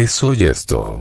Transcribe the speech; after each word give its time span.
Eso 0.00 0.32
y 0.32 0.44
esto. 0.44 0.98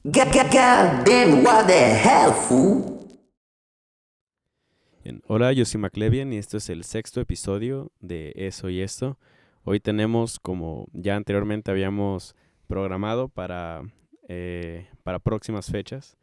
Hola, 5.26 5.54
yo 5.54 5.64
soy 5.64 5.80
McLevian 5.80 6.34
y 6.34 6.38
esto 6.38 6.58
es 6.58 6.70
el 6.70 6.84
sexto 6.84 7.22
episodio 7.22 7.94
de 8.02 8.34
Eso 8.36 8.70
y 8.70 8.82
Esto. 8.82 9.18
Hoy 9.64 9.80
tenemos, 9.80 10.38
como 10.38 10.90
ya 10.92 11.16
anteriormente 11.16 11.72
habíamos 11.72 12.36
programado 12.68 13.30
para, 13.30 13.84
eh, 14.28 14.90
para 15.04 15.20
próximas 15.20 15.68
fechas, 15.72 16.18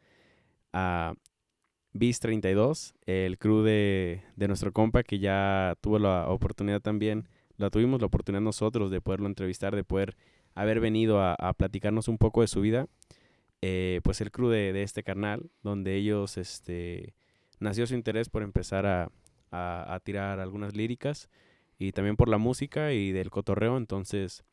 a 0.71 1.15
Bis 1.93 2.19
32, 2.19 2.93
el 3.07 3.39
crew 3.39 3.63
de, 3.63 4.21
de 4.35 4.47
nuestro 4.47 4.71
compa 4.71 5.01
que 5.01 5.17
ya 5.17 5.73
tuvo 5.81 5.97
la 5.97 6.29
oportunidad 6.29 6.81
también, 6.81 7.27
la 7.55 7.71
tuvimos 7.71 8.01
la 8.01 8.05
oportunidad 8.05 8.41
nosotros 8.41 8.91
de 8.91 9.01
poderlo 9.01 9.25
entrevistar, 9.25 9.75
de 9.75 9.83
poder 9.83 10.15
haber 10.61 10.79
venido 10.79 11.21
a, 11.21 11.35
a 11.35 11.53
platicarnos 11.53 12.07
un 12.07 12.17
poco 12.17 12.41
de 12.41 12.47
su 12.47 12.61
vida. 12.61 12.87
Eh, 13.61 14.01
pues 14.03 14.21
el 14.21 14.31
crew 14.31 14.49
de, 14.49 14.73
de 14.73 14.83
este 14.83 15.03
carnal, 15.03 15.49
donde 15.63 15.95
ellos, 15.95 16.37
este, 16.37 17.13
nació 17.59 17.87
su 17.87 17.95
interés 17.95 18.29
por 18.29 18.43
empezar 18.43 18.85
a, 18.85 19.11
a- 19.51 19.95
a 19.95 19.99
tirar 20.01 20.39
algunas 20.39 20.75
líricas 20.75 21.29
y 21.79 21.91
también 21.91 22.17
por 22.17 22.29
la 22.29 22.37
música 22.37 22.93
y 22.93 23.11
del 23.11 23.31
cotorreo. 23.31 23.77
Entonces, 23.77 24.43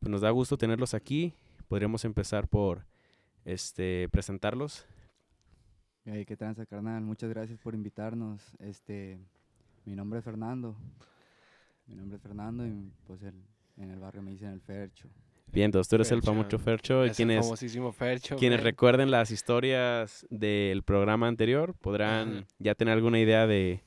pues 0.00 0.10
nos 0.10 0.20
da 0.22 0.30
gusto 0.30 0.58
tenerlos 0.58 0.94
aquí. 0.94 1.34
Podríamos 1.68 2.04
empezar 2.04 2.48
por 2.48 2.86
este 3.44 4.08
presentarlos. 4.10 4.86
Hey, 6.04 6.24
¿Qué 6.26 6.36
tranza, 6.36 6.64
carnal? 6.66 7.02
Muchas 7.02 7.30
gracias 7.30 7.58
por 7.60 7.74
invitarnos. 7.74 8.42
Este, 8.58 9.18
mi 9.84 9.94
nombre 9.94 10.18
es 10.20 10.24
Fernando. 10.24 10.76
Mi 11.86 11.94
nombre 11.96 12.16
es 12.16 12.22
Fernando 12.22 12.66
y 12.66 12.90
pues 13.06 13.22
el- 13.22 13.42
en 13.76 13.90
el 13.90 13.98
barrio 14.00 14.22
me 14.22 14.32
dicen 14.32 14.50
el 14.50 14.60
Fercho. 14.60 15.08
Bien, 15.52 15.66
entonces 15.66 15.88
tú 15.88 15.96
eres 15.96 16.10
el 16.12 16.22
famoso 16.22 16.58
Fercho. 16.58 17.04
Y 17.04 17.06
Es 17.06 17.10
el 17.12 17.16
quienes, 17.16 17.44
famosísimo 17.46 17.92
Fercho. 17.92 18.36
quienes 18.36 18.62
recuerden 18.62 19.10
las 19.10 19.30
historias 19.30 20.26
del 20.30 20.82
programa 20.82 21.26
anterior 21.28 21.74
podrán 21.74 22.38
Ajá. 22.38 22.46
ya 22.58 22.74
tener 22.74 22.94
alguna 22.94 23.18
idea 23.18 23.46
de, 23.46 23.82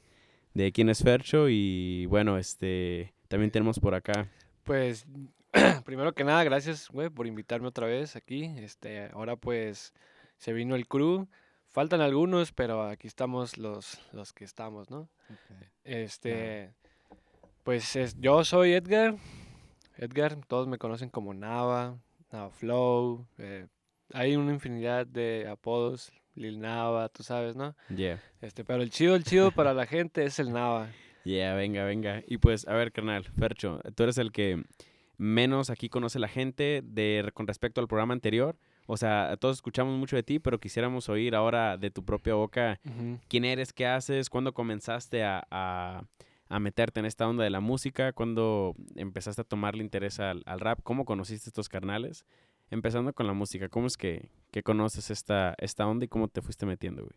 de 0.53 0.71
quién 0.71 0.89
es 0.89 1.03
Fercho. 1.03 1.47
Y 1.49 2.05
bueno, 2.07 2.37
este 2.37 3.13
también 3.27 3.51
tenemos 3.51 3.79
por 3.79 3.93
acá. 3.95 4.27
Pues, 4.63 5.05
primero 5.85 6.13
que 6.13 6.23
nada, 6.23 6.43
gracias, 6.43 6.89
güey, 6.89 7.09
por 7.09 7.27
invitarme 7.27 7.67
otra 7.67 7.85
vez 7.87 8.15
aquí. 8.15 8.45
Este, 8.57 9.05
ahora 9.13 9.35
pues 9.35 9.93
se 10.37 10.53
vino 10.53 10.75
el 10.75 10.87
crew. 10.87 11.27
Faltan 11.67 12.01
algunos, 12.01 12.51
pero 12.51 12.83
aquí 12.83 13.07
estamos 13.07 13.57
los, 13.57 13.99
los 14.11 14.33
que 14.33 14.43
estamos, 14.43 14.89
¿no? 14.89 15.07
Este, 15.85 16.73
pues 17.63 17.95
es- 17.95 18.17
yo 18.19 18.43
soy 18.43 18.73
Edgar. 18.73 19.15
Edgar, 20.02 20.35
todos 20.47 20.67
me 20.67 20.77
conocen 20.80 21.09
como 21.09 21.33
Nava, 21.33 21.95
Nava 22.31 22.49
Flow. 22.49 23.25
eh, 23.38 23.67
hay 24.13 24.35
una 24.35 24.52
infinidad 24.52 25.05
de 25.05 25.47
apodos, 25.47 26.11
Lil 26.35 26.59
Nava, 26.59 27.07
tú 27.09 27.21
sabes, 27.23 27.55
¿no? 27.55 27.75
Yeah. 27.95 28.19
Este, 28.41 28.66
pero 28.66 28.81
el 28.81 28.89
chido, 28.89 29.16
el 29.16 29.23
chido 29.23 29.52
para 29.52 29.73
la 29.75 29.85
gente 29.85 30.23
es 30.25 30.39
el 30.39 30.52
Nava. 30.52 30.89
Yeah, 31.23 31.53
venga, 31.53 31.83
venga. 31.85 32.23
Y 32.25 32.39
pues, 32.39 32.67
a 32.67 32.73
ver, 32.73 32.91
carnal, 32.91 33.23
Fercho, 33.25 33.79
tú 33.94 34.02
eres 34.02 34.17
el 34.17 34.31
que 34.31 34.63
menos 35.17 35.69
aquí 35.69 35.88
conoce 35.88 36.18
la 36.18 36.28
gente 36.28 36.81
de, 36.83 37.29
con 37.35 37.45
respecto 37.45 37.79
al 37.79 37.88
programa 37.88 38.16
anterior. 38.16 38.57
O 38.88 38.97
sea, 38.97 39.38
todos 39.39 39.57
escuchamos 39.57 39.95
mucho 40.00 40.16
de 40.16 40.23
ti, 40.23 40.39
pero 40.39 40.59
quisiéramos 40.59 41.09
oír 41.09 41.35
ahora 41.35 41.78
de 41.78 41.91
tu 41.91 42.03
propia 42.03 42.33
boca 42.33 42.79
quién 43.28 43.45
eres, 43.45 43.72
qué 43.72 43.85
haces, 43.85 44.31
cuándo 44.31 44.51
comenzaste 44.56 45.23
a, 45.23 45.45
a- 45.51 46.06
a 46.51 46.59
meterte 46.59 47.00
en 47.00 47.06
esta 47.06 47.28
onda 47.28 47.45
de 47.45 47.50
la 47.50 47.62
música, 47.62 48.12
cuándo 48.12 48.75
empezaste 48.95 49.41
a 49.41 49.45
tomarle 49.45 49.84
interés 49.84 50.19
al, 50.19 50.44
al 50.45 50.59
rap, 50.59 50.81
cómo 50.84 51.06
conociste 51.06 51.50
estos 51.50 51.69
carnales. 51.69 52.25
Empezando 52.69 53.13
con 53.13 53.25
la 53.25 53.34
música, 53.34 53.69
¿cómo 53.69 53.88
es 53.88 53.95
que, 53.95 54.29
que 54.51 54.62
conoces 54.62 55.12
esta, 55.12 55.56
esta 55.59 55.88
onda 55.88 56.03
y 56.06 56.07
cómo 56.09 56.28
te 56.28 56.41
fuiste 56.41 56.66
metiendo, 56.66 57.03
güey? 57.03 57.16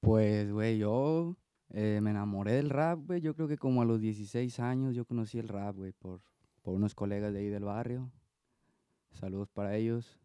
Pues, 0.00 0.50
güey, 0.50 0.78
yo 0.78 1.36
eh, 1.68 2.00
me 2.02 2.10
enamoré 2.10 2.52
del 2.52 2.70
rap, 2.70 3.00
güey. 3.06 3.20
Yo 3.20 3.34
creo 3.34 3.46
que 3.46 3.58
como 3.58 3.82
a 3.82 3.84
los 3.84 4.00
16 4.00 4.58
años 4.60 4.94
yo 4.94 5.04
conocí 5.04 5.38
el 5.38 5.48
rap, 5.48 5.76
güey, 5.76 5.92
por, 5.92 6.22
por 6.62 6.74
unos 6.74 6.94
colegas 6.94 7.34
de 7.34 7.40
ahí 7.40 7.48
del 7.48 7.64
barrio. 7.64 8.10
Saludos 9.10 9.50
para 9.50 9.76
ellos. 9.76 10.18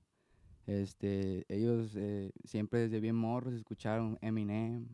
Este, 0.68 1.46
ellos 1.50 1.94
eh, 1.98 2.32
siempre 2.46 2.80
desde 2.80 3.02
bien 3.02 3.16
morros 3.16 3.54
escucharon 3.54 4.18
Eminem, 4.22 4.88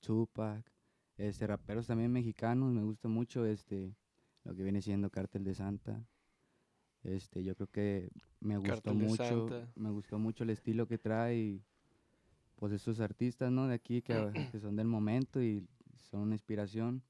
Tupac, 0.00 0.73
este, 1.16 1.46
raperos 1.46 1.86
también 1.86 2.12
mexicanos. 2.12 2.72
Me 2.72 2.82
gusta 2.82 3.08
mucho 3.08 3.44
este, 3.46 3.94
lo 4.44 4.54
que 4.54 4.62
viene 4.62 4.82
siendo 4.82 5.10
Cártel 5.10 5.44
de 5.44 5.54
Santa. 5.54 6.04
Este, 7.02 7.44
yo 7.44 7.54
creo 7.54 7.68
que 7.68 8.10
me 8.40 8.56
gustó 8.56 8.94
mucho, 8.94 9.48
me 9.74 9.90
gustó 9.90 10.18
mucho 10.18 10.44
el 10.44 10.50
estilo 10.50 10.86
que 10.88 10.98
trae 10.98 11.36
y 11.36 11.62
pues 12.56 12.72
esos 12.72 13.00
artistas, 13.00 13.52
¿no? 13.52 13.68
De 13.68 13.74
aquí 13.74 14.00
que, 14.00 14.14
que 14.52 14.58
son 14.58 14.76
del 14.76 14.86
momento 14.86 15.42
y 15.42 15.66
son 16.10 16.20
una 16.20 16.34
inspiración. 16.34 17.02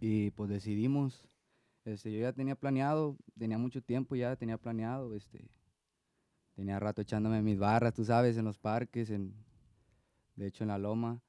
Y 0.00 0.30
pues 0.32 0.50
decidimos, 0.50 1.26
este, 1.84 2.12
yo 2.12 2.20
ya 2.20 2.32
tenía 2.32 2.54
planeado, 2.54 3.16
tenía 3.36 3.58
mucho 3.58 3.82
tiempo 3.82 4.14
ya, 4.14 4.36
tenía 4.36 4.58
planeado, 4.58 5.14
este, 5.14 5.50
tenía 6.54 6.78
rato 6.78 7.02
echándome 7.02 7.42
mis 7.42 7.58
barras, 7.58 7.94
tú 7.94 8.04
sabes, 8.04 8.36
en 8.36 8.44
los 8.44 8.58
parques, 8.58 9.10
en, 9.10 9.34
de 10.36 10.46
hecho 10.46 10.64
en 10.64 10.68
la 10.68 10.78
loma, 10.78 11.20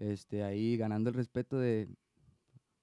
este, 0.00 0.42
ahí 0.42 0.76
ganando 0.76 1.10
el 1.10 1.14
respeto 1.14 1.58
de, 1.58 1.88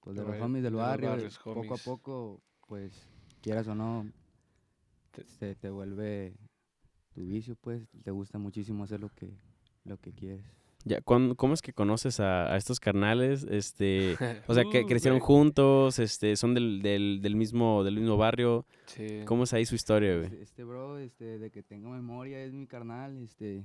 pues, 0.00 0.16
de 0.16 0.22
De 0.24 0.28
los 0.28 0.40
homies 0.40 0.62
del 0.62 0.72
de 0.72 0.78
los 0.78 0.80
barrio, 0.80 1.10
barrios, 1.10 1.38
poco 1.38 1.50
a 1.60 1.62
homies. 1.62 1.82
poco, 1.84 2.40
pues, 2.66 3.08
quieras 3.42 3.68
o 3.68 3.74
no, 3.74 4.10
Te- 5.10 5.24
se 5.26 5.54
te 5.56 5.68
vuelve 5.70 6.34
tu 7.14 7.24
vicio, 7.26 7.56
pues, 7.56 7.88
te 8.04 8.10
gusta 8.10 8.38
muchísimo 8.38 8.84
hacer 8.84 9.00
lo 9.00 9.08
que, 9.10 9.28
lo 9.84 9.96
que 9.98 10.12
quieres. 10.12 10.44
Ya, 10.84 11.00
¿cuán- 11.00 11.34
¿Cómo 11.34 11.54
es 11.54 11.60
que 11.60 11.72
conoces 11.72 12.20
a, 12.20 12.52
a 12.52 12.56
estos 12.56 12.78
carnales? 12.78 13.44
Este, 13.50 14.16
o 14.48 14.54
sea, 14.54 14.64
que 14.70 14.84
Uh, 14.84 14.86
crecieron 14.86 15.18
juntos, 15.18 15.98
este, 15.98 16.36
son 16.36 16.54
del, 16.54 16.80
del, 16.82 17.20
del 17.20 17.34
mismo, 17.34 17.82
del 17.84 17.96
mismo 17.96 18.16
barrio. 18.16 18.64
Sí. 18.86 19.22
¿Cómo 19.26 19.42
es 19.44 19.52
ahí 19.54 19.66
su 19.66 19.74
historia, 19.74 20.14
güey? 20.14 20.26
Este, 20.26 20.42
este 20.42 20.64
bro, 20.64 20.98
este, 20.98 21.38
de 21.38 21.50
que 21.50 21.62
tengo 21.64 21.90
memoria 21.90 22.40
es 22.44 22.52
mi 22.52 22.66
carnal, 22.68 23.16
este, 23.18 23.64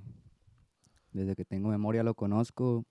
desde 1.11 1.35
que 1.35 1.45
tengo 1.45 1.69
memoria 1.69 2.01
lo 2.03 2.15
conozco, 2.15 2.83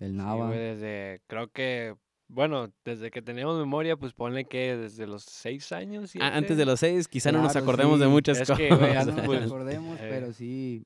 el 0.00 0.10
Sí, 0.12 0.16
Nava. 0.16 0.46
güey, 0.48 0.58
desde, 0.58 1.22
creo 1.28 1.48
que, 1.52 1.94
bueno, 2.28 2.72
desde 2.84 3.10
que 3.10 3.22
teníamos 3.22 3.58
memoria, 3.58 3.96
pues 3.96 4.12
ponle 4.12 4.44
que 4.46 4.76
desde 4.76 5.06
los 5.06 5.22
seis 5.24 5.70
años. 5.72 6.12
Ah, 6.20 6.32
antes 6.36 6.56
de 6.56 6.66
los 6.66 6.80
seis, 6.80 7.06
quizá 7.08 7.30
no 7.32 7.42
nos 7.42 7.52
Claro, 7.52 7.64
acordemos 7.66 7.98
de 8.00 8.06
sí. 8.06 8.10
muchas 8.10 8.36
Es 8.40 8.48
cosas. 8.48 8.58
que, 8.58 8.74
güey, 8.74 8.92
ya 8.94 9.04
no 9.04 9.12
nos 9.12 9.24
acordemos, 9.46 9.98
eh. 10.00 10.06
pero 10.10 10.32
sí, 10.32 10.84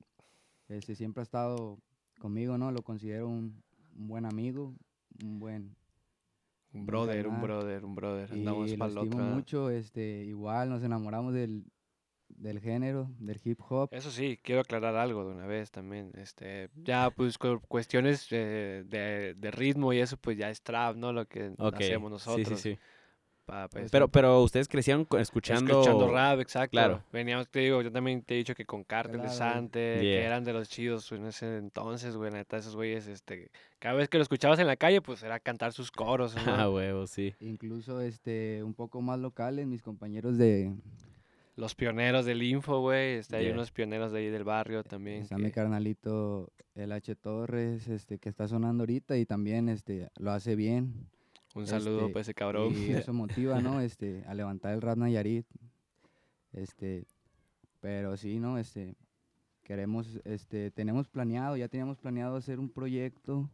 este, 0.69 0.95
siempre 0.95 1.21
ha 1.21 1.23
estado 1.23 1.79
conmigo, 2.19 2.57
¿no? 2.57 2.71
Lo 2.71 2.81
considero 2.83 3.27
un, 3.27 3.61
un 3.97 4.07
buen 4.07 4.25
amigo, 4.25 4.73
un 5.23 5.39
buen... 5.39 5.75
Un 6.73 6.85
brother, 6.85 7.27
un 7.27 7.41
brother, 7.41 7.85
un 7.85 7.95
brother. 7.95 8.29
Y 8.33 8.39
Andamos 8.39 8.69
lo 8.69 8.77
para 8.77 9.23
mucho, 9.23 9.69
este, 9.69 10.25
igual 10.25 10.69
nos 10.69 10.83
enamoramos 10.83 11.33
del, 11.33 11.63
del 12.29 12.59
género, 12.59 13.09
del 13.19 13.39
hip 13.43 13.59
hop. 13.69 13.89
Eso 13.91 14.11
sí, 14.11 14.39
quiero 14.43 14.61
aclarar 14.61 14.95
algo 14.95 15.25
de 15.25 15.31
una 15.35 15.45
vez 15.47 15.71
también. 15.71 16.11
Este, 16.15 16.69
ya, 16.83 17.09
pues, 17.11 17.37
cu- 17.37 17.61
cuestiones 17.67 18.27
eh, 18.31 18.83
de, 18.87 19.33
de 19.35 19.51
ritmo 19.51 19.93
y 19.93 19.99
eso, 19.99 20.17
pues 20.17 20.37
ya 20.37 20.49
es 20.49 20.61
trap, 20.61 20.95
¿no? 20.95 21.13
Lo 21.13 21.25
que 21.27 21.53
Ok, 21.57 21.75
hacemos 21.75 22.11
nosotros. 22.11 22.59
Sí, 22.59 22.71
sí, 22.71 22.75
sí. 22.75 22.79
pa- 23.45 23.67
pues, 23.69 23.91
Pero, 23.91 24.07
pero 24.07 24.41
ustedes 24.41 24.67
crecieron 24.67 25.07
escuchando... 25.19 25.71
Escuchando 25.73 26.07
rap, 26.11 26.39
exacto. 26.39 26.71
claro. 26.71 27.03
Veníamos, 27.11 27.47
te 27.49 27.59
digo, 27.59 27.81
yo 27.81 27.91
también 27.91 28.21
te 28.23 28.33
he 28.33 28.37
dicho 28.37 28.55
que 28.55 28.65
con 28.65 28.83
Cártel 28.83 29.17
de 29.21 29.27
Claro. 29.27 29.33
Sante, 29.35 29.99
que 29.99 30.03
Yeah. 30.03 30.25
eran 30.25 30.43
de 30.43 30.53
los 30.53 30.67
chidos 30.67 31.11
en 31.11 31.25
ese 31.27 31.57
entonces, 31.57 32.15
güey, 32.17 32.31
neta, 32.31 32.57
esos 32.57 32.75
güeyes, 32.75 33.07
este, 33.07 33.51
cada 33.79 33.95
vez 33.95 34.09
que 34.09 34.17
lo 34.17 34.23
escuchabas 34.23 34.59
en 34.59 34.67
la 34.67 34.75
calle, 34.77 35.01
pues 35.01 35.21
era 35.23 35.39
cantar 35.39 35.71
sus 35.73 35.91
coros, 35.91 36.35
¿no? 36.35 36.41
Ah, 36.65 36.69
huevo, 36.69 37.05
sí. 37.07 37.33
Incluso 37.39 38.01
este, 38.01 38.63
un 38.63 38.73
poco 38.73 39.01
más 39.01 39.19
locales, 39.19 39.67
mis 39.67 39.81
compañeros 39.83 40.37
de, 40.37 40.73
Los 41.57 41.73
pioneros 41.73 42.25
del 42.25 42.43
info, 42.43 42.81
güey, 42.81 43.15
este, 43.15 43.37
hay 43.37 43.45
Yeah. 43.45 43.53
unos 43.53 43.71
pioneros 43.71 44.11
de 44.11 44.19
ahí 44.19 44.29
del 44.29 44.43
barrio 44.43 44.83
también. 44.83 45.21
Está 45.23 45.37
mi 45.37 45.51
carnalito 45.51 46.51
el 46.75 46.91
H 46.91 47.15
Torres, 47.15 47.87
este, 47.87 48.17
que 48.19 48.27
está 48.27 48.47
sonando 48.47 48.81
ahorita 48.83 49.17
y 49.17 49.25
también 49.25 49.69
este, 49.69 50.09
lo 50.17 50.31
hace 50.31 50.55
bien. 50.57 51.07
un 51.55 51.65
saludo 51.65 52.01
este, 52.01 52.11
para 52.11 52.21
ese 52.21 52.33
cabrón. 52.33 52.73
Y 52.75 52.91
eso 52.91 53.13
motiva, 53.13 53.61
¿no? 53.61 53.79
Este, 53.79 54.23
a 54.27 54.33
levantar 54.33 54.73
el 54.73 54.81
rap 54.81 54.97
Nayarit. 54.97 55.45
Este, 56.51 57.05
pero 57.79 58.17
sí, 58.17 58.39
¿no? 58.39 58.57
Este, 58.57 58.95
queremos, 59.63 60.19
este, 60.25 60.71
tenemos 60.71 61.07
planeado, 61.07 61.55
ya 61.55 61.69
teníamos 61.69 61.97
planeado 61.97 62.35
hacer 62.35 62.59
un 62.59 62.69
proyecto. 62.69 63.49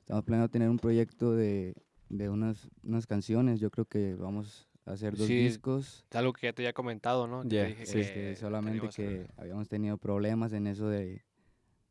Estamos 0.00 0.24
planeando 0.24 0.50
tener 0.50 0.70
un 0.70 0.78
proyecto 0.78 1.34
de, 1.34 1.74
de 2.08 2.30
unas, 2.30 2.70
unas 2.82 3.06
canciones. 3.06 3.60
Yo 3.60 3.70
creo 3.70 3.84
que 3.84 4.14
vamos 4.14 4.69
hacer 4.84 5.16
dos 5.16 5.26
Sí, 5.26 5.38
discos. 5.38 6.04
Es 6.10 6.16
algo 6.16 6.32
que 6.32 6.46
ya 6.46 6.52
te 6.52 6.62
había 6.62 6.72
comentado, 6.72 7.26
¿no? 7.26 7.42
Yeah, 7.44 7.66
dije 7.66 7.86
sí. 7.86 7.98
Que 8.00 8.36
solamente 8.36 8.88
que 8.88 9.26
habíamos 9.36 9.68
tenido 9.68 9.98
problemas 9.98 10.52
en 10.52 10.66
eso 10.66 10.88
de, 10.88 11.24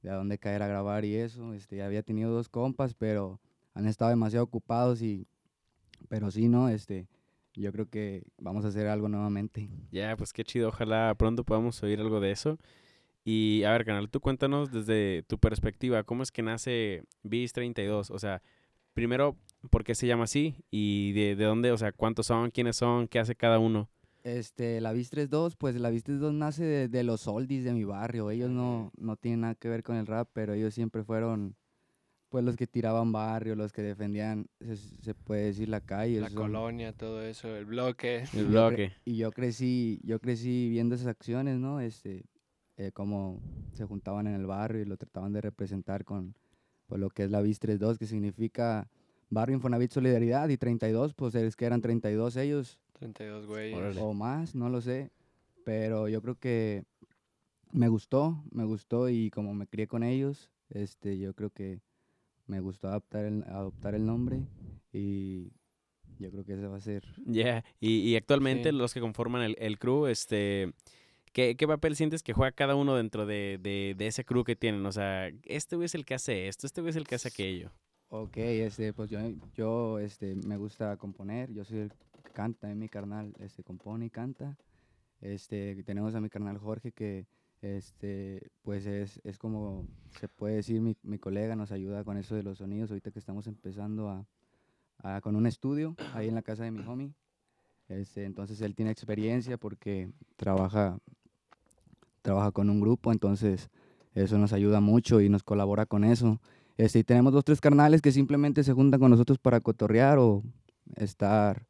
de 0.02 0.10
a 0.10 0.16
dónde 0.16 0.38
caer 0.38 0.64
a 0.64 0.68
grabar 0.68 1.06
y 1.06 1.16
eso. 1.16 1.54
Este, 1.54 1.78
ya 1.78 1.86
había 1.86 2.04
tenido 2.04 2.32
dos 2.32 2.50
compas, 2.50 2.94
pero 2.94 3.40
han 3.74 3.86
estado 3.88 4.10
demasiado 4.10 4.44
ocupados 4.46 5.02
y, 5.02 5.28
pero 6.10 6.32
sí, 6.32 6.48
¿no? 6.50 6.70
Este, 6.70 7.08
yo 7.54 7.72
creo 7.72 7.90
que 7.90 8.24
vamos 8.38 8.66
a 8.66 8.70
hacer 8.70 8.88
algo 8.88 9.10
nuevamente. 9.10 9.70
Ya, 9.92 10.16
pues 10.18 10.34
qué 10.34 10.44
chido. 10.44 10.70
Ojalá 10.70 11.14
pronto 11.18 11.44
podamos 11.44 11.82
oír 11.84 12.00
algo 12.00 12.20
de 12.20 12.32
eso. 12.32 12.58
Y 13.26 13.64
a 13.64 13.72
ver, 13.72 13.86
canal, 13.86 14.10
tú 14.10 14.22
cuéntanos 14.22 14.72
desde 14.72 15.24
tu 15.24 15.38
perspectiva, 15.38 16.04
¿cómo 16.04 16.24
es 16.24 16.32
que 16.32 16.42
nace 16.42 17.04
Bis 17.22 17.54
32? 17.54 18.12
O 18.12 18.18
sea, 18.18 18.42
primero, 18.94 19.36
¿por 19.70 19.84
qué 19.84 19.96
se 19.96 20.08
llama 20.08 20.26
así? 20.26 20.56
Y 20.72 21.12
de, 21.14 21.36
de 21.36 21.46
dónde, 21.46 21.72
o 21.72 21.78
sea, 21.78 21.92
cuántos 21.92 22.28
son, 22.28 22.52
quiénes 22.52 22.76
son, 22.76 23.08
qué 23.08 23.20
hace 23.20 23.36
cada 23.36 23.60
uno. 23.60 23.90
Este, 24.24 24.82
la 24.82 24.92
Bis 24.92 25.10
32, 25.10 25.56
pues 25.56 25.76
la 25.76 25.90
Bis 25.90 26.04
32 26.04 26.34
nace 26.34 26.64
de, 26.64 26.88
de 26.90 27.04
los 27.04 27.28
oldies 27.28 27.64
de 27.64 27.74
mi 27.74 27.84
barrio. 27.86 28.32
Ellos 28.32 28.50
no, 28.50 28.92
no 28.98 29.16
tienen 29.16 29.42
nada 29.42 29.56
que 29.56 29.70
ver 29.70 29.84
con 29.84 29.96
el 29.96 30.08
rap, 30.08 30.30
pero 30.34 30.54
ellos 30.54 30.74
siempre 30.74 31.04
fueron 31.04 31.56
pues 32.30 32.44
los 32.44 32.56
que 32.56 32.68
tiraban 32.68 33.12
barrio, 33.12 33.56
los 33.56 33.74
que 33.74 33.82
defendían, 33.82 34.48
se, 34.60 34.76
se 34.78 35.16
puede 35.16 35.46
decir, 35.46 35.68
la 35.68 35.82
calle. 35.82 36.22
La 36.22 36.30
colonia, 36.30 36.94
todo 36.94 37.24
eso, 37.24 37.56
el 37.56 37.66
bloque. 37.66 38.18
El 38.18 38.28
y 38.34 38.36
yo 38.36 38.44
cre- 38.44 38.50
bloque. 38.50 38.92
Y 39.06 39.18
yo 39.18 39.32
crecí, 39.32 40.00
yo 40.04 40.20
crecí 40.20 40.70
viendo 40.70 40.94
esas 40.94 41.08
acciones, 41.08 41.58
¿no? 41.58 41.80
Este, 41.80 42.26
eh, 42.78 42.92
cómo 42.94 43.42
se 43.74 43.86
juntaban 43.86 44.28
en 44.28 44.36
el 44.36 44.46
barrio 44.46 44.82
y 44.82 44.86
lo 44.86 44.96
trataban 44.98 45.34
de 45.34 45.42
representar 45.42 46.06
con 46.06 46.36
pues, 46.86 47.02
lo 47.02 47.10
que 47.10 47.24
es 47.24 47.32
la 47.32 47.42
BIS 47.42 47.60
32, 47.60 47.98
que 47.98 48.06
significa 48.06 48.88
Barrio 49.30 49.56
Infonavit 49.56 49.92
Solidaridad, 49.92 50.50
y 50.50 50.58
32, 50.58 51.14
pues 51.14 51.36
es 51.36 51.56
que 51.56 51.66
eran 51.66 51.82
32 51.82 52.36
ellos, 52.38 52.80
32 52.94 53.46
güeyes. 53.46 53.78
Órale. 53.78 54.02
o 54.02 54.14
más, 54.14 54.56
no 54.56 54.70
lo 54.70 54.82
sé. 54.82 55.12
Pero 55.66 56.08
yo 56.08 56.22
creo 56.22 56.36
que 56.36 56.84
me 57.72 57.88
gustó, 57.88 58.44
me 58.52 58.64
gustó 58.64 59.10
y 59.10 59.30
como 59.30 59.54
me 59.54 59.68
crié 59.68 59.88
con 59.88 60.04
ellos, 60.04 60.50
este, 60.70 61.18
yo 61.20 61.34
creo 61.34 61.52
que 61.52 61.80
me 62.48 62.60
gustó 62.60 62.88
adaptar 62.88 63.26
el, 63.26 63.44
adoptar 63.44 63.94
el 63.94 64.06
nombre 64.06 64.42
y 64.92 65.52
yo 66.18 66.32
creo 66.32 66.44
que 66.44 66.54
ese 66.54 66.68
va 66.68 66.78
a 66.78 66.82
ser 66.82 67.04
Ya, 67.26 67.64
y, 67.80 68.00
y 68.00 68.16
actualmente 68.16 68.72
Sí. 68.72 68.76
los 68.76 68.94
que 68.94 69.00
conforman 69.00 69.44
el, 69.44 69.56
el 69.60 69.78
crew, 69.78 70.08
este, 70.08 70.74
¿qué, 71.32 71.56
qué 71.56 71.68
papel 71.68 71.96
sientes 71.96 72.24
que 72.24 72.34
juega 72.34 72.52
cada 72.52 72.76
uno 72.76 72.96
dentro 72.96 73.28
de, 73.28 73.60
de, 73.62 73.94
de 73.96 74.08
ese 74.08 74.26
crew 74.26 74.44
que 74.44 74.56
tienen? 74.56 74.84
O 74.88 74.92
sea, 74.92 75.30
este 75.46 75.76
güey 75.76 75.86
es 75.86 75.94
el 75.94 76.06
que 76.06 76.16
hace 76.16 76.48
esto, 76.48 76.66
este 76.66 76.82
güey 76.82 76.90
es 76.90 76.96
el 76.96 77.06
que 77.08 77.16
hace 77.16 77.28
aquello. 77.28 77.72
Ok, 78.12 78.38
este, 78.38 78.92
pues 78.94 79.10
yo, 79.10 79.20
yo 79.56 80.00
este, 80.00 80.36
me 80.36 80.58
gusta 80.58 80.98
componer, 80.98 81.52
yo 81.54 81.64
soy 81.64 81.80
el 81.80 81.90
que 82.24 82.32
canta, 82.34 82.70
es 82.70 82.76
mi 82.76 82.90
carnal, 82.90 83.34
este, 83.40 83.64
compone 83.64 84.08
y 84.08 84.10
canta. 84.10 84.58
Este, 85.22 85.84
tenemos 85.84 86.16
a 86.16 86.22
mi 86.22 86.30
carnal 86.30 86.58
Jorge 86.58 86.92
que, 86.92 87.28
este, 87.62 88.50
pues 88.64 88.86
es, 88.88 89.20
es 89.24 89.38
como, 89.38 89.86
se 90.20 90.28
puede 90.28 90.56
decir, 90.56 90.82
mi, 90.82 90.96
mi 91.04 91.20
colega 91.20 91.56
nos 91.56 91.72
ayuda 91.72 92.04
con 92.04 92.18
eso 92.18 92.34
de 92.36 92.42
los 92.44 92.58
sonidos, 92.58 92.90
ahorita 92.90 93.12
que 93.12 93.20
estamos 93.20 93.46
empezando 93.46 94.10
a, 94.10 94.26
a- 95.04 95.22
con 95.22 95.36
un 95.36 95.46
estudio 95.46 95.96
ahí 96.16 96.30
en 96.30 96.36
la 96.36 96.42
casa 96.42 96.64
de 96.64 96.72
mi 96.72 96.80
homie. 96.88 97.14
Este, 97.90 98.24
entonces 98.24 98.60
él 98.62 98.74
tiene 98.76 98.92
experiencia 98.92 99.58
porque 99.58 100.10
trabaja, 100.36 100.98
trabaja 102.24 102.52
con 102.52 102.70
un 102.72 102.80
grupo, 102.80 103.12
entonces 103.12 103.70
eso 104.16 104.38
nos 104.40 104.54
ayuda 104.54 104.80
mucho 104.80 105.22
y 105.22 105.30
nos 105.30 105.44
colabora 105.44 105.86
con 105.86 106.04
eso. 106.04 106.40
Este, 106.80 107.00
y 107.00 107.04
tenemos 107.04 107.34
dos, 107.34 107.44
tres 107.44 107.60
carnales 107.60 108.02
que 108.02 108.14
simplemente 108.14 108.64
se 108.64 108.72
juntan 108.72 109.02
con 109.02 109.12
nosotros 109.12 109.38
para 109.38 109.60
cotorrear 109.60 110.18
o 110.18 110.44
estar 110.96 111.64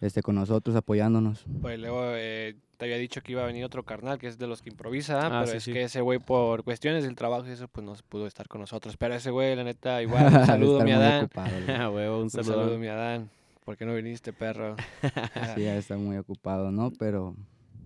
este, 0.00 0.22
con 0.22 0.36
nosotros 0.36 0.74
apoyándonos. 0.74 1.44
Pues 1.60 1.78
luego 1.78 2.00
eh, 2.14 2.56
te 2.78 2.86
había 2.86 2.96
dicho 2.96 3.20
que 3.20 3.32
iba 3.32 3.42
a 3.42 3.46
venir 3.46 3.62
otro 3.64 3.82
carnal 3.82 4.18
que 4.18 4.26
es 4.26 4.38
de 4.38 4.46
los 4.46 4.62
que 4.62 4.70
improvisa, 4.70 5.26
Ah, 5.26 5.40
pero 5.42 5.46
sí, 5.52 5.56
es 5.58 5.64
sí. 5.64 5.72
que 5.74 5.82
ese 5.82 6.00
güey 6.00 6.18
por 6.18 6.64
cuestiones 6.64 7.04
del 7.04 7.14
trabajo 7.14 7.46
y 7.46 7.50
eso 7.50 7.68
pues 7.68 7.84
no 7.84 7.94
pudo 8.08 8.26
estar 8.26 8.48
con 8.48 8.62
nosotros. 8.62 8.96
Pero 8.96 9.14
ese 9.14 9.30
güey, 9.30 9.54
la 9.54 9.64
neta, 9.64 10.00
igual, 10.02 10.32
un 10.34 10.46
saludo 10.46 10.80
mi 10.82 10.92
Adán. 10.92 11.24
ocupado, 11.26 11.50
huevo, 11.94 12.16
un 12.16 12.22
Un 12.24 12.30
saludo. 12.30 12.54
saludo 12.54 12.78
mi 12.78 12.86
Adán. 12.88 13.28
¿Por 13.66 13.76
qué 13.76 13.84
no 13.84 13.94
viniste, 13.94 14.32
perro? 14.32 14.76
Sí, 15.56 15.64
estar 15.64 15.98
muy 15.98 16.16
ocupado, 16.16 16.70
¿no? 16.72 16.90
Pero 16.98 17.36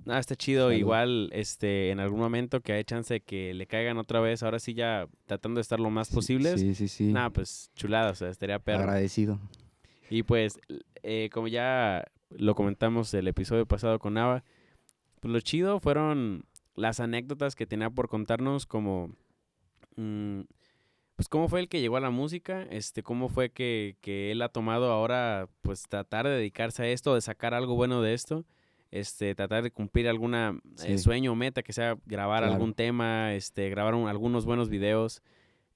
No, 0.09 0.17
está 0.17 0.35
chido. 0.37 0.69
Salud. 0.69 0.79
Igual, 0.79 1.29
este, 1.35 1.91
en 1.91 2.01
algún 2.01 2.19
momento 2.19 2.63
que 2.63 2.73
hay 2.73 2.83
chance 2.83 3.13
de 3.13 3.21
que 3.21 3.53
le 3.53 3.67
caigan 3.67 3.99
otra 3.99 4.21
vez, 4.21 4.43
ahora 4.43 4.59
sí 4.59 4.73
ya 4.73 5.07
tratando 5.27 5.59
de 5.59 5.63
estar 5.63 5.79
lo 5.79 5.91
más 5.91 6.09
sí- 6.09 6.15
posibles. 6.15 6.59
Sí, 6.59 6.75
sí, 6.75 6.89
sí. 6.89 7.13
Nah, 7.13 7.29
pues 7.29 7.71
chulada, 7.77 8.13
o 8.13 8.15
sea, 8.15 8.31
estaría 8.31 8.59
perro. 8.59 8.85
Agradecido. 8.85 9.39
Y 10.09 10.23
pues, 10.23 10.59
eh, 11.03 11.29
como 11.31 11.47
ya 11.49 12.07
lo 12.31 12.55
comentamos 12.55 13.13
el 13.13 13.29
episodio 13.29 13.67
pasado 13.67 13.99
con 13.99 14.15
Nava, 14.15 14.45
pues 15.21 15.31
lo 15.31 15.41
chido 15.41 15.79
fueron 15.79 16.47
las 16.75 17.01
anécdotas 17.01 17.55
que 17.55 17.67
tenía 17.67 17.91
por 17.91 18.09
contarnos 18.09 18.65
como... 18.65 19.11
mm, 19.97 20.41
pues 21.17 21.29
cómo 21.29 21.49
fue 21.51 21.61
el 21.61 21.69
que 21.69 21.81
llegó 21.83 21.99
a 21.99 22.01
la 22.01 22.11
música, 22.11 22.63
este, 22.71 23.03
cómo 23.03 23.29
fue 23.29 23.51
que, 23.51 23.97
que 24.01 24.31
él 24.31 24.41
ha 24.41 24.49
tomado 24.49 24.91
ahora, 24.91 25.49
pues 25.61 25.83
tratar 25.83 26.27
de 26.27 26.33
dedicarse 26.37 26.85
a 26.85 26.89
esto, 26.89 27.15
de 27.15 27.21
sacar 27.21 27.53
algo 27.53 27.75
bueno 27.75 28.01
de 28.01 28.15
esto, 28.15 28.47
este, 28.91 29.35
tratar 29.35 29.63
de 29.63 29.71
cumplir 29.71 30.09
alguna 30.09 30.59
eh, 30.85 30.99
sueño 30.99 31.33
o 31.33 31.35
meta, 31.35 31.63
que 31.63 31.73
sea 31.73 31.97
grabar 32.07 32.41
Claro. 32.41 32.55
algún 32.55 32.75
tema, 32.75 33.35
este, 33.35 33.69
grabar 33.71 33.95
un- 33.95 34.09
algunos 34.09 34.45
buenos 34.45 34.69
videos. 34.69 35.23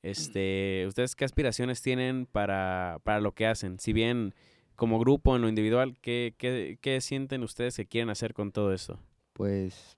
Este, 0.03 0.85
¿ustedes 0.89 1.15
qué 1.15 1.25
aspiraciones 1.25 1.81
tienen 1.83 2.27
para, 2.27 2.99
para 3.05 3.21
lo 3.21 3.33
que 3.33 3.47
hacen? 3.47 3.79
Si 3.79 3.93
bien 3.93 4.35
como 4.75 4.99
grupo, 4.99 5.37
en 5.37 5.43
lo 5.43 5.49
individual, 5.49 5.97
¿qué, 6.01 6.35
qué, 6.39 6.79
qué 6.81 7.01
sienten 7.01 7.43
ustedes 7.43 7.77
que 7.77 7.87
quieren 7.87 8.11
hacer 8.11 8.35
con 8.35 8.51
todo 8.51 8.73
esto? 8.73 8.99
Pues 9.33 9.97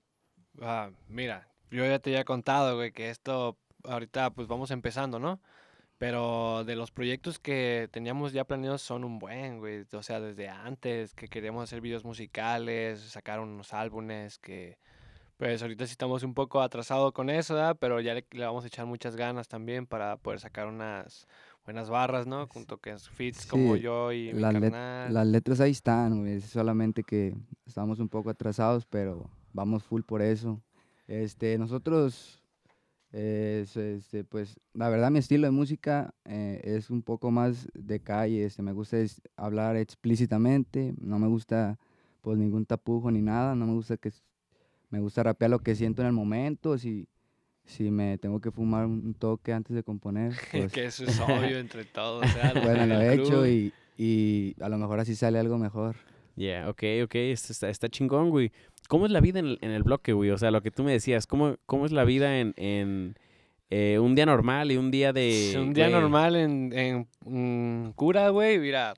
Ah, 0.61 0.91
mira, 1.07 1.47
yo 1.71 1.85
ya 1.85 1.99
te 1.99 2.11
había 2.11 2.23
contado, 2.23 2.75
güey, 2.75 2.91
que 2.91 3.09
esto 3.09 3.57
ahorita 3.83 4.29
pues 4.31 4.47
vamos 4.47 4.71
empezando, 4.71 5.19
¿no? 5.19 5.39
Pero 5.97 6.63
de 6.65 6.75
los 6.75 6.91
proyectos 6.91 7.39
que 7.39 7.87
teníamos 7.91 8.33
ya 8.33 8.43
planeados 8.43 8.81
son 8.81 9.03
un 9.05 9.17
buen, 9.17 9.59
güey. 9.59 9.85
O 9.93 10.03
sea, 10.03 10.19
desde 10.19 10.49
antes 10.49 11.13
que 11.13 11.27
queríamos 11.29 11.63
hacer 11.63 11.79
videos 11.79 12.03
musicales, 12.03 12.99
sacar 12.99 13.39
unos 13.39 13.73
álbumes 13.73 14.37
que 14.37 14.77
pues 15.37 15.61
ahorita 15.61 15.85
sí 15.85 15.91
estamos 15.91 16.23
un 16.23 16.33
poco 16.33 16.61
atrasados 16.61 17.11
con 17.11 17.29
eso, 17.29 17.55
¿verdad? 17.55 17.75
Pero 17.79 17.99
ya 17.99 18.13
le, 18.13 18.25
le 18.31 18.45
vamos 18.45 18.63
a 18.63 18.67
echar 18.67 18.85
muchas 18.85 19.15
ganas 19.17 19.47
también 19.49 19.85
para 19.85 20.15
poder 20.17 20.39
sacar 20.39 20.67
unas 20.67 21.27
buenas 21.65 21.89
barras, 21.89 22.25
¿no? 22.27 22.47
Junto 22.47 22.77
con 22.77 22.97
fits 22.99 23.45
como 23.45 23.75
yo 23.75 24.13
y 24.13 24.33
mi 24.33 24.39
las, 24.39 24.53
let- 24.53 24.61
carnal. 24.71 25.13
las 25.13 25.27
letras 25.27 25.59
ahí 25.59 25.71
están, 25.71 26.21
güey. 26.21 26.35
es 26.35 26.45
solamente 26.45 27.03
que 27.03 27.35
estamos 27.65 27.99
un 27.99 28.07
poco 28.07 28.29
atrasados, 28.29 28.85
pero 28.85 29.29
vamos 29.51 29.83
full 29.83 30.03
por 30.03 30.21
eso. 30.21 30.61
Este, 31.07 31.57
nosotros, 31.57 32.41
es- 33.15 33.77
este, 33.77 34.23
pues, 34.23 34.59
la 34.73 34.89
verdad 34.89 35.09
mi 35.09 35.19
estilo 35.19 35.47
de 35.47 35.51
música 35.51 36.13
eh, 36.25 36.59
es 36.63 36.89
un 36.89 37.01
poco 37.01 37.31
más 37.31 37.67
de 37.73 37.99
calle. 38.01 38.45
Este, 38.45 38.61
me 38.61 38.73
gusta 38.73 38.97
es- 38.99 39.21
hablar 39.37 39.77
explícitamente, 39.77 40.93
no 40.99 41.17
me 41.19 41.27
gusta 41.27 41.77
pues 42.21 42.37
ningún 42.37 42.65
tapujo 42.65 43.11
ni 43.11 43.21
nada, 43.21 43.55
no 43.55 43.65
me 43.67 43.73
gusta 43.73 43.97
que 43.97 44.11
me 44.89 44.99
gusta 44.99 45.23
rapear 45.23 45.51
lo 45.51 45.59
que 45.59 45.75
siento 45.75 46.01
en 46.01 46.07
el 46.07 46.13
momento. 46.13 46.77
Si, 46.77 47.07
si 47.65 47.89
me 47.91 48.17
tengo 48.17 48.39
que 48.41 48.51
fumar 48.51 48.85
un 48.85 49.13
toque 49.13 49.53
antes 49.53 49.75
de 49.75 49.83
componer, 49.83 50.33
pues, 50.51 50.71
que 50.71 50.85
eso 50.85 51.03
es 51.05 51.19
obvio 51.19 51.59
entre 51.59 51.85
todos. 51.85 52.25
o 52.25 52.33
sea, 52.33 52.53
los 52.53 52.63
bueno, 52.63 52.85
lo 52.85 52.99
he 53.01 53.13
hecho 53.15 53.47
y, 53.47 53.73
y 53.97 54.55
a 54.61 54.69
lo 54.69 54.77
mejor 54.77 54.99
así 54.99 55.15
sale 55.15 55.39
algo 55.39 55.57
mejor. 55.57 55.95
Yeah, 56.35 56.69
ok, 56.69 56.83
ok, 57.05 57.15
está, 57.15 57.69
está 57.69 57.87
chingón, 57.87 58.29
güey. 58.29 58.51
¿Cómo 58.87 59.05
es 59.05 59.11
la 59.11 59.21
vida 59.21 59.39
en 59.39 59.45
el, 59.45 59.59
en 59.61 59.71
el 59.71 59.83
bloque, 59.83 60.13
güey? 60.13 60.31
O 60.31 60.37
sea, 60.37 60.51
lo 60.51 60.61
que 60.61 60.71
tú 60.71 60.83
me 60.83 60.91
decías, 60.91 61.27
¿cómo, 61.27 61.57
cómo 61.65 61.85
es 61.85 61.91
la 61.91 62.03
vida 62.03 62.39
en, 62.39 62.53
en 62.57 63.17
eh, 63.69 63.99
un 63.99 64.15
día 64.15 64.25
normal 64.25 64.71
y 64.71 64.77
un 64.77 64.91
día 64.91 65.13
de... 65.13 65.55
Un 65.57 65.73
día 65.73 65.89
güey, 65.89 66.01
normal 66.01 66.35
en, 66.35 66.73
en, 66.73 67.07
mm, 67.25 67.91
cura, 67.91 68.29
güey, 68.29 68.59
mira, 68.59 68.93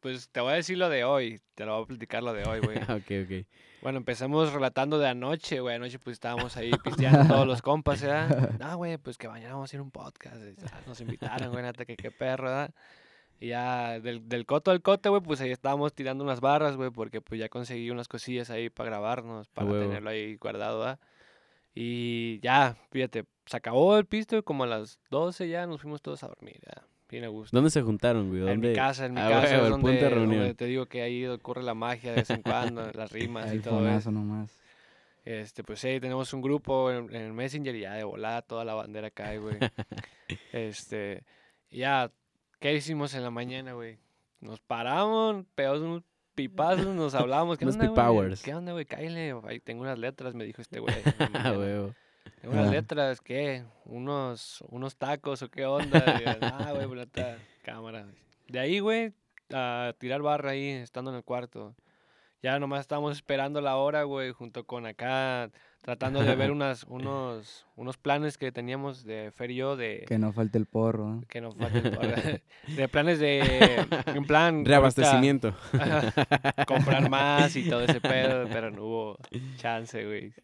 pues 0.00 0.28
te 0.30 0.40
voy 0.40 0.52
a 0.52 0.56
decir 0.56 0.76
lo 0.76 0.88
de 0.88 1.04
hoy, 1.04 1.40
te 1.54 1.64
lo 1.64 1.74
voy 1.74 1.84
a 1.84 1.86
platicar 1.86 2.22
lo 2.22 2.32
de 2.32 2.44
hoy, 2.44 2.60
güey. 2.60 2.76
ok, 2.82 3.24
ok. 3.24 3.46
Bueno, 3.82 3.98
empezamos 3.98 4.52
relatando 4.52 4.98
de 4.98 5.08
anoche, 5.08 5.60
güey, 5.60 5.76
anoche 5.76 5.98
pues 5.98 6.14
estábamos 6.14 6.56
ahí 6.56 6.70
pisteando 6.84 7.26
todos 7.32 7.46
los 7.46 7.62
compas, 7.62 8.00
¿verdad? 8.02 8.50
No, 8.60 8.76
güey, 8.76 8.96
pues 8.98 9.18
que 9.18 9.28
mañana 9.28 9.54
vamos 9.54 9.72
a 9.72 9.76
ir 9.76 9.82
un 9.82 9.90
podcast, 9.90 10.36
ah, 10.72 10.80
nos 10.86 11.00
invitaron, 11.00 11.50
güey, 11.50 11.64
neta, 11.64 11.84
que 11.84 11.96
qué 11.96 12.10
perro, 12.10 12.44
¿verdad? 12.44 12.70
Y 13.42 13.48
ya 13.48 13.98
del, 13.98 14.28
del 14.28 14.46
coto 14.46 14.70
al 14.70 14.82
cote, 14.82 15.08
güey, 15.08 15.20
pues 15.20 15.40
ahí 15.40 15.50
estábamos 15.50 15.92
tirando 15.92 16.22
unas 16.22 16.40
barras, 16.40 16.76
güey, 16.76 16.90
porque 16.90 17.20
pues 17.20 17.40
ya 17.40 17.48
conseguí 17.48 17.90
unas 17.90 18.06
cosillas 18.06 18.50
ahí 18.50 18.70
para 18.70 18.90
grabarnos, 18.90 19.48
para 19.48 19.66
huevo. 19.68 19.82
tenerlo 19.84 20.10
ahí 20.10 20.36
guardado, 20.36 20.78
¿verdad? 20.78 21.00
Y 21.74 22.38
ya, 22.40 22.76
fíjate, 22.90 23.24
se 23.46 23.56
acabó 23.56 23.96
el 23.98 24.06
pisto 24.06 24.36
y 24.36 24.42
como 24.42 24.62
a 24.64 24.66
las 24.66 25.00
12 25.10 25.48
ya 25.48 25.66
nos 25.66 25.80
fuimos 25.80 26.02
todos 26.02 26.22
a 26.22 26.28
dormir, 26.28 26.60
ya, 26.64 26.82
bien 27.08 27.24
a 27.24 27.28
gusto. 27.28 27.56
¿Dónde 27.56 27.70
se 27.70 27.82
juntaron, 27.82 28.28
güey? 28.28 28.48
En 28.48 28.60
mi 28.60 28.74
casa, 28.74 29.06
en 29.06 29.14
mi 29.14 29.20
Ah, 29.20 29.28
casa 29.28 29.54
huevo, 29.54 29.56
es 29.56 29.64
el 29.64 29.70
donde, 29.70 29.88
punto 29.90 30.04
de 30.04 30.10
donde 30.10 30.34
reunión. 30.36 30.54
te 30.54 30.64
digo 30.66 30.86
que 30.86 31.02
ahí 31.02 31.26
ocurre 31.26 31.62
la 31.64 31.74
magia 31.74 32.10
de 32.10 32.16
vez 32.18 32.30
en 32.30 32.42
cuando, 32.42 32.90
las 32.94 33.10
rimas 33.10 33.52
y 33.52 33.56
El 33.56 33.62
todo 33.62 33.88
eso. 33.88 34.10
nomás. 34.12 34.56
Este, 35.24 35.64
pues 35.64 35.80
sí, 35.80 35.98
tenemos 36.00 36.32
un 36.32 36.42
grupo 36.42 36.92
en, 36.92 37.08
en 37.14 37.22
el 37.22 37.32
Messenger 37.32 37.74
y 37.74 37.80
ya 37.80 37.94
de 37.94 38.04
volada 38.04 38.42
toda 38.42 38.64
la 38.64 38.74
bandera 38.74 39.10
cae, 39.10 39.38
güey. 39.38 39.56
este, 40.52 41.24
y 41.70 41.78
ya, 41.78 42.10
¿qué 42.62 42.72
hicimos 42.74 43.12
en 43.14 43.24
la 43.24 43.30
mañana, 43.30 43.72
güey? 43.72 43.98
Nos 44.40 44.60
paramos, 44.60 45.44
pegamos 45.56 45.80
unos 45.80 46.02
pipazos, 46.34 46.86
nos 46.94 47.14
hablamos. 47.14 47.58
¿Qué 47.58 47.66
onda, 47.66 48.08
güey? 48.08 48.34
¿Qué 48.36 48.54
onda, 48.54 48.72
güey? 48.72 48.84
Cállale, 48.86 49.34
ahí 49.44 49.58
tengo 49.60 49.82
unas 49.82 49.98
letras, 49.98 50.34
me 50.34 50.44
dijo 50.44 50.62
este 50.62 50.78
güey. 50.78 50.94
Ah. 51.34 51.52
Tengo 52.40 52.54
unas 52.54 52.68
Ah. 52.68 52.72
letras, 52.72 53.20
¿qué? 53.20 53.64
¿Unos, 53.84 54.62
unos 54.68 54.96
tacos 54.96 55.42
o 55.42 55.50
qué 55.50 55.66
onda? 55.66 55.98
Y 55.98 56.24
ah, 56.42 56.72
güey, 56.72 56.88
neta, 56.98 57.36
cámara. 57.62 58.06
De 58.46 58.60
ahí, 58.60 58.78
güey, 58.78 59.12
a 59.52 59.92
tirar 59.98 60.22
barra 60.22 60.50
ahí, 60.50 60.68
estando 60.68 61.10
en 61.10 61.16
el 61.16 61.24
cuarto. 61.24 61.74
Ya 62.42 62.58
nomás 62.58 62.80
estábamos 62.80 63.12
esperando 63.16 63.60
la 63.60 63.76
hora, 63.76 64.02
güey, 64.02 64.32
junto 64.32 64.66
con 64.66 64.84
acá, 64.84 65.50
tratando 65.80 66.22
de 66.22 66.34
ver 66.34 66.50
unas, 66.52 66.84
unos, 66.84 67.66
unos 67.76 67.96
planes 67.96 68.36
que 68.36 68.50
teníamos 68.50 69.04
de 69.04 69.30
Fer 69.32 69.52
y 69.52 69.56
yo 69.56 69.76
de... 69.76 70.04
Que 70.08 70.18
no 70.18 70.32
falte 70.32 70.58
el 70.58 70.66
porro. 70.66 71.22
Que 71.28 71.40
no 71.40 71.52
falte 71.52 71.78
el 71.78 71.94
porro, 71.94 72.14
de 72.76 72.88
planes 72.88 73.20
de, 73.20 73.86
en 74.06 74.24
plan... 74.24 74.56
ahorita, 74.56 74.70
Reabastecimiento. 74.70 75.54
comprar 76.66 77.08
más 77.08 77.54
y 77.54 77.68
todo 77.68 77.82
ese 77.82 78.00
pedo, 78.00 78.48
pero 78.50 78.70
no 78.70 78.84
hubo 78.84 79.18
chance, 79.56 80.04
güey. 80.04 80.34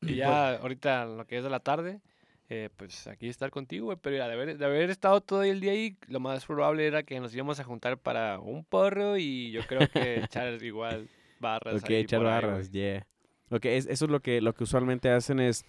Y 0.00 0.16
ya 0.16 0.56
ahorita, 0.56 1.04
lo 1.04 1.26
que 1.26 1.36
es 1.36 1.44
de 1.44 1.50
la 1.50 1.60
tarde, 1.60 2.00
eh, 2.48 2.68
pues 2.76 3.06
aquí 3.06 3.28
estar 3.28 3.50
contigo, 3.50 3.86
güey. 3.86 3.98
Pero 4.00 4.16
ya, 4.16 4.26
de 4.28 4.34
haber, 4.34 4.58
de 4.58 4.64
haber 4.64 4.90
estado 4.90 5.20
todo 5.20 5.42
el 5.42 5.60
día 5.60 5.72
ahí, 5.72 5.96
lo 6.08 6.20
más 6.20 6.44
probable 6.44 6.86
era 6.86 7.02
que 7.02 7.18
nos 7.20 7.34
íbamos 7.34 7.60
a 7.60 7.64
juntar 7.64 7.98
para 7.98 8.38
un 8.40 8.64
porro 8.64 9.16
y 9.16 9.50
yo 9.52 9.62
creo 9.66 9.88
que 9.88 10.22
echar 10.24 10.62
igual 10.62 11.08
barras. 11.40 11.82
Ok, 11.82 11.90
ahí 11.90 11.96
echar 11.96 12.20
ahí, 12.20 12.26
barras, 12.26 12.70
güey. 12.70 12.82
yeah. 12.82 13.06
Ok, 13.50 13.64
es- 13.66 13.86
eso 13.86 14.04
es 14.06 14.10
lo 14.10 14.20
que, 14.20 14.40
lo 14.40 14.54
que 14.54 14.64
usualmente 14.64 15.10
hacen 15.10 15.40
es 15.40 15.64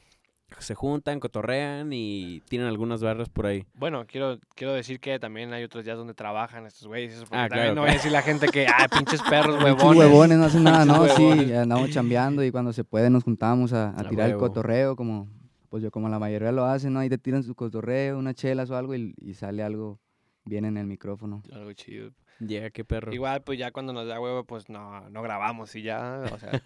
se 0.60 0.76
juntan, 0.76 1.20
cotorrean 1.20 1.92
y 1.94 2.42
tienen 2.48 2.68
algunas 2.68 3.02
barras 3.02 3.30
por 3.30 3.46
ahí. 3.48 3.66
Bueno, 3.74 4.06
quiero, 4.06 4.40
quiero 4.56 4.74
decir 4.74 5.00
que 5.00 5.18
también 5.20 5.52
hay 5.54 5.64
otros 5.64 5.84
días 5.84 5.98
donde 5.98 6.14
trabajan 6.14 6.66
estos 6.66 6.88
güeyes. 6.88 7.20
Ah, 7.32 7.48
también 7.48 7.48
claro, 7.50 7.76
no 7.76 7.82
voy 7.82 7.90
a 7.90 7.94
decir 7.94 8.12
la 8.12 8.22
gente 8.22 8.48
que, 8.48 8.68
ah, 8.68 8.88
pinches 8.88 9.22
perros, 9.30 9.56
Pinches 9.58 9.74
huevones. 9.84 10.00
huevones, 10.00 10.38
no 10.38 10.46
hacen 10.46 10.64
nada, 10.64 10.86
¿no? 10.86 11.08
Sí, 11.08 11.54
andamos 11.54 11.90
chambeando 11.90 12.44
y 12.44 12.52
cuando 12.52 12.72
se 12.74 12.84
puede 12.84 13.10
nos 13.10 13.24
juntamos 13.24 13.74
a, 13.74 13.96
tirar 14.10 14.30
el 14.30 14.38
cotorreo, 14.38 14.96
como 14.96 15.28
pues 15.74 15.82
yo 15.82 15.90
como 15.90 16.08
la 16.08 16.20
mayoría 16.20 16.52
lo 16.52 16.66
hacen, 16.66 16.94
¿no? 16.94 17.00
Ahí 17.00 17.10
te 17.10 17.18
tiran 17.18 17.42
su 17.42 17.56
cotorreo, 17.56 18.20
unas 18.20 18.36
chelas 18.36 18.70
o 18.70 18.78
algo 18.78 18.94
y, 18.94 19.16
y 19.20 19.34
sale 19.34 19.64
algo 19.64 20.00
bien 20.46 20.66
en 20.66 20.78
el 20.78 20.86
micrófono. 20.86 21.42
Algo 21.52 21.74
chido. 21.74 22.12
Yeah, 22.40 22.70
qué 22.70 22.86
perro. 22.86 23.12
Igual, 23.12 23.42
pues 23.42 23.58
ya 23.58 23.72
cuando 23.72 23.92
nos 23.92 24.08
da 24.08 24.20
huevo, 24.22 24.44
pues 24.44 24.70
no, 24.70 25.10
no 25.10 25.24
grabamos 25.24 25.76
y 25.76 25.82
ya, 25.82 26.26
o 26.32 26.38
sea, 26.38 26.62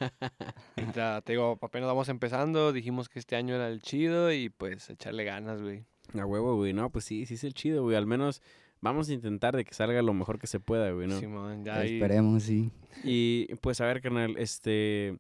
ahorita, 0.76 1.22
te 1.26 1.32
digo, 1.32 1.58
apenas 1.62 1.88
vamos 1.88 2.10
empezando, 2.10 2.74
dijimos 2.74 3.08
que 3.08 3.20
este 3.20 3.38
año 3.38 3.56
era 3.56 3.70
el 3.70 3.82
chido 3.82 4.30
y 4.34 4.50
pues 4.50 4.90
echarle 4.90 5.24
ganas, 5.24 5.62
güey. 5.62 5.86
A 6.14 6.26
huevo, 6.26 6.58
güey. 6.58 6.74
No, 6.74 6.90
pues 6.90 7.06
sí, 7.06 7.26
sí 7.26 7.36
es 7.36 7.46
el 7.46 7.54
chido, 7.54 7.84
güey. 7.84 7.96
Al 7.96 8.08
menos 8.08 8.42
vamos 8.82 9.08
a 9.08 9.14
intentar 9.14 9.56
de 9.56 9.64
que 9.64 9.74
salga 9.74 10.02
lo 10.02 10.14
mejor 10.14 10.38
que 10.38 10.48
se 10.48 10.60
pueda, 10.60 10.92
güey, 10.92 11.08
¿no? 11.08 11.18
Simón, 11.18 11.64
ya 11.64 11.78
ahí- 11.80 11.94
Esperemos, 11.94 12.44
sí. 12.44 12.72
Y 13.06 13.56
pues 13.62 13.80
a 13.80 13.86
ver, 13.86 14.02
carnal, 14.02 14.36
este 14.38 15.18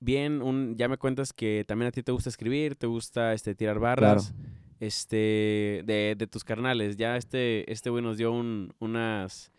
bien, 0.00 0.42
un 0.42 0.76
ya 0.76 0.88
me 0.88 0.98
cuentas 0.98 1.32
que 1.32 1.64
también 1.66 1.88
a 1.88 1.92
ti 1.92 2.02
te 2.02 2.12
gusta 2.12 2.28
escribir, 2.28 2.76
te 2.76 2.86
gusta 2.86 3.32
este 3.32 3.54
tirar 3.54 3.78
barras. 3.78 4.34
Este 4.78 5.82
de, 5.86 6.14
de 6.18 6.26
tus 6.26 6.44
carnales, 6.44 6.98
ya 6.98 7.16
este 7.16 7.70
este 7.72 7.88
güey 7.88 8.02
nos 8.02 8.18
dio 8.18 8.30
un, 8.30 8.74
unas 8.78 9.50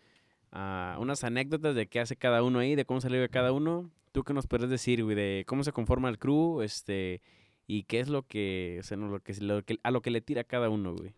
ah, 0.52 0.96
unas 1.00 1.24
anécdotas 1.24 1.74
de 1.74 1.88
qué 1.88 1.98
hace 1.98 2.14
cada 2.14 2.44
uno 2.44 2.60
ahí, 2.60 2.76
de 2.76 2.84
cómo 2.84 3.00
salió 3.00 3.20
de 3.20 3.28
cada 3.28 3.52
uno. 3.52 3.90
¿Tú 4.12 4.22
qué 4.22 4.32
nos 4.32 4.46
puedes 4.46 4.70
decir, 4.70 5.02
güey, 5.02 5.16
de 5.16 5.44
cómo 5.48 5.64
se 5.64 5.72
conforma 5.72 6.08
el 6.08 6.18
crew, 6.18 6.62
este 6.62 7.20
y 7.66 7.82
qué 7.82 7.98
es 8.00 8.08
lo 8.08 8.22
que, 8.22 8.78
o 8.80 8.82
sea, 8.84 8.96
no, 8.96 9.08
lo 9.08 9.20
que, 9.20 9.34
lo 9.40 9.62
que 9.64 9.78
a 9.82 9.90
lo 9.90 10.00
que 10.00 10.10
le 10.10 10.20
tira 10.20 10.44
cada 10.44 10.70
uno, 10.70 10.94
güey? 10.94 11.14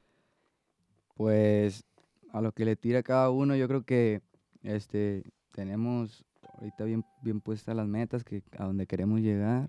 Pues 1.14 1.84
a 2.32 2.40
lo 2.40 2.52
que 2.52 2.64
le 2.64 2.76
tira 2.76 3.02
cada 3.02 3.28
uno, 3.28 3.54
yo 3.54 3.68
creo 3.68 3.84
que 3.84 4.22
este 4.62 5.24
tenemos 5.52 6.24
ahorita 6.60 6.84
bien, 6.84 7.04
bien 7.22 7.40
puestas 7.40 7.74
las 7.74 7.86
metas 7.88 8.22
que 8.24 8.42
a 8.58 8.64
donde 8.64 8.86
queremos 8.86 9.20
llegar. 9.20 9.68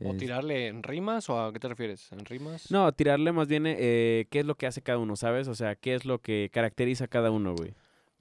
¿O 0.00 0.12
Es- 0.12 0.16
tirarle 0.18 0.68
en 0.68 0.82
rimas 0.82 1.28
o 1.28 1.40
a 1.40 1.52
qué 1.52 1.58
te 1.58 1.68
refieres? 1.68 2.10
¿En 2.12 2.24
rimas? 2.24 2.70
No, 2.70 2.92
tirarle 2.92 3.32
más 3.32 3.48
bien 3.48 3.64
eh, 3.66 4.26
qué 4.30 4.40
es 4.40 4.46
lo 4.46 4.54
que 4.54 4.66
hace 4.66 4.80
cada 4.80 4.98
uno, 4.98 5.16
¿sabes? 5.16 5.48
O 5.48 5.54
sea, 5.54 5.74
qué 5.74 5.94
es 5.94 6.04
lo 6.04 6.20
que 6.20 6.50
caracteriza 6.52 7.04
a 7.04 7.08
cada 7.08 7.30
uno, 7.32 7.54
güey. 7.56 7.74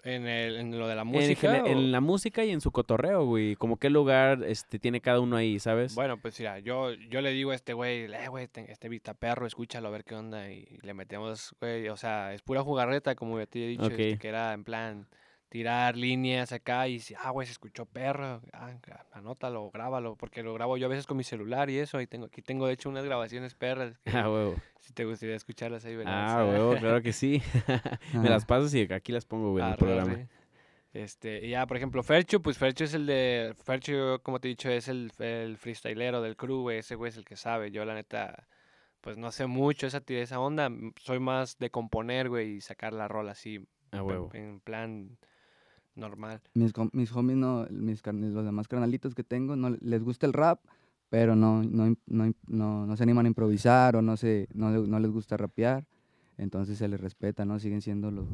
¿En, 0.04 0.26
el, 0.26 0.56
en 0.56 0.80
lo 0.80 0.88
de 0.88 0.96
la 0.96 1.04
música? 1.04 1.62
o- 1.64 1.68
en 1.68 1.92
la 1.92 2.00
música 2.02 2.44
y 2.46 2.52
en 2.52 2.62
su 2.62 2.72
cotorreo, 2.72 3.26
güey. 3.26 3.56
Como 3.56 3.78
qué 3.78 3.90
lugar 3.92 4.44
este, 4.44 4.80
tiene 4.80 5.02
cada 5.02 5.20
uno 5.20 5.36
ahí, 5.36 5.60
¿sabes? 5.60 5.94
Bueno, 5.96 6.18
pues 6.20 6.40
mira, 6.40 6.58
yo, 6.60 6.94
yo 6.94 7.22
le 7.22 7.32
digo 7.32 7.52
a 7.52 7.56
este 7.56 7.74
güey, 7.74 8.06
eh, 8.12 8.28
güey, 8.30 8.48
te- 8.48 8.72
este 8.72 8.90
Vita 8.90 9.14
perro, 9.14 9.46
escúchalo 9.46 9.90
a 9.90 9.92
ver 9.92 10.04
qué 10.04 10.16
onda. 10.16 10.50
Y 10.52 10.80
le 10.82 10.94
metemos, 10.96 11.54
güey, 11.60 11.90
o 11.90 11.98
sea, 11.98 12.34
es 12.34 12.42
pura 12.42 12.64
jugarreta, 12.64 13.14
como 13.16 13.38
ya 13.38 13.46
te 13.46 13.64
he 13.64 13.68
dicho, 13.68 13.84
este, 13.86 14.14
Ok. 14.14 14.20
que 14.20 14.28
era 14.30 14.54
en 14.54 14.64
plan 14.64 15.08
tirar 15.50 15.96
líneas 15.96 16.52
acá 16.52 16.88
y 16.88 17.00
si, 17.00 17.16
ah, 17.16 17.30
güey, 17.32 17.46
se 17.48 17.54
escuchó 17.54 17.86
perro, 17.86 18.42
ah, 18.54 18.72
anótalo, 19.14 19.70
grábalo, 19.72 20.16
porque 20.16 20.44
lo 20.44 20.54
grabo 20.54 20.78
yo 20.78 20.88
a 20.88 20.90
veces 20.90 21.06
con 21.08 21.16
mi 21.18 21.24
celular 21.24 21.70
y 21.70 21.80
eso, 21.80 22.02
y 22.02 22.08
tengo, 22.08 22.26
aquí 22.26 22.42
tengo 22.42 22.68
de 22.68 22.74
hecho 22.74 22.90
unas 22.90 23.06
grabaciones 23.06 23.54
perras, 23.56 23.98
que 24.06 24.18
Ah, 24.18 24.30
huevo. 24.30 24.56
si 24.80 24.94
te 24.94 25.06
gustaría 25.06 25.36
escucharlas 25.36 25.86
ahí, 25.86 25.96
verás. 25.96 26.32
Ah, 26.32 26.46
huevo, 26.46 26.76
claro 26.80 27.02
que 27.02 27.14
sí. 27.14 27.42
Me 28.14 28.30
las 28.30 28.46
pasas 28.46 28.74
y 28.74 28.82
aquí 28.94 29.12
las 29.12 29.26
pongo, 29.26 29.52
güey, 29.52 29.64
en 29.64 29.72
el 29.72 29.78
programa. 29.78 30.28
Este, 30.94 31.46
y 31.46 31.50
ya, 31.52 31.68
por 31.68 31.78
ejemplo, 31.78 32.02
Fercho, 32.02 32.42
pues 32.42 32.58
Fercho 32.58 32.84
es 32.84 32.94
el 32.94 33.06
de. 33.06 33.54
Fercho, 33.64 34.20
como 34.24 34.40
te 34.40 34.48
he 34.48 34.50
dicho, 34.50 34.70
es 34.70 34.88
el, 34.88 35.12
el 35.20 35.58
freestylero 35.58 36.22
del 36.22 36.36
crew, 36.36 36.62
güey. 36.62 36.80
Ese 36.80 36.96
güey 36.96 37.10
es 37.10 37.18
el 37.18 37.26
que 37.26 37.36
sabe. 37.36 37.70
Yo, 37.72 37.86
la 37.86 37.94
neta, 37.94 38.48
pues 39.02 39.16
no 39.18 39.32
sé 39.32 39.46
mucho 39.46 39.86
esa, 39.86 40.02
esa 40.08 40.40
onda. 40.40 40.72
Soy 41.00 41.20
más 41.20 41.60
de 41.60 41.70
componer, 41.70 42.30
güey, 42.30 42.56
y 42.56 42.62
sacar 42.62 42.94
la 42.94 43.08
rola 43.08 43.34
así, 43.34 43.60
A 43.92 43.98
en- 43.98 44.02
huevo. 44.04 44.30
en 44.34 44.60
plan 44.60 45.18
normal. 45.98 46.42
mis, 46.54 46.74
mis 46.94 47.12
homies, 47.16 47.38
no, 47.38 47.68
mis 47.70 48.02
los 48.06 48.46
demás 48.46 48.68
carnalitos 48.68 49.14
que 49.16 49.24
tengo, 49.24 49.56
no 49.56 49.72
le- 49.72 49.80
les 49.82 50.04
gusta 50.04 50.26
el 50.26 50.34
rap, 50.34 50.60
pero 51.10 51.36
no, 51.36 51.64
no, 51.64 51.94
no, 52.06 52.34
no, 52.48 52.98
se 52.98 53.04
animan 53.04 53.26
a 53.26 53.30
improvisar 53.30 53.96
o 53.96 54.02
no, 54.02 54.16
se, 54.18 54.48
no, 54.54 54.70
no 54.70 55.00
les 55.00 55.12
gusta 55.12 55.38
rapear. 55.38 55.86
Entonces 56.40 56.78
se 56.78 56.88
les 56.88 57.02
respeta, 57.02 57.46
¿no? 57.46 57.58
Siguen 57.60 57.82
siendo 57.82 58.12
los... 58.12 58.28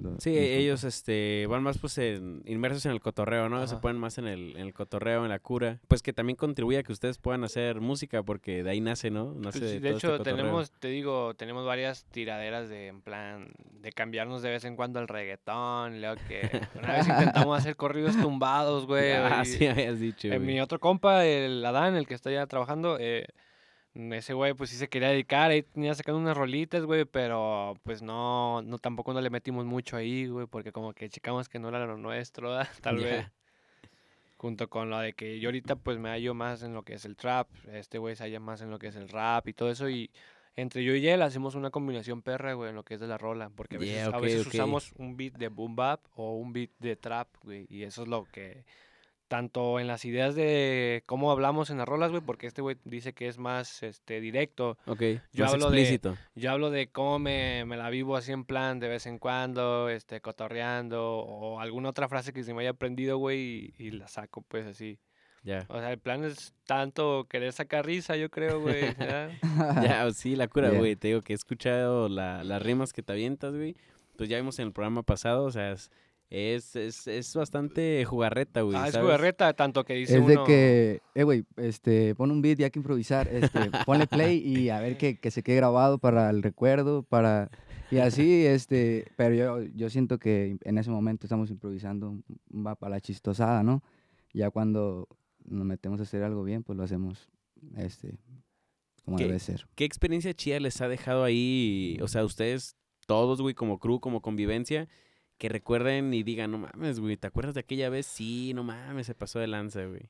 los- 0.00 0.22
Sí, 0.22 0.30
ellos 0.36 0.84
este, 0.84 1.44
van 1.48 1.62
más 1.64 1.78
pues 1.78 1.98
en- 1.98 2.42
inmersos 2.46 2.86
en 2.86 2.92
el 2.92 3.00
cotorreo, 3.00 3.48
¿no? 3.48 3.66
Se 3.66 3.76
ponen 3.76 3.98
más 4.00 4.16
en 4.18 4.28
el, 4.28 4.56
en 4.56 4.66
el 4.66 4.72
cotorreo, 4.72 5.24
en 5.24 5.28
la 5.30 5.40
cura. 5.40 5.80
Pues 5.88 6.00
que 6.02 6.12
también 6.12 6.36
contribuye 6.36 6.78
a 6.78 6.82
que 6.84 6.92
ustedes 6.92 7.18
puedan 7.18 7.42
hacer 7.42 7.80
música 7.80 8.22
porque 8.22 8.62
de 8.62 8.70
ahí 8.70 8.80
nace, 8.80 9.10
¿no? 9.10 9.32
Pues 9.32 9.56
Nace 9.56 9.58
sí, 9.58 9.64
de 9.80 9.80
todo 9.80 9.96
este 9.96 10.06
hecho, 10.06 10.22
tenemos, 10.22 10.70
te 10.70 10.86
digo, 10.88 11.34
tenemos 11.34 11.66
varias 11.66 12.04
tiraderas 12.12 12.68
de, 12.68 12.86
en 12.86 13.00
plan, 13.00 13.48
de 13.80 13.90
cambiarnos 13.90 14.40
de 14.42 14.50
vez 14.50 14.64
en 14.64 14.76
cuando 14.76 15.00
al 15.00 15.08
reggaetón. 15.08 16.00
Luego 16.00 16.14
que 16.28 16.48
una 16.78 16.92
vez 16.92 17.08
intentamos 17.08 17.58
hacer 17.58 17.74
corridos 17.74 18.16
tumbados, 18.20 18.86
güey. 18.86 19.10
Ah, 19.12 19.44
sí, 19.44 19.66
habías 19.66 19.98
dicho, 19.98 20.28
Eh, 20.28 20.38
mi 20.38 20.60
otro 20.60 20.78
compa, 20.78 21.24
el 21.26 21.64
Adán, 21.64 21.96
el 21.96 22.06
que 22.06 22.14
está 22.14 22.30
ya 22.30 22.46
trabajando, 22.46 22.98
eh, 23.00 23.26
ese 23.94 24.34
güey 24.34 24.54
pues 24.54 24.70
sí 24.70 24.76
se 24.76 24.88
quería 24.88 25.08
dedicar, 25.08 25.50
ahí 25.50 25.62
tenía 25.62 25.94
sacando 25.94 26.20
unas 26.20 26.36
rolitas, 26.36 26.84
güey, 26.84 27.04
pero 27.04 27.74
pues 27.82 28.02
no, 28.02 28.62
no 28.62 28.78
tampoco 28.78 29.12
no 29.12 29.20
le 29.20 29.30
metimos 29.30 29.64
mucho 29.64 29.96
ahí, 29.96 30.26
güey, 30.28 30.46
porque 30.46 30.72
como 30.72 30.92
que 30.92 31.08
checamos 31.08 31.48
que 31.48 31.58
no 31.58 31.68
era 31.68 31.84
lo 31.86 31.96
nuestro, 31.96 32.50
¿verdad? 32.50 32.68
tal 32.82 32.98
vez. 32.98 33.26
Junto 34.36 34.68
con 34.70 34.88
lo 34.88 34.98
de 35.00 35.14
que 35.14 35.40
yo 35.40 35.48
ahorita 35.48 35.74
pues 35.74 35.98
me 35.98 36.10
hallo 36.10 36.32
más 36.32 36.62
en 36.62 36.72
lo 36.72 36.84
que 36.84 36.94
es 36.94 37.04
el 37.04 37.16
trap, 37.16 37.48
este 37.72 37.98
güey 37.98 38.14
se 38.14 38.22
halla 38.22 38.38
más 38.38 38.60
en 38.60 38.70
lo 38.70 38.78
que 38.78 38.86
es 38.86 38.94
el 38.94 39.08
rap 39.08 39.48
y 39.48 39.52
todo 39.52 39.68
eso 39.68 39.88
y 39.88 40.10
entre 40.54 40.84
yo 40.84 40.94
y 40.94 41.08
él 41.08 41.22
hacemos 41.22 41.56
una 41.56 41.70
combinación 41.70 42.22
perra, 42.22 42.52
güey, 42.52 42.70
en 42.70 42.76
lo 42.76 42.84
que 42.84 42.94
es 42.94 43.00
de 43.00 43.06
la 43.08 43.18
rola, 43.18 43.50
porque 43.50 43.76
a 43.76 43.78
veces, 43.80 43.96
Yeah, 43.96 44.06
a 44.06 44.18
ok, 44.18 44.22
veces 44.22 44.46
ok. 44.46 44.54
usamos 44.54 44.92
un 44.96 45.16
beat 45.16 45.34
de 45.34 45.48
boom 45.48 45.74
bap 45.74 46.00
o 46.14 46.36
un 46.36 46.52
beat 46.52 46.70
de 46.78 46.94
trap, 46.96 47.28
güey, 47.42 47.66
y 47.68 47.82
eso 47.82 48.02
es 48.02 48.08
lo 48.08 48.24
que 48.26 48.64
tanto 49.28 49.78
en 49.78 49.86
las 49.86 50.04
ideas 50.04 50.34
de 50.34 51.02
cómo 51.06 51.30
hablamos 51.30 51.70
en 51.70 51.78
las 51.78 51.86
rolas, 51.86 52.10
güey, 52.10 52.22
porque 52.22 52.46
este 52.46 52.62
güey 52.62 52.76
dice 52.84 53.12
que 53.12 53.28
es 53.28 53.38
más 53.38 53.82
este 53.82 54.20
directo. 54.20 54.78
Ok, 54.86 55.02
Yo 55.32 55.44
más 55.44 55.54
hablo 55.54 55.70
de- 55.70 55.78
explícito. 55.80 56.16
Yo 56.34 56.50
hablo 56.50 56.70
de 56.70 56.88
cómo 56.88 57.18
me, 57.18 57.64
me 57.66 57.76
la 57.76 57.90
vivo 57.90 58.16
así 58.16 58.32
en 58.32 58.44
plan 58.44 58.80
de 58.80 58.88
vez 58.88 59.06
en 59.06 59.18
cuando, 59.18 59.88
este, 59.90 60.20
cotorreando, 60.20 61.18
o 61.18 61.60
alguna 61.60 61.90
otra 61.90 62.08
frase 62.08 62.32
que 62.32 62.42
se 62.42 62.54
me 62.54 62.62
haya 62.62 62.70
aprendido, 62.70 63.18
güey, 63.18 63.74
y, 63.78 63.84
y 63.86 63.90
la 63.92 64.08
saco 64.08 64.42
pues 64.48 64.66
así. 64.66 64.98
Ya. 65.44 65.64
O 65.68 65.78
sea, 65.78 65.92
el 65.92 65.98
plan 65.98 66.24
es 66.24 66.52
tanto 66.66 67.26
querer 67.30 67.52
sacar 67.52 67.86
risa, 67.86 68.16
yo 68.16 68.28
creo, 68.30 68.60
güey. 68.60 68.80
Ya, 69.82 70.10
sí, 70.12 70.36
la 70.36 70.48
cura, 70.48 70.70
Yeah. 70.70 70.78
güey. 70.78 70.96
Te 70.96 71.08
digo 71.08 71.20
que 71.22 71.32
he 71.32 71.36
escuchado 71.36 72.08
la- 72.08 72.42
las 72.44 72.62
rimas 72.62 72.92
que 72.92 73.02
te 73.02 73.12
avientas, 73.12 73.54
güey. 73.54 73.76
Pues 74.16 74.28
ya 74.28 74.36
vimos 74.36 74.58
en 74.58 74.66
el 74.66 74.72
programa 74.72 75.02
pasado, 75.04 75.44
o 75.44 75.50
sea, 75.52 75.70
es, 75.72 75.90
es, 76.30 76.76
es, 76.76 77.06
es 77.06 77.34
bastante 77.34 78.04
jugarreta, 78.04 78.60
güey. 78.60 78.76
ah, 78.76 78.88
es 78.88 78.96
jugarreta, 78.96 79.52
tanto 79.54 79.84
que 79.84 79.94
dice 79.94 80.18
Es 80.18 80.26
de 80.26 80.34
uno... 80.34 80.44
que, 80.44 81.00
eh, 81.14 81.22
güey, 81.22 81.44
este, 81.56 82.14
pon 82.14 82.30
un 82.30 82.42
beat 82.42 82.60
y 82.60 82.64
hay 82.64 82.70
que 82.70 82.78
improvisar, 82.78 83.28
este, 83.28 83.58
ponle 83.86 84.06
play 84.06 84.38
y 84.38 84.68
a 84.68 84.80
ver 84.80 84.98
que, 84.98 85.18
que 85.18 85.30
se 85.30 85.42
quede 85.42 85.56
grabado 85.56 85.98
para 85.98 86.30
el 86.30 86.42
recuerdo, 86.42 87.02
para... 87.02 87.50
Y 87.90 87.98
así, 87.98 88.44
este, 88.44 89.06
pero 89.16 89.34
yo, 89.34 89.62
yo 89.74 89.88
siento 89.88 90.18
que 90.18 90.58
en 90.62 90.76
ese 90.76 90.90
momento 90.90 91.24
estamos 91.24 91.50
improvisando 91.50 92.18
va 92.54 92.74
para 92.74 92.90
la 92.90 93.00
chistosada, 93.00 93.62
¿no? 93.62 93.82
Ya 94.34 94.50
cuando 94.50 95.08
nos 95.46 95.64
metemos 95.64 95.98
a 96.00 96.02
hacer 96.02 96.22
algo 96.22 96.44
bien, 96.44 96.62
pues 96.62 96.76
lo 96.76 96.84
hacemos, 96.84 97.30
este, 97.76 98.18
como 99.06 99.16
¿Qué? 99.16 99.24
debe 99.24 99.38
ser. 99.38 99.66
¿Qué 99.74 99.86
experiencia 99.86 100.34
chida 100.34 100.60
les 100.60 100.82
ha 100.82 100.88
dejado 100.88 101.24
ahí? 101.24 101.98
O 102.02 102.08
sea, 102.08 102.26
ustedes 102.26 102.76
todos, 103.06 103.40
güey, 103.40 103.54
como 103.54 103.78
crew, 103.78 104.00
como 104.00 104.20
convivencia, 104.20 104.86
que 105.38 105.48
recuerden 105.48 106.12
y 106.12 106.22
digan, 106.22 106.50
no 106.50 106.58
mames, 106.58 107.00
güey, 107.00 107.16
¿te 107.16 107.26
acuerdas 107.28 107.54
de 107.54 107.60
aquella 107.60 107.88
vez? 107.88 108.06
Sí, 108.06 108.52
no 108.54 108.64
mames, 108.64 109.06
se 109.06 109.14
pasó 109.14 109.38
de 109.38 109.46
lanza, 109.46 109.84
güey. 109.84 110.08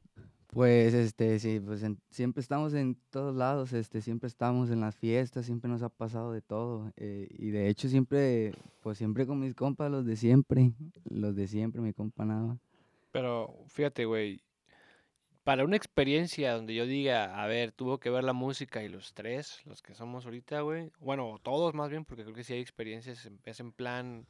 Pues, 0.49 0.95
este, 0.95 1.39
sí, 1.39 1.61
pues 1.61 1.83
en- 1.83 2.01
siempre 2.11 2.41
estamos 2.41 2.73
en 2.73 2.97
todos 3.11 3.37
lados, 3.37 3.75
este, 3.75 4.01
siempre 4.01 4.29
estamos 4.29 4.71
en 4.71 4.81
las 4.81 4.97
fiestas, 4.97 5.45
siempre 5.45 5.69
nos 5.71 5.83
ha 5.83 5.91
pasado 5.91 6.33
de 6.33 6.41
todo. 6.41 6.91
eh, 6.97 7.29
y 7.39 7.51
de 7.51 7.69
hecho 7.69 7.89
siempre, 7.89 8.53
pues 8.83 8.97
siempre 8.97 9.27
con 9.27 9.39
mis 9.39 9.55
compas, 9.55 9.91
los 9.91 10.07
de 10.07 10.17
siempre, 10.17 10.73
los 11.05 11.37
de 11.37 11.47
siempre, 11.47 11.83
mi 11.83 11.93
compa 11.93 12.25
nada. 12.25 12.59
Pero 13.13 13.55
fíjate, 13.69 14.07
güey, 14.07 14.41
para 15.45 15.65
una 15.65 15.77
experiencia 15.77 16.55
donde 16.55 16.75
yo 16.75 16.87
diga, 16.87 17.43
a 17.43 17.47
ver, 17.47 17.73
tuvo 17.73 17.99
que 17.99 18.11
ver 18.11 18.25
la 18.25 18.33
música 18.35 18.83
y 18.83 18.89
los 18.89 19.15
tres, 19.15 19.61
los 19.67 19.83
que 19.83 19.95
somos 19.95 20.25
ahorita, 20.25 20.61
güey, 20.63 20.91
bueno, 21.01 21.39
todos 21.43 21.75
más 21.75 21.91
bien, 21.91 22.05
porque 22.05 22.23
creo 22.25 22.35
que 22.35 22.45
sí 22.45 22.55
hay 22.55 22.61
experiencias, 22.61 23.25
en- 23.27 23.41
es 23.45 23.61
en 23.61 23.73
plan, 23.73 24.27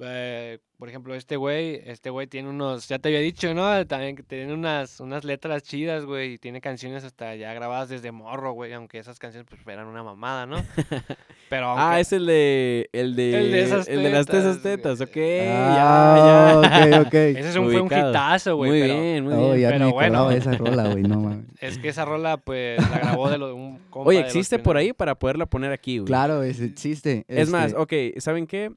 eh, 0.00 0.58
por 0.78 0.88
ejemplo, 0.90 1.14
este 1.14 1.36
güey, 1.36 1.80
este 1.86 2.10
güey 2.10 2.26
tiene 2.26 2.48
unos, 2.50 2.86
ya 2.88 2.98
te 2.98 3.08
había 3.08 3.20
dicho, 3.20 3.54
¿no? 3.54 3.86
También 3.86 4.14
que 4.16 4.22
tiene 4.22 4.52
unas, 4.52 5.00
unas 5.00 5.24
letras 5.24 5.62
chidas, 5.62 6.04
güey, 6.04 6.34
y 6.34 6.38
tiene 6.38 6.60
canciones 6.60 7.02
hasta 7.04 7.34
ya 7.34 7.54
grabadas 7.54 7.88
desde 7.88 8.12
morro, 8.12 8.52
güey, 8.52 8.72
aunque 8.74 8.98
esas 8.98 9.18
canciones 9.18 9.48
pues 9.48 9.60
eran 9.66 9.86
una 9.86 10.02
mamada, 10.02 10.44
¿no? 10.46 10.56
Pero 11.48 11.74
Ah, 11.78 12.00
es 12.00 12.12
el 12.12 12.26
de. 12.26 12.90
El 12.92 13.14
de. 13.16 13.38
El 13.38 13.52
de 13.52 13.62
esas 13.62 13.88
el 13.88 14.02
de 14.02 14.10
las 14.10 14.26
tesas 14.26 14.60
tetas, 14.62 14.98
tetas, 14.98 15.00
ok. 15.00 15.16
Ah, 15.48 16.60
ya, 16.74 16.90
ya. 16.90 17.00
ok, 17.00 17.06
ok. 17.06 17.14
ese 17.14 17.48
es 17.48 17.56
un, 17.56 17.64
fue 17.70 17.80
un 17.80 17.86
hitazo, 17.86 18.56
güey, 18.56 18.70
Muy 18.72 18.80
pero 18.80 19.00
bien, 19.00 19.24
muy 19.24 19.32
Oh, 19.34 19.48
bien. 19.52 19.60
ya 19.60 19.68
Pero 19.70 19.92
bueno. 19.92 20.30
esa 20.32 20.52
rola, 20.56 20.88
güey, 20.88 21.04
no 21.04 21.20
mames. 21.20 21.44
es 21.60 21.78
que 21.78 21.88
esa 21.88 22.04
rola, 22.04 22.36
pues, 22.36 22.78
la 22.90 22.98
grabó 22.98 23.30
de 23.30 23.38
lo, 23.38 23.54
un 23.54 23.78
compa 23.90 24.08
Oye, 24.10 24.18
de 24.18 24.24
los 24.24 24.34
existe 24.34 24.58
por 24.58 24.76
ahí 24.76 24.92
para 24.92 25.14
poderla 25.14 25.46
poner 25.46 25.72
aquí, 25.72 25.98
güey. 25.98 26.06
Claro, 26.06 26.42
es- 26.42 26.60
existe. 26.60 27.24
Es 27.28 27.48
más, 27.48 27.68
este, 27.74 28.12
ok, 28.14 28.20
¿saben 28.20 28.46
qué? 28.46 28.72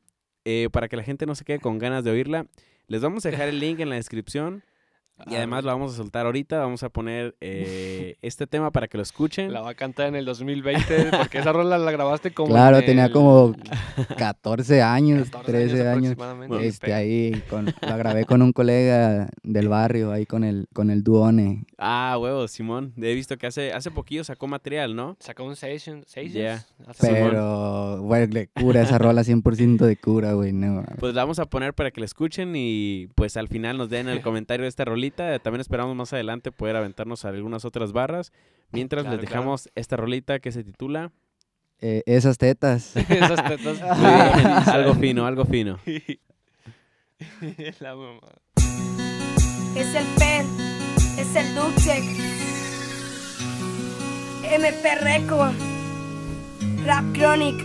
Eh, 0.52 0.68
para 0.72 0.88
que 0.88 0.98
la 0.98 1.04
gente 1.04 1.28
no 1.28 1.36
se 1.36 1.46
quede 1.46 1.60
con 1.60 1.78
ganas 1.78 2.04
de 2.04 2.10
oírla, 2.10 2.48
les 2.88 3.02
vamos 3.04 3.24
a 3.24 3.30
dejar 3.30 3.50
el 3.50 3.60
link 3.60 3.80
en 3.82 3.90
la 3.90 3.98
descripción. 3.98 4.64
Y 5.28 5.34
Ah, 5.36 5.38
además 5.40 5.64
lo 5.64 5.70
vamos 5.72 5.94
a 5.94 5.98
soltar 5.98 6.26
ahorita. 6.26 6.58
Vamos 6.60 6.82
a 6.82 6.90
poner 6.90 7.36
eh, 7.40 8.16
este 8.24 8.48
tema 8.48 8.72
para 8.72 8.88
que 8.88 8.98
lo 8.98 9.04
escuchen. 9.04 9.54
La 9.54 9.62
va 9.62 9.72
a 9.72 9.74
cantar 9.76 10.08
en 10.08 10.16
el 10.16 10.26
2020, 10.26 11.12
porque 11.18 11.38
esa 11.38 11.52
rola 11.52 11.78
la 11.78 11.92
grabaste 11.92 12.32
como. 12.32 12.50
Claro, 12.54 12.78
en 12.80 12.86
tenía 12.86 13.06
el 13.06 13.12
como 13.12 13.54
14 14.18 14.82
años, 14.82 15.30
14 15.30 15.52
13 15.52 15.88
años. 15.88 16.12
aproximadamente, 16.14 16.66
Este, 16.68 16.94
ahí 16.94 17.44
con, 17.48 17.66
la 17.82 17.98
grabé 17.98 18.26
con 18.26 18.42
un 18.42 18.54
colega 18.54 19.30
del 19.44 19.68
barrio, 19.68 20.12
ahí 20.12 20.26
con 20.26 20.44
el, 20.44 20.68
con 20.74 20.90
el 20.90 21.04
Duone. 21.04 21.66
Ah, 21.82 22.18
huevo, 22.20 22.46
Simón. 22.50 22.94
He 22.98 23.14
visto 23.14 23.38
que 23.38 23.48
hace, 23.48 23.72
hace 23.72 23.90
poquillo 23.90 24.26
sacó 24.26 24.48
material, 24.48 24.98
¿no? 24.98 25.16
Sacó 25.22 25.46
un 25.46 25.56
session, 25.56 26.04
sessions, 26.06 26.34
Yeah. 26.34 26.66
hace 26.86 27.08
Simón. 27.08 27.30
Pero, 27.30 28.02
güey, 28.02 28.28
de 28.28 28.48
cura, 28.50 28.82
esa 28.82 28.98
rola 28.98 29.24
100% 29.24 29.86
de 29.86 29.96
cura, 29.96 30.34
güey, 30.34 30.52
no. 30.52 30.84
Pues 31.00 31.14
la 31.16 31.24
vamos 31.24 31.40
a 31.40 31.46
poner 31.46 31.74
para 31.74 31.92
que 31.92 32.02
la 32.02 32.06
escuchen 32.06 32.54
y 32.54 33.08
pues 33.16 33.38
al 33.38 33.48
final 33.48 33.78
nos 33.78 33.90
den 33.90 34.10
el 34.10 34.22
comentario 34.22 34.64
de 34.64 34.68
esta 34.70 34.84
rolita. 34.84 35.40
También 35.40 35.62
esperamos 35.62 35.96
más 35.96 36.12
adelante 36.12 36.52
poder 36.52 36.76
aventarnos 36.76 37.24
a 37.24 37.30
algunas 37.30 37.64
otras 37.64 37.94
barras. 37.94 38.34
Mientras 38.72 39.04
Claro, 39.04 39.16
les 39.18 39.26
claro. 39.26 39.40
dejamos 39.42 39.70
esta 39.76 39.96
rolita 39.96 40.40
que 40.40 40.52
se 40.52 40.66
titula 40.66 41.14
Eh, 41.80 42.04
esas 42.06 42.38
tetas. 42.38 42.94
Esas 43.10 43.42
tetas. 43.48 43.82
Algo 44.68 44.96
fino, 44.96 45.26
algo 45.26 45.46
fino. 45.46 45.80
La 47.80 47.96
mamá. 47.96 48.20
Es 49.76 49.96
el 49.96 50.04
Fer, 50.18 50.46
es 51.20 51.36
el 51.36 51.54
Duxek, 51.54 52.04
MP 54.44 54.96
Record, 55.02 55.54
Rap 56.86 57.04
Chronic, 57.14 57.58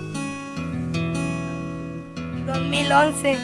2011. 2.46 3.38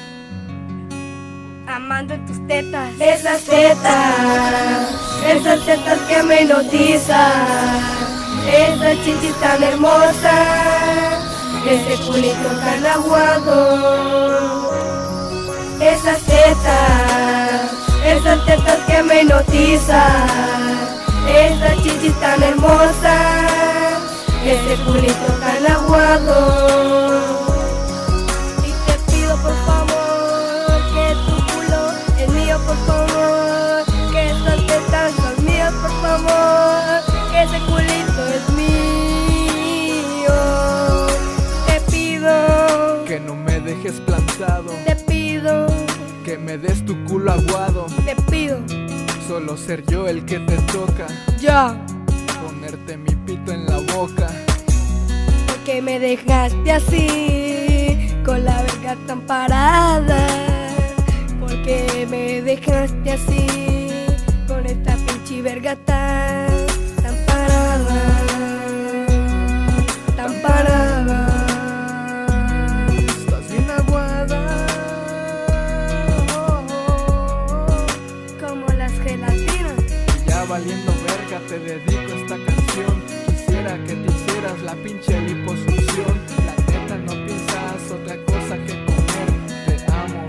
Amando 1.69 2.17
tus 2.27 2.45
tetas. 2.49 2.91
Esas 2.99 3.43
tetas, 3.43 4.89
esas 5.29 5.65
tetas 5.65 6.01
que 6.01 6.23
me 6.25 6.43
hipnotizan. 6.43 7.81
Esas 8.49 8.97
chichis 9.05 9.35
tan 9.41 9.63
hermosas, 9.63 11.25
ese 11.69 12.03
culito 12.05 12.49
tan 12.65 12.85
aguado. 12.85 14.73
Esas 15.81 16.21
tetas, 16.23 17.70
esas 18.13 18.45
tetas 18.45 18.79
que 18.87 19.03
me 19.03 19.23
hipnotizan. 19.23 20.29
Esas 21.29 21.77
chichis 21.83 22.15
tan 22.21 22.43
hermosas, 22.43 24.03
ese 24.45 24.83
culito 24.85 25.33
tan 25.41 25.67
aguado. 25.67 26.37
Y 28.67 28.71
te 28.87 28.95
pido 29.13 29.37
por 29.37 29.55
favor 29.65 30.81
que 30.95 31.07
tu 31.27 31.37
culo 31.53 31.83
es 32.19 32.29
mío, 32.31 32.57
por 32.67 32.77
favor. 32.87 33.85
Que 34.13 34.21
esas 34.31 34.59
tetas 34.67 35.13
son 35.15 35.45
mías, 35.45 35.73
por 35.75 35.93
favor. 36.03 37.03
Que 37.31 37.39
ese 37.43 37.59
culito 37.67 38.23
es 38.37 38.45
mío. 38.57 40.39
Te 41.67 41.77
pido, 41.93 43.05
Que 43.05 43.21
no 43.21 43.35
me 43.37 43.61
dejes 43.61 44.01
plantado, 44.01 44.71
te 44.85 44.97
pido, 44.97 45.67
que 46.25 46.37
me 46.39 46.59
des 46.59 46.85
tu 46.85 46.97
culo 47.05 47.33
aguado. 47.33 47.87
Solo 49.31 49.57
ser 49.57 49.87
yo 49.87 50.09
el 50.09 50.25
que 50.25 50.41
te 50.41 50.57
toca, 50.73 51.07
Ya. 51.41 51.77
ponerte 52.45 52.97
mi 52.97 53.15
pito 53.15 53.53
en 53.53 53.65
la 53.65 53.77
boca. 53.95 54.27
Porque 55.47 55.81
me 55.81 56.01
dejaste 56.01 56.73
así, 56.73 58.11
con 58.25 58.45
la 58.45 58.61
verga 58.63 58.97
tan 59.07 59.21
parada. 59.21 60.27
Porque 61.39 62.09
me 62.11 62.43
dejaste 62.43 63.13
así, 63.13 63.47
con 64.49 64.67
esta 64.67 64.97
pinche 64.97 65.43
verga 65.43 65.77
tan, 65.77 66.49
tan 67.01 67.15
parada. 67.25 68.03
Tan 70.17 70.43
parada. 70.43 71.30
Te 81.39 81.59
dedico 81.61 82.13
esta 82.13 82.37
canción. 82.45 83.03
Quisiera 83.27 83.79
que 83.85 83.95
te 83.95 84.13
hicieras 84.13 84.61
la 84.63 84.75
pinche 84.75 85.21
liposucción. 85.21 86.21
La 86.47 86.55
neta 86.73 86.97
no 86.97 87.27
piensas 87.27 87.91
otra 87.93 88.17
cosa 88.25 88.57
que 88.65 88.85
comer. 88.85 89.29
Te 89.67 89.93
amo, 89.93 90.27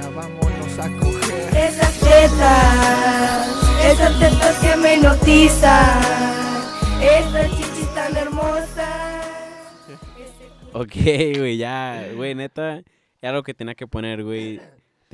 ya 0.00 0.08
vámonos 0.08 0.78
a 0.78 0.88
coger. 0.98 1.56
Esas 1.56 2.00
tetas, 2.00 3.48
esas 3.84 4.18
tetas 4.18 4.58
que 4.58 4.76
me 4.76 4.94
hipnotizan. 4.96 6.00
Esas 7.02 7.50
chichis 7.50 7.94
tan 7.94 8.16
hermosas. 8.16 9.24
Ok, 10.72 10.94
güey, 11.36 11.58
ya, 11.58 12.08
güey, 12.16 12.34
neta, 12.34 12.82
era 13.20 13.30
algo 13.30 13.42
que 13.42 13.54
tenía 13.54 13.74
que 13.74 13.86
poner, 13.86 14.24
güey. 14.24 14.60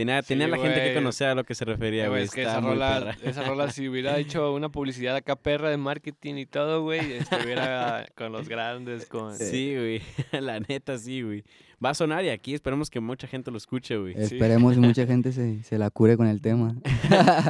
Tenía, 0.01 0.23
tenía 0.23 0.47
Sí, 0.47 0.51
la 0.51 0.57
gente 0.59 0.81
que 0.83 0.95
conocer 0.95 1.29
a 1.29 1.35
lo 1.35 1.45
que 1.45 1.55
se 1.55 1.65
refería, 1.65 2.07
Eh, 2.07 2.09
güey. 2.09 2.23
es 2.25 2.31
que 2.31 2.43
estaba 2.43 2.59
esa 2.59 2.67
muy 2.67 2.75
rola, 2.77 2.99
perra. 3.17 3.31
esa 3.31 3.43
rola 3.45 3.71
si 3.71 3.89
hubiera 3.89 4.17
hecho 4.19 4.55
una 4.55 4.69
publicidad 4.71 5.15
acá 5.17 5.37
perra 5.37 5.69
de 5.71 5.77
marketing 5.77 6.37
y 6.37 6.47
todo, 6.47 6.83
güey, 6.83 7.13
estuviera 7.13 8.07
con 8.17 8.33
los 8.33 8.49
grandes, 8.49 9.07
con... 9.07 9.37
Sí, 9.37 9.75
güey, 9.77 10.03
la 10.41 10.61
neta 10.61 10.97
sí, 10.99 11.23
güey. 11.23 11.45
Va 11.85 11.91
a 11.91 11.95
sonar 11.95 12.25
y 12.25 12.29
aquí 12.29 12.53
esperemos 12.55 12.91
que 12.91 13.01
mucha 13.01 13.27
gente 13.27 13.51
lo 13.51 13.57
escuche, 13.57 13.97
güey. 13.97 14.15
Esperemos 14.17 14.75
que 14.75 14.81
mucha 14.81 15.07
gente 15.07 15.33
se, 15.33 15.63
se 15.63 15.79
la 15.79 15.91
cure 15.91 16.17
con 16.17 16.27
el 16.27 16.41
tema. 16.43 16.75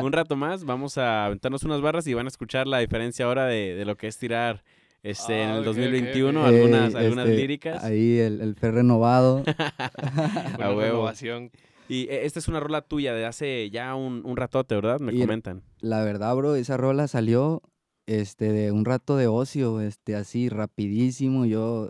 Un 0.02 0.12
rato 0.12 0.36
más 0.36 0.64
vamos 0.64 0.98
a 0.98 1.26
aventarnos 1.26 1.62
unas 1.64 1.80
barras 1.80 2.06
y 2.06 2.14
van 2.14 2.26
a 2.26 2.28
escuchar 2.28 2.66
la 2.66 2.78
diferencia 2.78 3.26
ahora 3.26 3.46
de, 3.46 3.74
de 3.74 3.84
lo 3.84 3.96
que 3.96 4.06
es 4.06 4.18
tirar 4.18 4.62
este, 5.02 5.42
en 5.42 5.48
Ah, 5.48 5.52
el 5.54 5.60
ok, 5.60 5.66
ok, 5.68 5.76
2021 5.76 6.40
ok. 6.42 6.46
algunas, 6.46 6.94
Eh, 6.94 6.98
algunas 6.98 7.26
este, 7.26 7.40
líricas. 7.40 7.82
Ahí 7.82 8.18
el, 8.18 8.40
el 8.40 8.54
Fer 8.54 8.74
renovado. 8.74 9.42
Una 9.44 10.66
A 10.66 10.68
huevo. 10.68 10.80
renovación. 10.80 11.50
Y 11.90 12.03
eh, 12.09 12.24
esta 12.24 12.38
es 12.38 12.46
una 12.48 12.61
rola 12.61 12.83
tuya 12.83 13.12
de 13.14 13.26
hace 13.26 13.68
ya 13.70 13.94
un, 13.96 14.22
un 14.24 14.37
ratote, 14.37 14.74
¿verdad? 14.76 15.00
Me 15.00 15.12
Y- 15.12 15.18
comentan. 15.20 15.62
La 15.81 16.05
verdad, 16.05 16.35
bro, 16.37 16.55
esa 16.55 16.76
rola 16.76 17.09
salió 17.09 17.62
este, 18.07 18.53
de 18.53 18.70
un 18.70 18.85
rato 18.85 19.16
de 19.16 19.26
ocio, 19.26 19.81
este, 19.81 20.14
así, 20.14 20.48
rapidísimo. 20.48 21.46
Yo, 21.46 21.88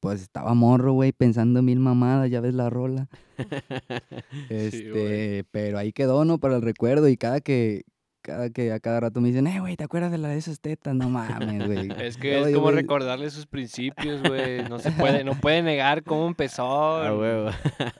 pues, 0.00 0.22
estaba 0.22 0.54
morro, 0.54 0.92
güey, 0.92 1.12
pensando 1.12 1.60
mil 1.62 1.80
mamadas, 1.80 2.30
ya 2.30 2.40
ves 2.40 2.54
la 2.54 2.70
rola. 2.70 3.08
Este, 4.48 5.44
pero 5.50 5.78
ahí 5.78 5.92
quedó, 5.92 6.24
¿no? 6.24 6.38
Para 6.38 6.56
el 6.56 6.62
recuerdo 6.62 7.08
y 7.08 7.16
cada 7.16 7.40
que, 7.40 7.82
cada 8.22 8.50
que 8.50 8.72
a 8.72 8.80
cada 8.80 9.00
rato 9.00 9.20
me 9.20 9.28
dicen, 9.28 9.46
eh, 9.46 9.60
güey, 9.60 9.76
¿te 9.76 9.84
acuerdas 9.84 10.10
de 10.12 10.18
la 10.18 10.28
de 10.28 10.38
esas 10.38 10.60
tetas? 10.60 10.94
No 10.94 11.08
mames, 11.10 11.66
güey. 11.66 11.88
Es 12.00 12.16
que 12.16 12.38
es 12.40 12.46
como 12.54 12.62
güey, 12.66 12.76
recordarle 12.76 13.28
sus 13.30 13.46
principios, 13.46 14.22
güey. 14.22 14.62
No 14.68 14.78
se 14.78 14.90
puede, 14.92 15.24
no 15.24 15.34
puede 15.34 15.62
negar 15.62 16.02
cómo 16.04 16.26
empezó. 16.26 16.96
A 17.02 17.14
huevo. 17.16 17.50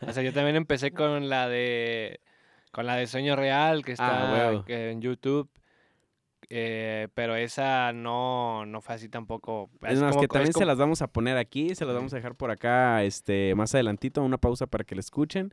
O 0.06 0.12
sea, 0.12 0.22
yo 0.22 0.32
también 0.32 0.56
empecé 0.56 0.92
con 0.92 1.28
la 1.28 1.48
de 1.48 2.20
con 2.70 2.86
la 2.86 2.96
de 2.96 3.06
Sueño 3.06 3.36
Real 3.36 3.84
que 3.84 3.92
Ah, 3.92 3.94
está 3.94 4.32
huevo. 4.48 4.64
que 4.64 4.90
en 4.90 5.02
YouTube. 5.02 5.50
eh, 6.48 7.08
pero 7.14 7.34
esa 7.36 7.92
no, 7.92 8.66
no 8.66 8.80
fue 8.80 8.94
así 8.94 9.08
tampoco. 9.08 9.70
Es 9.82 10.00
más, 10.00 10.10
como- 10.12 10.20
que 10.22 10.28
también 10.28 10.52
se 10.52 10.64
las 10.64 10.76
vamos 10.78 11.00
a 11.02 11.06
poner 11.06 11.36
aquí, 11.38 11.74
se 11.74 11.84
las 11.84 11.94
vamos 11.94 12.12
a 12.12 12.16
dejar 12.16 12.34
por 12.34 12.50
acá 12.50 13.02
este, 13.04 13.54
más 13.54 13.74
adelantito, 13.74 14.22
una 14.22 14.38
pausa 14.38 14.66
para 14.66 14.84
que 14.84 14.94
la 14.94 15.00
escuchen. 15.00 15.50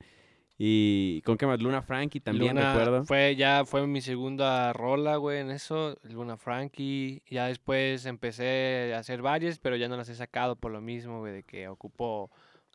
Y 0.62 1.22
con 1.22 1.38
qué 1.38 1.48
más, 1.48 1.62
Luna 1.62 1.82
Frankie 1.82 2.20
también, 2.20 2.58
Luna 2.58 2.74
recuerdo. 2.74 3.06
Fue, 3.06 3.38
ya 3.38 3.64
fue 3.64 3.88
mi 3.88 4.02
segunda 4.02 4.74
rola, 4.74 5.16
güey, 5.16 5.40
en 5.40 5.52
eso. 5.52 5.98
Luna 6.04 6.36
Frankie. 6.36 7.24
Ya 7.30 7.46
después 7.46 8.06
empecé 8.06 8.94
a 8.94 9.00
hacer 9.00 9.22
varias, 9.22 9.58
pero 9.58 9.78
ya 9.78 9.88
no 9.88 9.96
las 9.96 10.10
he 10.10 10.16
sacado 10.16 10.58
por 10.58 10.74
lo 10.74 10.82
mismo, 10.82 11.20
güey, 11.20 11.32
de 11.32 11.44
que 11.44 11.70
ocupo 11.70 12.30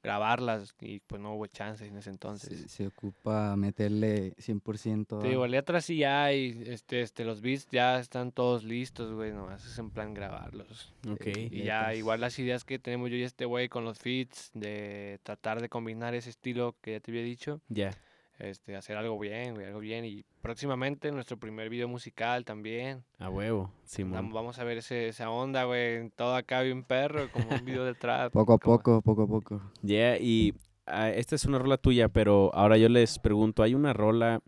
grabarlas 0.04 0.74
y 0.80 1.00
pues 1.00 1.20
no 1.20 1.34
hubo 1.34 1.46
chance 1.46 1.84
en 1.84 1.96
ese 1.96 2.10
entonces. 2.10 2.60
Se, 2.60 2.68
se 2.68 2.86
ocupa 2.86 3.56
meterle 3.56 4.36
100% 4.36 5.22
Te 5.22 5.28
digo, 5.28 5.46
letras 5.46 5.86
sí 5.86 6.04
hay, 6.04 6.62
este, 6.66 7.00
este, 7.00 7.24
los 7.24 7.40
beats 7.40 7.66
ya 7.72 7.98
están 7.98 8.30
todos 8.30 8.64
listos, 8.64 9.12
güey, 9.14 9.32
nomás 9.32 9.64
es 9.64 9.78
en 9.78 9.90
plan 9.90 10.12
grabarlos. 10.12 10.92
Ok. 11.10 11.26
Y 11.50 11.64
ya 11.64 11.94
igual 11.94 12.20
las 12.20 12.38
ideas 12.38 12.64
que 12.64 12.78
tenemos 12.78 13.10
yo 13.10 13.16
y 13.16 13.22
este 13.22 13.46
güey 13.46 13.68
con 13.70 13.84
los 13.84 13.98
feats, 13.98 14.50
de 14.52 15.18
tratar 15.22 15.62
de 15.62 15.70
combinar 15.70 16.14
ese 16.14 16.30
estilo 16.30 16.76
que 16.82 16.92
ya 16.92 17.00
te 17.00 17.10
había 17.10 17.22
dicho, 17.22 17.62
Ya. 17.68 17.90
Este, 18.38 18.76
hacer 18.76 18.96
algo 18.96 19.18
bien, 19.18 19.54
güey, 19.54 19.66
algo 19.66 19.80
bien. 19.80 20.04
Y 20.04 20.24
próximamente 20.42 21.10
nuestro 21.12 21.36
primer 21.36 21.68
video 21.68 21.88
musical 21.88 22.44
también. 22.44 23.04
A 23.18 23.30
huevo, 23.30 23.72
Simón. 23.84 24.30
Vamos 24.32 24.58
a 24.58 24.64
ver 24.64 24.78
ese, 24.78 25.08
esa 25.08 25.30
onda, 25.30 25.64
güey, 25.64 26.10
todo 26.10 26.34
acá 26.34 26.62
bien 26.62 26.82
perro, 26.84 27.30
como 27.32 27.48
un 27.48 27.64
video 27.64 27.84
de 27.84 27.94
trap. 27.94 28.32
Poco 28.32 28.54
a 28.54 28.58
como- 28.58 28.76
poco, 28.78 29.02
poco 29.02 29.22
a 29.22 29.26
poco. 29.26 29.62
Ya, 29.82 30.16
y 30.18 30.54
ah, 30.86 31.10
esta 31.10 31.34
es 31.34 31.44
una 31.44 31.58
rola 31.58 31.76
tuya, 31.76 32.08
pero 32.08 32.50
ahora 32.54 32.76
yo 32.76 32.88
les 32.88 33.18
pregunto, 33.18 33.62
¿hay 33.62 33.74
una 33.74 33.92
rola 33.92 34.40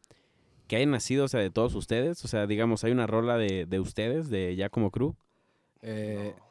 que 0.68 0.76
haya 0.76 0.86
nacido, 0.86 1.24
o 1.24 1.28
sea, 1.28 1.40
de 1.40 1.50
todos 1.50 1.74
ustedes? 1.76 2.24
O 2.24 2.28
sea, 2.28 2.46
digamos, 2.46 2.82
¿hay 2.84 2.92
una 2.92 3.06
rola 3.06 3.36
de, 3.38 3.66
de 3.66 3.80
ustedes, 3.80 4.28
de 4.30 4.56
ya 4.56 4.68
como 4.68 4.90
crew? 4.90 5.14
Eh, 5.82 6.34
no, 6.36 6.45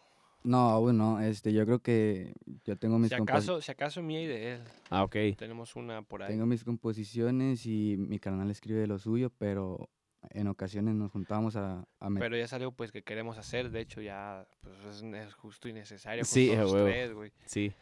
aún 0.53 0.97
no. 0.97 1.19
Este, 1.21 1.53
yo 1.53 1.65
creo 1.65 1.79
que 1.79 2.33
yo 2.63 2.75
tengo 2.77 2.99
mis 2.99 3.09
Si 3.09 3.15
acaso, 3.15 3.61
si 3.61 3.71
acaso 3.71 4.01
mía 4.01 4.21
y 4.21 4.27
de 4.27 4.53
él, 4.53 4.61
Ah, 4.89 5.03
ok. 5.03 5.15
tenemos 5.37 5.75
una 5.75 6.01
por 6.01 6.23
ahí. 6.23 6.29
tengo 6.29 6.45
mis 6.45 6.63
composiciones 6.63 7.65
y 7.65 7.95
mi 7.97 8.19
carnal 8.19 8.49
escribe 8.51 8.85
lo 8.87 8.99
suyo, 8.99 9.31
pero 9.37 9.89
en 10.31 10.47
ocasiones 10.47 10.95
nos 10.95 11.11
juntamos 11.11 11.55
a, 11.55 11.87
a 11.99 12.09
Pero 12.09 12.37
ya 12.37 12.45
es 12.45 12.53
algo 12.53 12.71
pues 12.71 12.91
que 12.91 13.03
queremos 13.03 13.37
hacer, 13.37 13.69
de 13.69 13.81
hecho 13.81 14.01
ya 14.01 14.47
pues, 14.61 15.01
es, 15.03 15.33
justo 15.33 15.67
y 15.67 15.73
necesario 15.73 16.23
Sí, 16.25 16.51
güey. 17.13 17.31
Sí. 17.45 17.73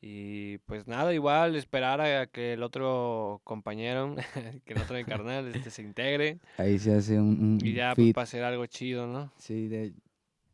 Y 0.00 0.58
pues 0.58 0.86
nada, 0.86 1.14
igual 1.14 1.56
esperar 1.56 2.00
a 2.00 2.26
que 2.26 2.52
el 2.52 2.62
otro 2.62 3.40
compañero, 3.44 4.14
que 4.64 4.74
el 4.74 4.80
otro 4.82 4.94
de 4.94 5.04
carnal, 5.04 5.48
este, 5.54 5.70
se 5.70 5.82
integre 5.82 6.38
ahí 6.58 6.78
se 6.78 6.94
hace 6.94 7.18
un, 7.18 7.40
un 7.40 7.58
y 7.66 7.72
ya 7.72 7.94
pues 7.94 8.12
para 8.12 8.24
hacer 8.24 8.44
algo 8.44 8.66
chido, 8.66 9.06
¿no? 9.06 9.32
Sí, 9.38 9.68
de, 9.68 9.94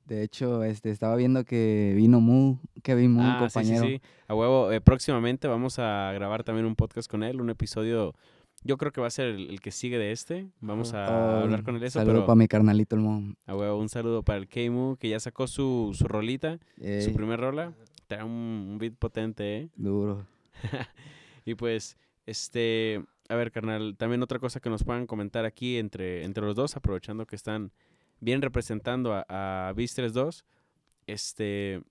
de 0.07 0.23
hecho, 0.23 0.63
este, 0.65 0.91
estaba 0.91 1.17
viendo 1.17 1.45
que 1.45 1.93
vino 1.97 2.21
Mu, 2.21 2.59
Kevin 2.83 3.13
Mu, 3.13 3.23
Ah, 3.23 3.39
sí, 3.41 3.47
sí, 3.49 3.53
compañero. 3.55 3.85
sí. 3.87 4.01
A 4.29 4.35
huevo, 4.35 4.73
eh, 4.73 4.81
próximamente 4.81 5.49
vamos 5.49 5.79
a 5.79 6.13
grabar 6.15 6.45
también 6.45 6.67
un 6.67 6.75
podcast 6.77 7.11
con 7.11 7.23
él, 7.23 7.41
un 7.41 7.51
episodio, 7.51 8.15
yo 8.65 8.77
creo 8.79 8.93
que 8.93 9.01
va 9.01 9.09
a 9.09 9.11
ser 9.11 9.27
el, 9.29 9.51
el 9.51 9.61
que 9.61 9.71
sigue 9.73 9.99
de 9.99 10.13
este. 10.13 10.47
Vamos 10.61 10.95
a 10.95 11.07
Oh, 11.09 11.41
hablar 11.43 11.63
con 11.65 11.77
él 11.77 11.83
eso, 11.83 11.99
Saludo 11.99 12.15
pero 12.15 12.27
para 12.27 12.37
mi 12.37 12.47
carnalito 12.49 12.95
el 12.97 13.03
Mu. 13.03 13.35
a 13.47 13.57
huevo, 13.57 13.79
un 13.79 13.89
saludo 13.89 14.23
para 14.23 14.39
el 14.39 14.49
Keimu, 14.49 14.97
que 14.97 15.09
ya 15.09 15.19
sacó 15.21 15.47
su, 15.47 15.91
su 15.95 16.05
rolita, 16.07 16.59
su 17.01 17.13
primer 17.13 17.41
rola. 17.41 17.73
Trae 18.07 18.23
un, 18.25 18.69
un 18.71 18.79
beat 18.79 18.95
potente, 18.95 19.57
¿eh? 19.59 19.69
duro. 19.77 20.27
Y 21.45 21.55
pues, 21.57 21.97
este, 22.27 23.03
a 23.29 23.35
ver, 23.35 23.51
carnal, 23.51 23.97
también 23.99 24.23
otra 24.23 24.39
cosa 24.39 24.61
que 24.61 24.71
nos 24.71 24.85
puedan 24.85 25.07
comentar 25.07 25.45
aquí 25.45 25.77
entre, 25.79 26.25
entre 26.25 26.45
los 26.45 26.55
dos, 26.55 26.77
aprovechando 26.77 27.27
que 27.27 27.35
están 27.35 27.73
bien 28.23 28.41
representando 28.41 29.13
a, 29.13 29.69
a 29.69 29.73
Beast 29.75 29.99
2, 29.99 30.45
este, 31.09 31.83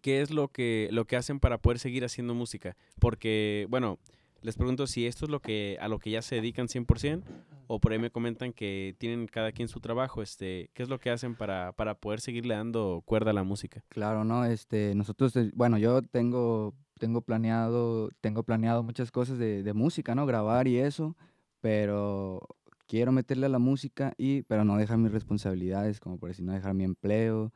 ¿qué 0.00 0.22
es 0.22 0.30
lo 0.30 0.48
que, 0.48 0.88
lo 0.92 1.04
que 1.04 1.16
hacen 1.16 1.40
para 1.40 1.58
poder 1.58 1.80
seguir 1.80 2.04
haciendo 2.04 2.34
música? 2.34 2.76
Porque, 3.00 3.66
bueno, 3.68 3.98
les 4.42 4.56
pregunto 4.56 4.86
si 4.86 5.06
esto 5.06 5.24
es 5.26 5.30
lo 5.30 5.40
que, 5.40 5.76
a 5.80 5.88
lo 5.88 5.98
que 5.98 6.10
ya 6.10 6.22
se 6.22 6.36
dedican 6.36 6.68
100%, 6.68 7.22
o 7.66 7.80
por 7.80 7.92
ahí 7.92 7.98
me 7.98 8.10
comentan 8.10 8.52
que 8.52 8.94
tienen 8.98 9.26
cada 9.26 9.50
quien 9.50 9.66
su 9.66 9.80
trabajo, 9.80 10.22
este, 10.22 10.70
¿qué 10.72 10.84
es 10.84 10.88
lo 10.88 11.00
que 11.00 11.10
hacen 11.10 11.34
para, 11.34 11.72
para 11.72 11.94
poder 11.94 12.20
seguirle 12.20 12.54
dando 12.54 13.02
cuerda 13.04 13.32
a 13.32 13.34
la 13.34 13.42
música? 13.42 13.82
Claro, 13.88 14.24
¿no? 14.24 14.44
Este, 14.44 14.94
nosotros, 14.94 15.34
eh, 15.34 15.50
bueno, 15.54 15.78
yo 15.78 16.00
tengo, 16.02 16.74
tengo 16.98 17.22
planeado, 17.22 18.10
tengo 18.20 18.44
planeado 18.44 18.84
muchas 18.84 19.10
cosas 19.10 19.38
de, 19.38 19.64
de 19.64 19.72
música, 19.72 20.14
¿no? 20.14 20.26
Grabar 20.26 20.68
y 20.68 20.78
eso, 20.78 21.16
pero 21.60 22.46
quiero 22.90 23.12
meterle 23.12 23.46
a 23.46 23.48
la 23.48 23.60
música 23.60 24.14
y, 24.18 24.42
pero 24.42 24.64
no 24.64 24.76
dejar 24.76 24.98
mis 24.98 25.12
responsabilidades, 25.12 26.00
como 26.00 26.18
por 26.18 26.28
decir, 26.28 26.44
no 26.44 26.52
dejar 26.52 26.74
mi 26.74 26.82
empleo, 26.82 27.52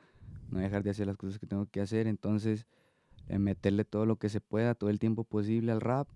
no 0.49 0.61
dejar 0.61 0.85
de 0.85 0.90
hacer 0.90 1.09
las 1.09 1.16
cosas 1.16 1.40
que 1.40 1.47
tengo 1.49 1.66
que 1.66 1.81
hacer, 1.81 2.07
entonces, 2.07 2.66
eh, 3.29 3.40
meterle 3.40 3.85
todo 3.85 4.07
lo 4.07 4.14
que 4.14 4.29
se 4.29 4.40
pueda, 4.40 4.77
todo 4.77 4.90
el 4.90 5.01
tiempo 5.01 5.25
posible 5.25 5.73
al 5.73 5.81
rap, 5.81 6.07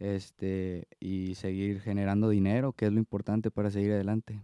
este, 0.00 0.88
y 0.98 1.36
seguir 1.36 1.80
generando 1.80 2.28
dinero, 2.30 2.72
que 2.72 2.86
es 2.86 2.92
lo 2.92 2.98
importante 2.98 3.52
para 3.52 3.70
seguir 3.70 3.92
adelante. 3.92 4.42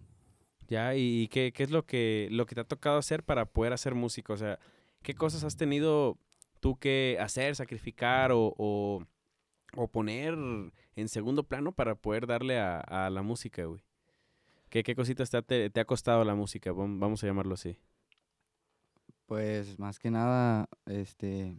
Ya, 0.68 0.94
¿y 0.94 1.26
qué, 1.26 1.52
qué 1.52 1.64
es 1.64 1.72
lo 1.72 1.84
que, 1.84 2.28
lo 2.30 2.46
que 2.46 2.54
te 2.54 2.60
ha 2.60 2.68
tocado 2.68 2.98
hacer 2.98 3.24
para 3.24 3.46
poder 3.46 3.72
hacer 3.72 3.96
música? 3.96 4.32
O 4.32 4.36
sea, 4.36 4.60
¿qué 5.02 5.14
cosas 5.14 5.42
has 5.42 5.56
tenido 5.56 6.18
tú 6.60 6.78
que 6.78 7.18
hacer, 7.20 7.56
sacrificar 7.56 8.30
o, 8.32 8.54
o, 8.56 9.88
poner 9.90 10.34
en 10.94 11.08
segundo 11.08 11.42
plano 11.42 11.72
para 11.72 11.96
poder 11.96 12.28
darle 12.28 12.60
a, 12.60 12.78
a 12.78 13.10
la 13.10 13.22
música, 13.22 13.64
güey? 13.64 13.82
¿Qué, 14.74 14.82
qué 14.82 14.96
cositas 14.96 15.30
te 15.30 15.36
ha, 15.36 15.42
te, 15.42 15.70
te 15.70 15.78
ha 15.78 15.84
costado 15.84 16.24
la 16.24 16.34
música? 16.34 16.72
Vam- 16.72 16.98
Vamos 16.98 17.22
a 17.22 17.28
llamarlo 17.28 17.54
así. 17.54 17.76
Pues 19.26 19.78
más 19.78 20.00
que 20.00 20.10
nada, 20.10 20.68
este, 20.86 21.56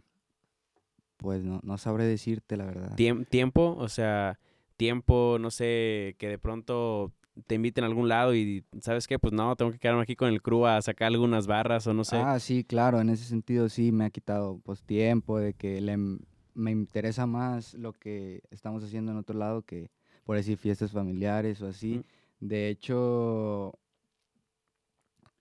pues 1.16 1.42
no, 1.42 1.60
no 1.62 1.78
sabré 1.78 2.04
decirte 2.04 2.58
la 2.58 2.66
verdad. 2.66 2.94
Tiem- 2.94 3.26
tiempo, 3.26 3.74
o 3.78 3.88
sea, 3.88 4.38
tiempo, 4.76 5.38
no 5.40 5.50
sé, 5.50 6.14
que 6.18 6.28
de 6.28 6.38
pronto 6.38 7.14
te 7.46 7.54
inviten 7.54 7.84
a 7.84 7.86
algún 7.86 8.10
lado 8.10 8.34
y, 8.34 8.66
¿sabes 8.82 9.06
qué? 9.06 9.18
Pues 9.18 9.32
no, 9.32 9.56
tengo 9.56 9.72
que 9.72 9.78
quedarme 9.78 10.02
aquí 10.02 10.14
con 10.14 10.28
el 10.28 10.42
crew 10.42 10.66
a 10.66 10.82
sacar 10.82 11.06
algunas 11.06 11.46
barras 11.46 11.86
o 11.86 11.94
no 11.94 12.04
sé. 12.04 12.16
Ah, 12.18 12.38
sí, 12.38 12.64
claro, 12.64 13.00
en 13.00 13.08
ese 13.08 13.24
sentido 13.24 13.70
sí 13.70 13.92
me 13.92 14.04
ha 14.04 14.10
quitado 14.10 14.60
pues 14.62 14.82
tiempo 14.82 15.38
de 15.38 15.54
que 15.54 15.80
le, 15.80 15.96
me 15.96 16.70
interesa 16.70 17.24
más 17.24 17.72
lo 17.72 17.94
que 17.94 18.42
estamos 18.50 18.84
haciendo 18.84 19.12
en 19.12 19.16
otro 19.16 19.38
lado 19.38 19.62
que 19.62 19.90
por 20.26 20.36
decir 20.36 20.58
fiestas 20.58 20.92
familiares 20.92 21.62
o 21.62 21.68
así. 21.68 21.94
Ujú. 22.00 22.04
De 22.40 22.68
hecho, 22.68 23.78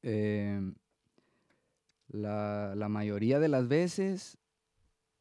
em, 0.02 0.76
la, 2.08 2.74
la 2.76 2.90
mayoría 2.90 3.40
de 3.40 3.48
las 3.50 3.68
veces, 3.68 4.38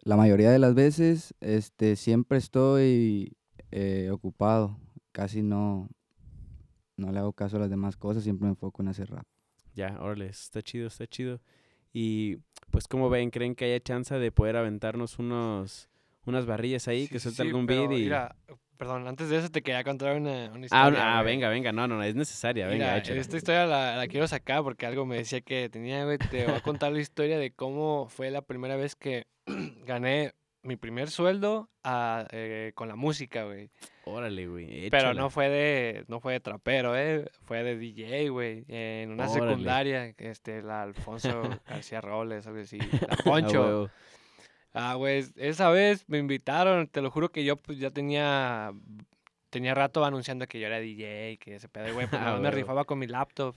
la 0.03 0.17
mayoría 0.17 0.51
de 0.51 0.59
las 0.59 0.75
veces, 0.75 1.35
este, 1.41 1.97
siempre 1.97 2.39
estoy 2.39 3.37
eh, 3.71 4.11
ocupado, 4.13 4.79
casi 5.13 5.43
no, 5.43 5.89
no 6.97 7.11
le 7.11 7.19
hago 7.19 7.33
caso 7.33 7.57
a 7.57 7.61
las 7.61 7.71
demás 7.71 7.97
cosas, 7.97 8.23
siempre 8.23 8.45
me 8.47 8.51
enfoco 8.51 8.83
en 8.83 8.89
hacer 8.89 9.11
rap. 9.11 9.27
Ya, 9.75 9.99
órale, 10.01 10.27
está 10.27 10.63
chido, 10.63 10.87
está 10.87 11.07
chido. 11.07 11.41
Y 11.93 12.37
pues, 12.71 12.87
¿cómo 12.87 13.09
ven? 13.11 13.31
¿Creen 13.31 13.55
que 13.55 13.65
haya 13.65 13.81
chance 13.81 14.15
de 14.17 14.31
poder 14.33 14.57
aventarnos 14.57 15.19
unos, 15.19 15.89
unas 16.27 16.47
barrillas 16.47 16.87
ahí, 16.87 17.09
que 17.09 17.19
Sí, 17.19 17.25
suelte 17.25 17.43
sí, 17.43 17.49
algún 17.49 17.67
beat 17.67 17.91
y... 17.93 18.05
Mira, 18.05 18.37
perdón, 18.77 19.07
antes 19.09 19.29
de 19.29 19.39
eso 19.39 19.49
te 19.51 19.63
quería 19.63 19.85
contar 19.85 20.17
una, 20.17 20.51
una 20.53 20.67
ah, 20.71 20.89
historia. 20.89 21.19
ah, 21.19 21.23
güey. 21.23 21.35
venga, 21.35 21.49
venga, 21.49 21.73
no, 21.73 21.87
no, 21.87 21.97
no, 21.97 22.03
es 22.03 22.15
necesaria, 22.15 22.67
venga, 22.67 23.01
Mira, 23.03 23.19
esta 23.21 23.37
historia 23.37 23.67
la, 23.67 23.97
la 23.97 24.07
quiero 24.09 24.27
sacar 24.29 24.63
porque 24.63 24.87
algo 24.87 25.07
me 25.07 25.17
decía 25.17 25.41
que 25.41 25.69
tenía, 25.69 26.05
güey. 26.05 26.19
Te 26.19 26.47
voy 26.47 26.55
a 26.57 26.61
contar 26.61 26.93
la 26.93 27.01
historia 27.01 27.39
de 27.39 27.53
cómo 27.53 28.09
fue 28.09 28.31
la 28.31 28.43
primera 28.43 28.77
vez 28.77 28.95
que 28.97 29.27
gané 29.85 30.35
mi 30.63 30.77
primer 30.77 31.11
sueldo 31.11 31.69
a, 31.85 32.27
eh, 32.31 32.73
con 32.75 32.89
la 32.89 32.97
música, 32.97 33.45
güey. 33.45 33.71
Órale, 34.07 34.47
güey, 34.47 34.89
Pero 34.91 35.13
no 35.15 35.29
fue 35.31 35.49
de 35.49 36.05
no 36.09 36.21
fue 36.21 36.35
de 36.35 36.41
trapero, 36.41 36.97
eh, 36.97 37.31
fue 37.43 37.63
de 37.63 37.77
DJ, 37.77 38.29
güey, 38.31 38.65
en 38.69 39.11
una 39.13 39.29
Órale. 39.31 39.49
secundaria, 39.51 40.15
este 40.19 40.63
la 40.63 40.83
Alfonso 40.83 41.43
García 41.69 42.01
Robles, 42.01 42.47
algo 42.47 42.61
así, 42.61 42.79
la 42.79 42.87
Ah, 43.11 43.17
Poncho. 43.25 43.91
Ah, 44.75 44.95
güey, 44.95 45.25
esa 45.37 45.71
vez 45.71 46.05
me 46.09 46.19
invitaron, 46.19 46.89
te 46.89 47.01
lo 47.01 47.11
juro 47.11 47.31
que 47.31 47.45
yo 47.45 47.57
pues 47.57 47.79
ya 47.79 47.91
tenía 47.91 48.73
tenía 49.51 49.73
rato 49.73 50.05
anunciando 50.05 50.49
que 50.49 50.59
yo 50.59 50.67
era 50.67 50.81
DJ, 50.81 51.39
que 51.39 51.55
ese 51.55 51.69
pedo, 51.69 51.95
güey, 51.95 52.07
pues 52.11 52.21
Ah, 52.21 52.39
me 52.41 52.51
rifaba 52.51 52.85
con 52.85 52.99
mi 52.99 53.07
laptop. 53.07 53.55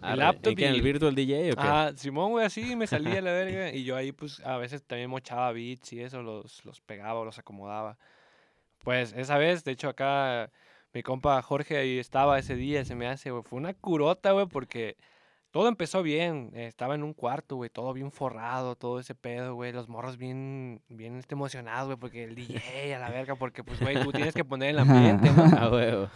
Arre, 0.00 0.16
laptop 0.16 0.50
¿en 0.52 0.56
qué, 0.56 0.66
en 0.68 0.72
el 0.72 0.78
y- 0.78 0.80
Virtual 0.82 1.14
DJ 1.14 1.52
o 1.52 1.56
qué? 1.56 1.62
Ah, 1.62 1.92
Simón, 1.94 2.30
güey, 2.30 2.46
así 2.46 2.74
me 2.76 2.86
salía 2.86 3.20
la 3.20 3.32
verga. 3.44 3.70
Y 3.70 3.84
yo 3.84 3.94
ahí, 3.96 4.12
pues, 4.12 4.40
a 4.40 4.56
veces 4.56 4.82
también 4.82 5.10
mochaba 5.10 5.52
beats 5.52 5.92
y 5.92 6.00
eso, 6.00 6.22
los, 6.22 6.64
los 6.64 6.80
pegaba, 6.80 7.22
los 7.26 7.38
acomodaba. 7.38 7.98
Pues, 8.82 9.12
esa 9.12 9.36
vez, 9.36 9.62
de 9.64 9.72
hecho, 9.72 9.90
acá 9.90 10.50
mi 10.94 11.02
compa 11.02 11.42
Jorge 11.42 11.76
ahí 11.76 11.98
estaba 11.98 12.38
ese 12.38 12.56
día, 12.56 12.86
se 12.86 12.94
me 12.94 13.06
hace, 13.06 13.30
güey. 13.30 13.42
Fue 13.42 13.58
una 13.58 13.74
curota, 13.74 14.32
güey, 14.32 14.46
porque 14.46 14.96
todo 15.54 15.68
empezó 15.68 16.02
bien. 16.02 16.50
estaba 16.54 16.96
en 16.96 17.04
un 17.04 17.14
cuarto, 17.14 17.54
güey, 17.54 17.70
todo 17.70 17.92
bien 17.92 18.10
forrado, 18.10 18.74
todo 18.74 18.98
ese 18.98 19.14
pedo, 19.14 19.54
güey. 19.54 19.70
Los 19.72 19.88
morros 19.88 20.18
bien, 20.18 20.82
bien 20.88 21.16
este, 21.16 21.36
emocionados, 21.36 21.86
güey, 21.86 21.96
porque 21.96 22.24
el 22.24 22.34
DJ 22.34 22.92
a 22.92 22.98
la 22.98 23.08
verga, 23.08 23.36
porque, 23.36 23.62
pues, 23.62 23.78
güey, 23.78 24.02
tú 24.02 24.10
tienes 24.10 24.34
que 24.34 24.44
poner 24.44 24.70
el 24.70 24.80
ambiente, 24.80 25.30
¿no? 25.36 25.44
Ah, 25.56 25.70
huevo. 25.70 26.08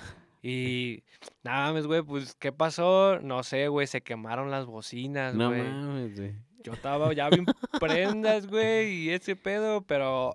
Y 0.42 1.04
nada 1.44 1.72
más, 1.72 1.86
güey, 1.86 2.02
pues, 2.02 2.34
¿qué 2.34 2.50
pasó? 2.50 3.20
No 3.20 3.44
sé, 3.44 3.68
güey, 3.68 3.86
se 3.86 4.00
quemaron 4.00 4.50
las 4.50 4.66
bocinas, 4.66 5.36
No 5.36 5.50
güey. 5.50 5.62
mames, 5.62 6.16
güey. 6.18 6.34
Yo 6.64 6.72
estaba 6.72 7.12
ya 7.12 7.30
bien 7.30 7.46
prendas, 7.78 8.48
güey, 8.48 8.90
y 8.92 9.10
ese 9.10 9.36
pedo, 9.36 9.82
pero 9.82 10.34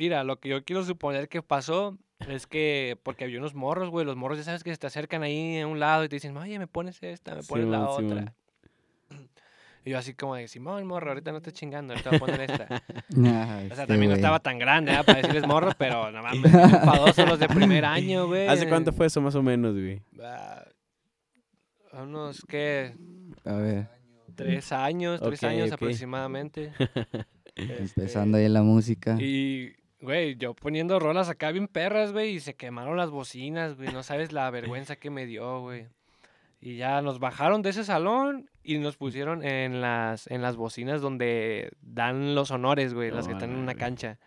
mira, 0.00 0.24
lo 0.24 0.40
que 0.40 0.48
yo 0.48 0.64
quiero 0.64 0.82
suponer 0.82 1.28
que 1.28 1.42
pasó 1.42 1.96
es 2.20 2.46
que, 2.46 2.98
porque 3.02 3.24
había 3.24 3.38
unos 3.38 3.54
morros, 3.54 3.90
güey, 3.90 4.06
los 4.06 4.16
morros 4.16 4.38
ya 4.38 4.44
sabes 4.44 4.64
que 4.64 4.70
se 4.70 4.76
te 4.78 4.86
acercan 4.86 5.22
ahí 5.22 5.60
a 5.60 5.66
un 5.66 5.78
lado 5.80 6.04
y 6.04 6.08
te 6.08 6.16
dicen, 6.16 6.36
oye, 6.36 6.58
me 6.58 6.66
pones 6.66 7.02
esta, 7.02 7.34
me 7.34 7.42
pones 7.42 7.66
la 7.66 7.88
otra. 7.88 8.34
Y 9.84 9.90
yo 9.90 9.98
así 9.98 10.14
como 10.14 10.34
de, 10.34 10.48
Simón, 10.48 10.84
morro, 10.84 11.10
ahorita 11.10 11.30
no 11.30 11.36
estoy 11.36 11.52
chingando, 11.52 11.92
ahorita 11.92 12.10
voy 12.10 12.16
a 12.16 12.20
poner 12.20 12.40
esta. 12.40 12.66
Ah, 12.68 13.60
O 13.70 13.74
sea, 13.74 13.84
este 13.84 13.86
también 13.86 14.10
no 14.10 14.16
estaba 14.16 14.40
tan 14.40 14.58
grande, 14.58 14.92
¿eh? 14.92 15.04
Para 15.06 15.18
decirles 15.18 15.46
morro, 15.46 15.70
pero 15.78 16.10
mames, 16.10 16.42
bien 16.52 16.60
enfadosos 16.60 17.28
los 17.28 17.38
de 17.38 17.46
primer 17.46 17.84
año, 17.84 18.26
güey. 18.26 18.48
¿Hace 18.48 18.68
cuánto 18.68 18.92
fue 18.92 19.06
eso 19.06 19.20
más 19.20 19.36
o 19.36 19.44
menos, 19.44 19.74
güey? 19.74 20.02
Ah, 20.20 20.64
unos, 21.92 22.44
¿qué? 22.48 22.96
A 23.44 23.52
ver, 23.54 23.86
Tres 24.34 24.72
años, 24.72 25.20
tres 25.20 25.44
años 25.44 25.70
aproximadamente. 25.70 26.72
Este, 27.54 28.00
empezando 28.00 28.38
ahí 28.38 28.44
en 28.44 28.52
la 28.54 28.62
música. 28.62 29.16
Y, 29.20 29.72
güey, 30.06 30.36
yo 30.36 30.54
poniendo 30.54 31.00
rolas 31.00 31.28
acá 31.28 31.50
bien 31.50 31.66
perras, 31.66 32.12
güey, 32.12 32.36
y 32.36 32.40
se 32.40 32.54
quemaron 32.54 32.96
las 32.96 33.10
bocinas, 33.10 33.76
güey. 33.76 33.92
No 33.92 34.04
sabes 34.04 34.30
la 34.32 34.48
vergüenza 34.50 34.94
que 34.94 35.10
me 35.10 35.26
dio, 35.26 35.62
güey. 35.62 35.88
Y 36.60 36.76
ya 36.76 37.02
nos 37.02 37.18
bajaron 37.18 37.60
de 37.62 37.70
ese 37.70 37.82
salón 37.82 38.48
y 38.62 38.78
nos 38.78 38.96
pusieron 38.96 39.44
en 39.44 39.80
las, 39.80 40.28
en 40.28 40.42
las 40.42 40.54
bocinas 40.54 41.00
donde 41.00 41.72
dan 41.82 42.36
los 42.36 42.52
honores, 42.52 42.94
güey, 42.94 43.10
las 43.10 43.26
que 43.26 43.32
están 43.32 43.50
en 43.50 43.58
una 43.58 43.74
cancha. 43.74 44.18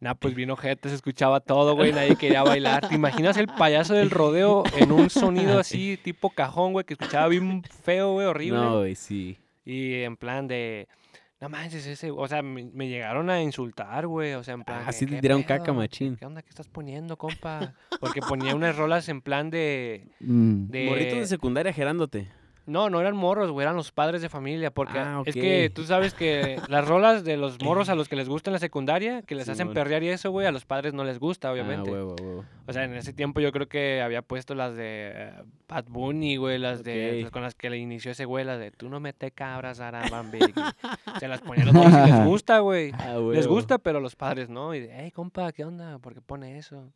Nah, 0.00 0.14
pues 0.14 0.34
vino 0.34 0.56
gente, 0.56 0.88
se 0.88 0.94
escuchaba 0.94 1.40
todo, 1.40 1.74
güey, 1.74 1.92
nadie 1.92 2.16
quería 2.16 2.42
bailar. 2.42 2.88
¿Te 2.88 2.94
imaginas 2.94 3.36
el 3.36 3.48
payaso 3.48 3.94
del 3.94 4.10
rodeo 4.10 4.62
en 4.76 4.92
un 4.92 5.10
sonido 5.10 5.58
así, 5.58 5.98
tipo 6.02 6.30
cajón, 6.30 6.72
güey, 6.72 6.86
que 6.86 6.94
escuchaba 6.94 7.28
bien 7.28 7.62
feo, 7.64 8.12
güey, 8.12 8.26
horrible? 8.26 8.58
No, 8.58 8.78
güey, 8.78 8.94
sí. 8.94 9.36
Y 9.64 10.02
en 10.02 10.16
plan 10.16 10.46
de, 10.48 10.88
no 11.40 11.48
manches, 11.48 11.86
ese, 11.86 12.10
o 12.10 12.26
sea, 12.26 12.42
me, 12.42 12.64
me 12.64 12.88
llegaron 12.88 13.30
a 13.30 13.40
insultar, 13.40 14.06
güey, 14.06 14.34
o 14.34 14.42
sea, 14.42 14.54
en 14.54 14.64
plan. 14.64 14.82
Ah, 14.82 14.86
que, 14.86 14.92
sí 14.92 15.06
te 15.06 15.14
"¿Qué 15.16 15.20
tiraron 15.20 15.44
pedo? 15.44 15.58
caca, 15.58 15.72
machín. 15.72 16.16
¿Qué 16.16 16.26
onda? 16.26 16.42
¿Qué 16.42 16.48
estás 16.48 16.68
poniendo, 16.68 17.16
compa? 17.16 17.74
Porque 18.00 18.20
ponía 18.20 18.54
unas 18.54 18.76
rolas 18.76 19.08
en 19.08 19.20
plan 19.20 19.48
de. 19.50 20.08
Mm, 20.20 20.66
de 20.68 20.84
Morritos 20.86 21.18
de 21.18 21.26
secundaria 21.26 21.72
gerándote. 21.72 22.28
No, 22.68 22.90
no 22.90 23.00
eran 23.00 23.16
morros, 23.16 23.50
güey, 23.50 23.64
eran 23.64 23.76
los 23.76 23.90
padres 23.92 24.22
de 24.22 24.28
familia. 24.28 24.70
Porque 24.70 24.98
Ah, 24.98 25.22
es 25.24 25.34
que 25.34 25.70
tú 25.74 25.84
sabes 25.84 26.14
que 26.14 26.60
las 26.68 26.86
rolas 26.86 27.24
de 27.24 27.36
los 27.36 27.60
morros 27.62 27.88
a 27.88 27.94
los 27.96 28.08
que 28.08 28.16
les 28.16 28.28
gusta 28.28 28.50
en 28.50 28.52
la 28.52 28.58
secundaria, 28.58 29.22
que 29.22 29.34
les 29.34 29.44
hacen 29.48 29.64
Simón. 29.68 29.74
perrear 29.74 30.02
y 30.02 30.08
eso, 30.08 30.30
güey, 30.30 30.46
a 30.46 30.52
los 30.52 30.64
padres 30.64 30.92
no 30.94 31.02
les 31.04 31.18
gusta, 31.18 31.50
obviamente. 31.50 31.88
Ah, 31.90 31.92
huevo, 31.92 32.14
huevo. 32.20 32.44
O 32.66 32.72
sea, 32.72 32.84
en 32.84 32.94
ese 32.94 33.12
tiempo 33.12 33.40
yo 33.40 33.50
creo 33.52 33.66
que 33.68 34.02
había 34.02 34.20
puesto 34.22 34.54
las 34.54 34.76
de 34.76 35.32
Bad 35.68 35.86
Bunny, 35.88 36.36
güey, 36.36 36.58
las 36.58 36.84
de 36.84 37.22
las 37.22 37.30
con 37.30 37.42
las 37.42 37.54
que 37.54 37.70
le 37.70 37.78
inició 37.78 38.10
ese 38.12 38.26
güey, 38.26 38.44
las 38.44 38.58
de 38.58 38.70
tú 38.70 38.88
no 38.90 39.00
mete 39.00 39.30
cabras, 39.30 39.80
Arambambi. 39.80 40.38
Se 41.18 41.28
las 41.28 41.40
ponía 41.40 41.62
a 41.62 41.66
los 41.66 41.74
morros 41.74 41.92
y 42.06 42.10
les 42.10 42.24
gusta, 42.26 42.58
güey. 42.58 42.92
Ah, 42.98 43.16
Les 43.32 43.46
gusta, 43.46 43.78
pero 43.78 44.00
los 44.00 44.14
padres 44.16 44.50
no. 44.50 44.74
Y 44.74 44.80
de, 44.80 44.90
hey, 44.92 45.10
compa, 45.12 45.50
¿qué 45.52 45.64
onda? 45.64 45.98
¿Por 45.98 46.12
qué 46.12 46.20
pone 46.20 46.58
eso? 46.58 46.92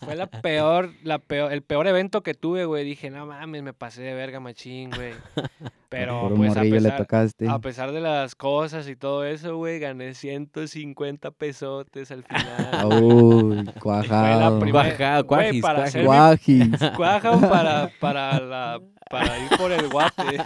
Fue 0.00 0.16
la 0.16 0.26
peor, 0.42 0.90
la 1.02 1.18
peor, 1.18 1.52
el 1.52 1.62
peor 1.62 1.86
evento 1.86 2.22
que 2.22 2.34
tuve, 2.34 2.64
güey. 2.64 2.84
Dije, 2.84 3.10
no 3.10 3.26
mames, 3.26 3.62
me 3.62 3.72
pasé 3.72 4.02
de 4.02 4.14
verga 4.14 4.40
machín, 4.40 4.63
güey. 4.94 5.12
Pero, 5.88 6.22
por 6.22 6.36
pues, 6.36 6.50
a 6.52 6.54
morrillo 6.56 6.74
le 6.76 6.82
pesar, 6.82 6.98
tocaste. 6.98 7.48
a 7.48 7.58
pesar 7.60 7.92
de 7.92 8.00
las 8.00 8.34
cosas 8.34 8.88
y 8.88 8.96
todo 8.96 9.24
eso, 9.24 9.56
güey, 9.56 9.78
gané 9.78 10.14
150 10.14 11.30
pesotes 11.30 12.10
al 12.10 12.24
final. 12.24 12.86
Uy, 13.02 13.64
cuajado. 13.80 14.58
Cuajado, 14.70 15.26
cuajis, 15.26 15.62
para 15.62 15.90
cuajis. 16.04 16.68
Cuaja 16.96 17.40
para, 17.48 17.90
para, 18.00 18.40
la, 18.40 18.80
para 19.08 19.38
ir 19.38 19.50
por 19.56 19.70
el 19.70 19.88
guate. 19.88 20.38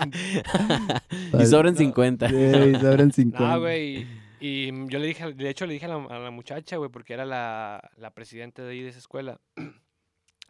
Y 1.40 1.46
sobran 1.46 1.74
No. 1.74 1.78
50. 1.78 2.28
Sí, 2.28 2.74
sobran 2.80 3.12
50. 3.12 3.48
No, 3.48 3.60
güey. 3.60 4.06
Y 4.40 4.70
mm, 4.70 4.88
yo 4.88 4.98
le 4.98 5.06
dije, 5.06 5.32
de 5.32 5.48
hecho 5.48 5.66
le 5.66 5.74
dije 5.74 5.86
a 5.86 5.88
la, 5.88 6.04
a 6.04 6.18
la 6.18 6.30
muchacha, 6.30 6.76
güey, 6.76 6.90
porque 6.90 7.14
era 7.14 7.24
la, 7.24 7.90
la 7.96 8.10
presidenta 8.10 8.62
de 8.62 8.72
ahí 8.72 8.82
de 8.82 8.90
esa 8.90 8.98
escuela. 8.98 9.40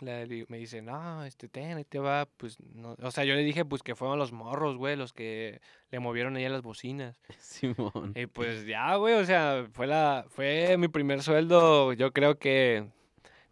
Le 0.01 0.45
me 0.49 0.59
dice, 0.59 0.81
no, 0.81 1.25
este, 1.25 1.49
ten, 1.49 1.77
ahí 1.77 1.85
te 1.85 1.99
va, 1.99 2.27
pues, 2.37 2.59
no. 2.75 2.95
O 3.03 3.11
sea, 3.11 3.25
yo 3.25 3.35
le 3.35 3.43
dije, 3.43 3.65
pues, 3.65 3.83
que 3.83 3.95
fueron 3.97 4.19
los 4.19 4.31
morros, 4.33 4.77
güey, 4.77 4.95
los 4.97 5.13
que 5.13 5.61
le 5.91 5.99
movieron 5.99 6.37
ahí 6.37 6.45
a 6.45 6.51
las 6.51 6.63
bocinas. 6.63 7.21
Simón. 7.39 8.13
Y 8.15 8.27
pues 8.27 8.65
ya, 8.67 8.95
güey, 8.97 9.15
o 9.15 9.25
sea, 9.25 9.67
fue 9.73 9.87
la, 9.87 10.25
fue 10.29 10.77
mi 10.79 10.89
primer 10.89 11.23
sueldo, 11.23 11.93
yo 11.95 12.13
creo 12.13 12.39
que 12.39 12.87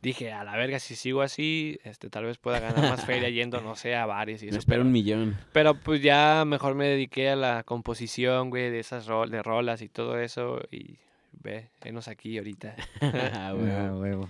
dije, 0.02 0.30
a 0.32 0.44
la 0.44 0.54
verga, 0.56 0.78
si 0.78 0.94
sigo 0.94 1.20
así, 1.22 1.80
este, 1.82 2.10
tal 2.10 2.24
vez 2.26 2.38
pueda 2.38 2.60
ganar 2.60 2.88
más 2.90 3.04
feria 3.04 3.28
yendo, 3.30 3.60
no 3.60 3.74
sé, 3.74 3.96
a 3.96 4.06
bares 4.06 4.40
y 4.42 4.46
Me 4.46 4.50
eso. 4.50 4.58
espero 4.60 4.76
pero- 4.80 4.86
un 4.86 4.92
millón. 4.92 5.36
pero 5.52 5.74
pues 5.74 6.00
ya 6.00 6.44
mejor 6.46 6.76
me 6.76 6.86
dediqué 6.86 7.30
a 7.30 7.36
la 7.36 7.64
composición, 7.64 8.50
güey, 8.50 8.70
de 8.70 8.78
esas 8.78 9.06
rol 9.06 9.30
de 9.30 9.42
rolas 9.42 9.82
y 9.82 9.88
todo 9.88 10.20
eso. 10.20 10.60
Y 10.70 10.98
ve, 11.42 11.70
venos 11.82 12.06
aquí 12.06 12.38
ahorita. 12.38 12.76
Ah, 13.00 13.48
Ah, 13.50 13.54
huevo. 13.96 14.28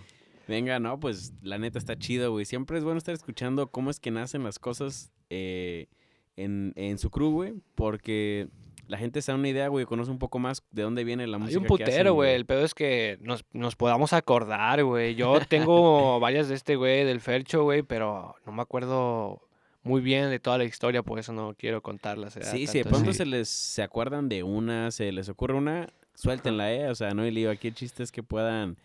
Venga, 0.48 0.78
no, 0.78 0.98
pues 1.00 1.32
la 1.42 1.58
neta 1.58 1.78
está 1.78 1.96
chido, 1.96 2.30
güey. 2.32 2.44
Siempre 2.44 2.78
es 2.78 2.84
bueno 2.84 2.98
estar 2.98 3.14
escuchando 3.14 3.68
cómo 3.68 3.90
es 3.90 3.98
que 4.00 4.10
nacen 4.10 4.44
las 4.44 4.58
cosas 4.58 5.12
eh, 5.30 5.88
en, 6.36 6.72
en 6.76 6.98
su 6.98 7.10
crew, 7.10 7.30
güey. 7.30 7.54
Porque 7.74 8.48
la 8.88 8.98
gente 8.98 9.22
se 9.22 9.32
da 9.32 9.38
una 9.38 9.48
idea, 9.48 9.68
güey, 9.68 9.84
conoce 9.86 10.10
un 10.10 10.18
poco 10.18 10.38
más 10.38 10.62
de 10.70 10.82
dónde 10.82 11.04
viene 11.04 11.26
la 11.26 11.36
Hay 11.36 11.42
música. 11.42 11.58
un 11.58 11.64
que 11.64 11.68
putero, 11.68 12.14
güey. 12.14 12.34
El 12.34 12.46
pedo 12.46 12.64
es 12.64 12.74
que 12.74 13.18
nos, 13.20 13.44
nos 13.52 13.74
podamos 13.74 14.12
acordar, 14.12 14.84
güey. 14.84 15.14
Yo 15.14 15.38
tengo 15.48 16.20
varias 16.20 16.48
de 16.48 16.54
este, 16.54 16.76
güey, 16.76 17.04
del 17.04 17.20
Fercho, 17.20 17.64
güey, 17.64 17.82
pero 17.82 18.36
no 18.46 18.52
me 18.52 18.62
acuerdo 18.62 19.42
muy 19.82 20.00
bien 20.00 20.30
de 20.30 20.40
toda 20.40 20.58
la 20.58 20.64
historia, 20.64 21.02
por 21.02 21.18
eso 21.18 21.32
no 21.32 21.54
quiero 21.56 21.80
contarlas. 21.82 22.34
¿verdad? 22.34 22.52
Sí, 22.52 22.66
sí, 22.66 22.78
de 22.78 22.84
pronto 22.84 23.12
se 23.12 23.26
les 23.26 23.48
se 23.48 23.82
acuerdan 23.82 24.28
de 24.28 24.42
una, 24.42 24.90
se 24.90 25.12
les 25.12 25.28
ocurre 25.28 25.54
una, 25.54 25.88
suéltenla, 26.14 26.72
eh. 26.72 26.88
O 26.88 26.94
sea, 26.94 27.14
no 27.14 27.22
hay 27.22 27.30
lío. 27.30 27.50
Aquí 27.50 27.68
el 27.68 27.74
chiste 27.74 28.02
es 28.02 28.12
que 28.12 28.22
puedan 28.22 28.76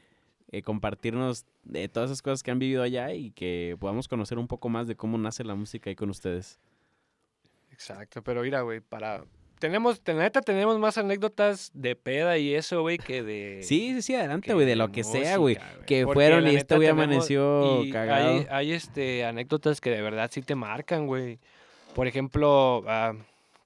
eh, 0.51 0.61
compartirnos 0.61 1.45
de 1.63 1.87
todas 1.87 2.09
esas 2.09 2.21
cosas 2.21 2.43
que 2.43 2.51
han 2.51 2.59
vivido 2.59 2.83
allá 2.83 3.13
y 3.13 3.31
que 3.31 3.77
podamos 3.79 4.07
conocer 4.07 4.37
un 4.37 4.47
poco 4.47 4.67
más 4.67 4.87
de 4.87 4.95
cómo 4.95 5.17
nace 5.17 5.43
la 5.43 5.55
música 5.55 5.89
ahí 5.89 5.95
con 5.95 6.09
ustedes. 6.09 6.59
Exacto, 7.71 8.21
pero 8.21 8.41
mira, 8.41 8.61
güey, 8.61 8.81
para... 8.81 9.23
Tenemos, 9.59 10.01
la 10.05 10.15
neta, 10.15 10.41
tenemos 10.41 10.79
más 10.79 10.97
anécdotas 10.97 11.69
de 11.73 11.95
peda 11.95 12.37
y 12.37 12.55
eso, 12.55 12.81
güey, 12.81 12.97
que 12.97 13.21
de... 13.23 13.59
Sí, 13.63 13.93
sí, 13.93 14.01
sí, 14.01 14.15
adelante, 14.15 14.53
güey, 14.53 14.65
de 14.65 14.75
lo 14.75 14.91
que 14.91 15.03
sea, 15.03 15.37
güey. 15.37 15.55
Que 15.85 16.03
Porque 16.03 16.13
fueron 16.13 16.43
la 16.43 16.51
y 16.51 16.55
este 16.55 16.75
güey 16.75 16.87
amaneció 16.87 17.83
y 17.83 17.91
cagado. 17.91 18.29
Hay, 18.29 18.47
hay, 18.49 18.71
este, 18.73 19.23
anécdotas 19.23 19.79
que 19.79 19.91
de 19.91 20.01
verdad 20.01 20.29
sí 20.33 20.41
te 20.41 20.55
marcan, 20.55 21.05
güey. 21.05 21.39
Por 21.95 22.07
ejemplo, 22.07 22.83
ah, 22.87 23.13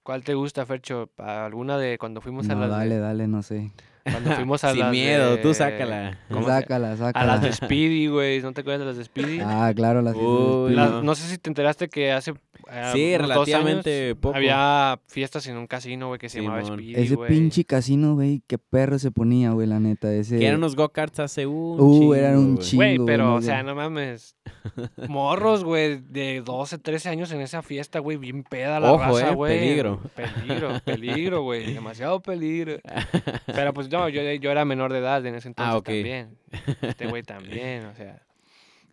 ¿cuál 0.04 0.24
te 0.24 0.34
gusta, 0.34 0.66
Fercho? 0.66 1.10
Ah, 1.18 1.46
¿Alguna 1.46 1.78
de 1.78 1.98
cuando 1.98 2.22
fuimos 2.22 2.50
a 2.50 2.56
No, 2.56 2.62
las 2.62 2.70
dale, 2.70 2.98
dale, 2.98 3.28
no 3.28 3.42
sé. 3.42 3.72
Cuando 4.12 4.32
fuimos 4.36 4.64
a 4.64 4.72
Sin 4.72 4.80
las 4.82 4.92
miedo, 4.92 5.38
tú 5.40 5.50
de- 5.50 5.54
sácala. 5.56 6.18
¿cómo 6.30 6.46
se- 6.48 6.52
Sácala, 6.54 6.92
A 6.94 6.98
sácala. 6.98 7.26
las 7.26 7.42
de 7.42 7.54
Speedy, 7.54 8.08
güey. 8.08 8.42
¿No 8.42 8.54
te 8.54 8.62
acuerdas 8.62 8.80
de 8.82 8.86
las 8.86 8.98
de 8.98 9.04
Speedy? 9.06 9.40
Ah, 9.44 9.72
claro, 9.76 10.02
las 10.02 10.16
Uy, 10.16 10.74
Las- 10.74 10.92
no. 10.92 11.04
no. 11.04 11.16
sé 11.16 11.28
si 11.28 11.38
te 11.38 11.50
enteraste 11.50 11.90
que 11.90 12.12
hace 12.12 12.34
ah, 12.70 12.92
Sí, 12.94 13.18
relativamente 13.18 14.06
años 14.10 14.18
poco. 14.22 14.36
había 14.36 15.00
fiestas 15.08 15.48
en 15.48 15.58
un 15.58 15.68
casino, 15.68 16.08
güey, 16.08 16.20
que 16.20 16.30
se 16.30 16.42
llamaba. 16.42 16.64
Speedy, 16.64 16.96
Ese 16.96 17.16
güey. 17.16 17.30
pinche 17.30 17.66
casino, 17.66 18.16
güey, 18.16 18.42
qué 18.48 18.58
perro 18.58 19.00
se 19.00 19.12
ponía, 19.12 19.52
güey, 19.52 19.68
la 19.68 19.80
neta. 19.80 20.14
Ese... 20.14 20.38
Que 20.40 20.46
eran 20.48 20.58
unos 20.60 20.76
go-karts 20.76 21.20
hace 21.20 21.46
un 21.48 21.80
Uh, 21.80 22.00
chingo, 22.00 22.16
eran 22.16 22.38
un 22.38 22.58
chingo. 22.60 22.84
Güey, 22.84 23.00
pero, 23.06 23.36
o 23.36 23.42
sea, 23.42 23.64
no 23.64 23.76
mames. 23.76 24.36
Morros, 25.10 25.64
güey, 25.64 26.00
de 26.02 26.42
12, 26.46 26.78
13 26.78 27.10
años 27.10 27.32
en 27.32 27.42
esa 27.42 27.62
fiesta, 27.62 28.00
güey, 28.00 28.18
bien 28.18 28.44
peda 28.44 28.80
la 28.80 28.92
Ojo, 28.94 29.04
raza, 29.04 29.30
eh, 29.32 29.34
güey. 29.36 29.60
peligro. 29.60 30.00
Peligro, 30.16 30.80
peligro, 30.84 31.42
güey, 31.44 31.74
demasiado 31.74 32.20
peligro. 32.22 32.78
Pero 33.48 33.74
pues 33.74 33.90
no, 34.00 34.10
yo, 34.10 34.22
yo 34.34 34.52
era 34.52 34.66
menor 34.66 34.92
de 34.94 35.00
edad 35.00 35.26
en 35.26 35.36
ese 35.36 35.48
entonces 35.48 35.74
Ah, 35.74 35.78
ok. 35.78 35.86
también. 35.86 36.38
Este 36.82 37.08
güey 37.08 37.24
también, 37.24 37.86
o 37.86 37.96
sea. 37.96 38.22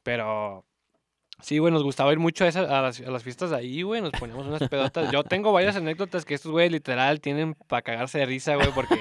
Pero 0.03 0.65
sí, 1.43 1.59
güey, 1.59 1.73
nos 1.73 1.83
gustaba 1.83 2.11
ir 2.13 2.19
mucho 2.19 2.45
a, 2.45 2.49
esas- 2.49 2.71
a, 2.71 2.81
las, 2.81 3.01
a 3.01 3.11
las 3.11 3.23
fiestas 3.23 3.51
de 3.51 3.57
ahí, 3.57 3.83
güey, 3.83 4.01
nos 4.01 4.13
poníamos 4.13 4.47
unas 4.47 4.67
pedotas. 4.69 5.11
Yo 5.13 5.23
tengo 5.25 5.53
varias 5.53 5.77
anécdotas 5.77 6.25
que 6.25 6.35
estos 6.35 6.51
güeyes 6.51 6.73
literal 6.73 7.21
tienen 7.21 7.55
para 7.69 7.83
cagarse 7.83 8.19
de 8.19 8.27
risa, 8.27 8.55
güey, 8.57 8.69
porque 8.75 8.97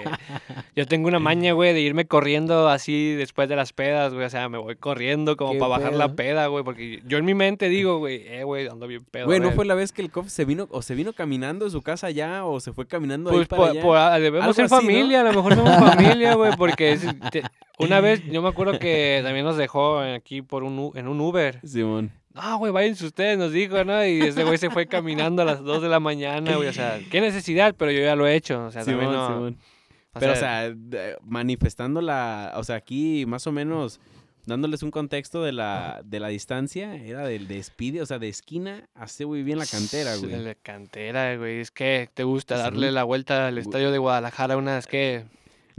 yo 0.76 0.86
tengo 0.86 1.08
una 1.08 1.20
maña, 1.20 1.54
güey, 1.54 1.74
de 1.74 1.82
irme 1.82 2.06
corriendo 2.06 2.68
así 2.70 3.14
después 3.14 3.48
de 3.48 3.56
las 3.56 3.72
pedas, 3.74 4.14
güey. 4.14 4.26
O 4.26 4.30
sea, 4.30 4.50
me 4.50 4.58
voy 4.58 4.76
corriendo 4.76 5.38
como 5.38 5.54
¿Qué 5.54 5.60
para 5.60 5.70
bajar 5.78 5.94
la 5.94 6.14
peda, 6.16 6.48
güey. 6.48 6.64
Porque 6.64 7.02
yo 7.06 7.18
en 7.18 7.26
mi 7.26 7.34
mente 7.34 7.70
digo, 7.70 8.00
güey, 8.00 8.24
eh, 8.28 8.44
güey, 8.44 8.68
ando 8.68 8.88
bien 8.88 9.06
pedo. 9.10 9.26
Güey, 9.28 9.40
¿no 9.40 9.48
ver". 9.48 9.56
fue 9.56 9.66
la 9.66 9.76
vez 9.76 9.92
que 9.92 10.02
el 10.02 10.12
COF 10.12 10.28
se 10.30 10.46
vino 10.46 10.68
o 10.72 10.82
se 10.82 10.96
vino 10.96 11.14
caminando 11.14 11.66
de 11.66 11.72
su 11.72 11.82
casa 11.82 12.08
allá 12.08 12.46
o 12.46 12.60
se 12.60 12.74
fue 12.74 12.88
caminando 12.88 13.30
ahí 13.30 13.36
Pues 13.38 13.48
para 13.48 13.74
por- 13.82 13.98
allá? 13.98 14.14
ah, 14.16 14.20
debemos 14.20 14.56
ser 14.56 14.68
familia, 14.68 15.22
a 15.22 15.24
lo 15.26 15.34
mejor 15.34 15.56
somos 15.56 15.76
familia, 15.96 16.34
güey, 16.36 16.52
porque 16.58 16.94
es- 16.94 17.06
te- 17.32 17.44
una 17.78 18.00
vez 18.00 18.24
yo 18.32 18.42
me 18.42 18.50
acuerdo 18.50 18.78
que 18.80 19.22
también 19.24 19.46
nos 19.46 19.58
dejó 19.58 20.00
aquí 20.00 20.42
por 20.42 20.64
un, 20.64 20.92
en 20.96 21.08
un 21.08 21.20
Uber. 21.20 21.60
Simón. 21.66 22.12
No, 22.34 22.58
güey, 22.60 22.72
váyanse 22.72 23.06
ustedes, 23.06 23.38
nos 23.38 23.52
dijo, 23.52 23.84
¿no? 23.84 24.06
Y 24.06 24.22
ese 24.22 24.44
güey 24.44 24.58
se 24.58 24.70
fue 24.70 24.88
caminando 24.88 25.42
a 25.42 25.46
las 25.46 25.62
2 25.64 25.82
de 25.82 25.90
la 25.90 26.00
mañana, 26.00 26.56
güey. 26.56 26.70
O 26.70 26.74
sea, 26.74 27.00
qué 27.10 27.20
necesidad, 27.22 27.76
pero 27.78 27.92
yo 27.92 28.02
ya 28.02 28.16
lo 28.16 28.26
he 28.28 28.36
hecho. 28.36 28.66
O 28.66 28.72
sea, 28.72 28.84
también 28.86 29.10
Simón, 29.10 29.16
no- 29.16 29.48
o 30.14 30.20
Pero, 30.20 30.34
o 30.34 30.36
sea, 30.36 30.74
manifestando 31.24 32.02
la... 32.02 32.54
O 32.58 32.64
sea, 32.64 32.76
aquí 32.78 33.26
más 33.26 33.48
o 33.48 33.52
menos 33.52 34.00
dándoles 34.46 34.84
un 34.84 34.92
contexto 34.92 35.44
de 35.44 35.52
la, 35.52 36.02
de 36.04 36.20
la 36.20 36.28
distancia, 36.30 36.96
era 36.96 37.26
del 37.26 37.48
de 37.48 37.62
Speedy, 37.62 38.00
o 38.00 38.06
sea, 38.06 38.20
de 38.20 38.28
esquina 38.30 38.90
ese 39.02 39.24
güey 39.24 39.44
bien 39.44 39.60
la 39.60 39.66
cantera, 39.66 40.16
güey. 40.16 40.36
La 40.44 40.56
cantera, 40.56 41.38
güey. 41.38 41.60
Es 41.60 41.72
que 41.72 42.10
te 42.14 42.24
gusta 42.24 42.58
darle 42.58 42.92
la 42.92 43.04
vuelta 43.04 43.48
al 43.48 43.58
estadio 43.58 43.92
de 43.92 43.98
Guadalajara 44.00 44.58
unas 44.58 44.88
que 44.88 45.26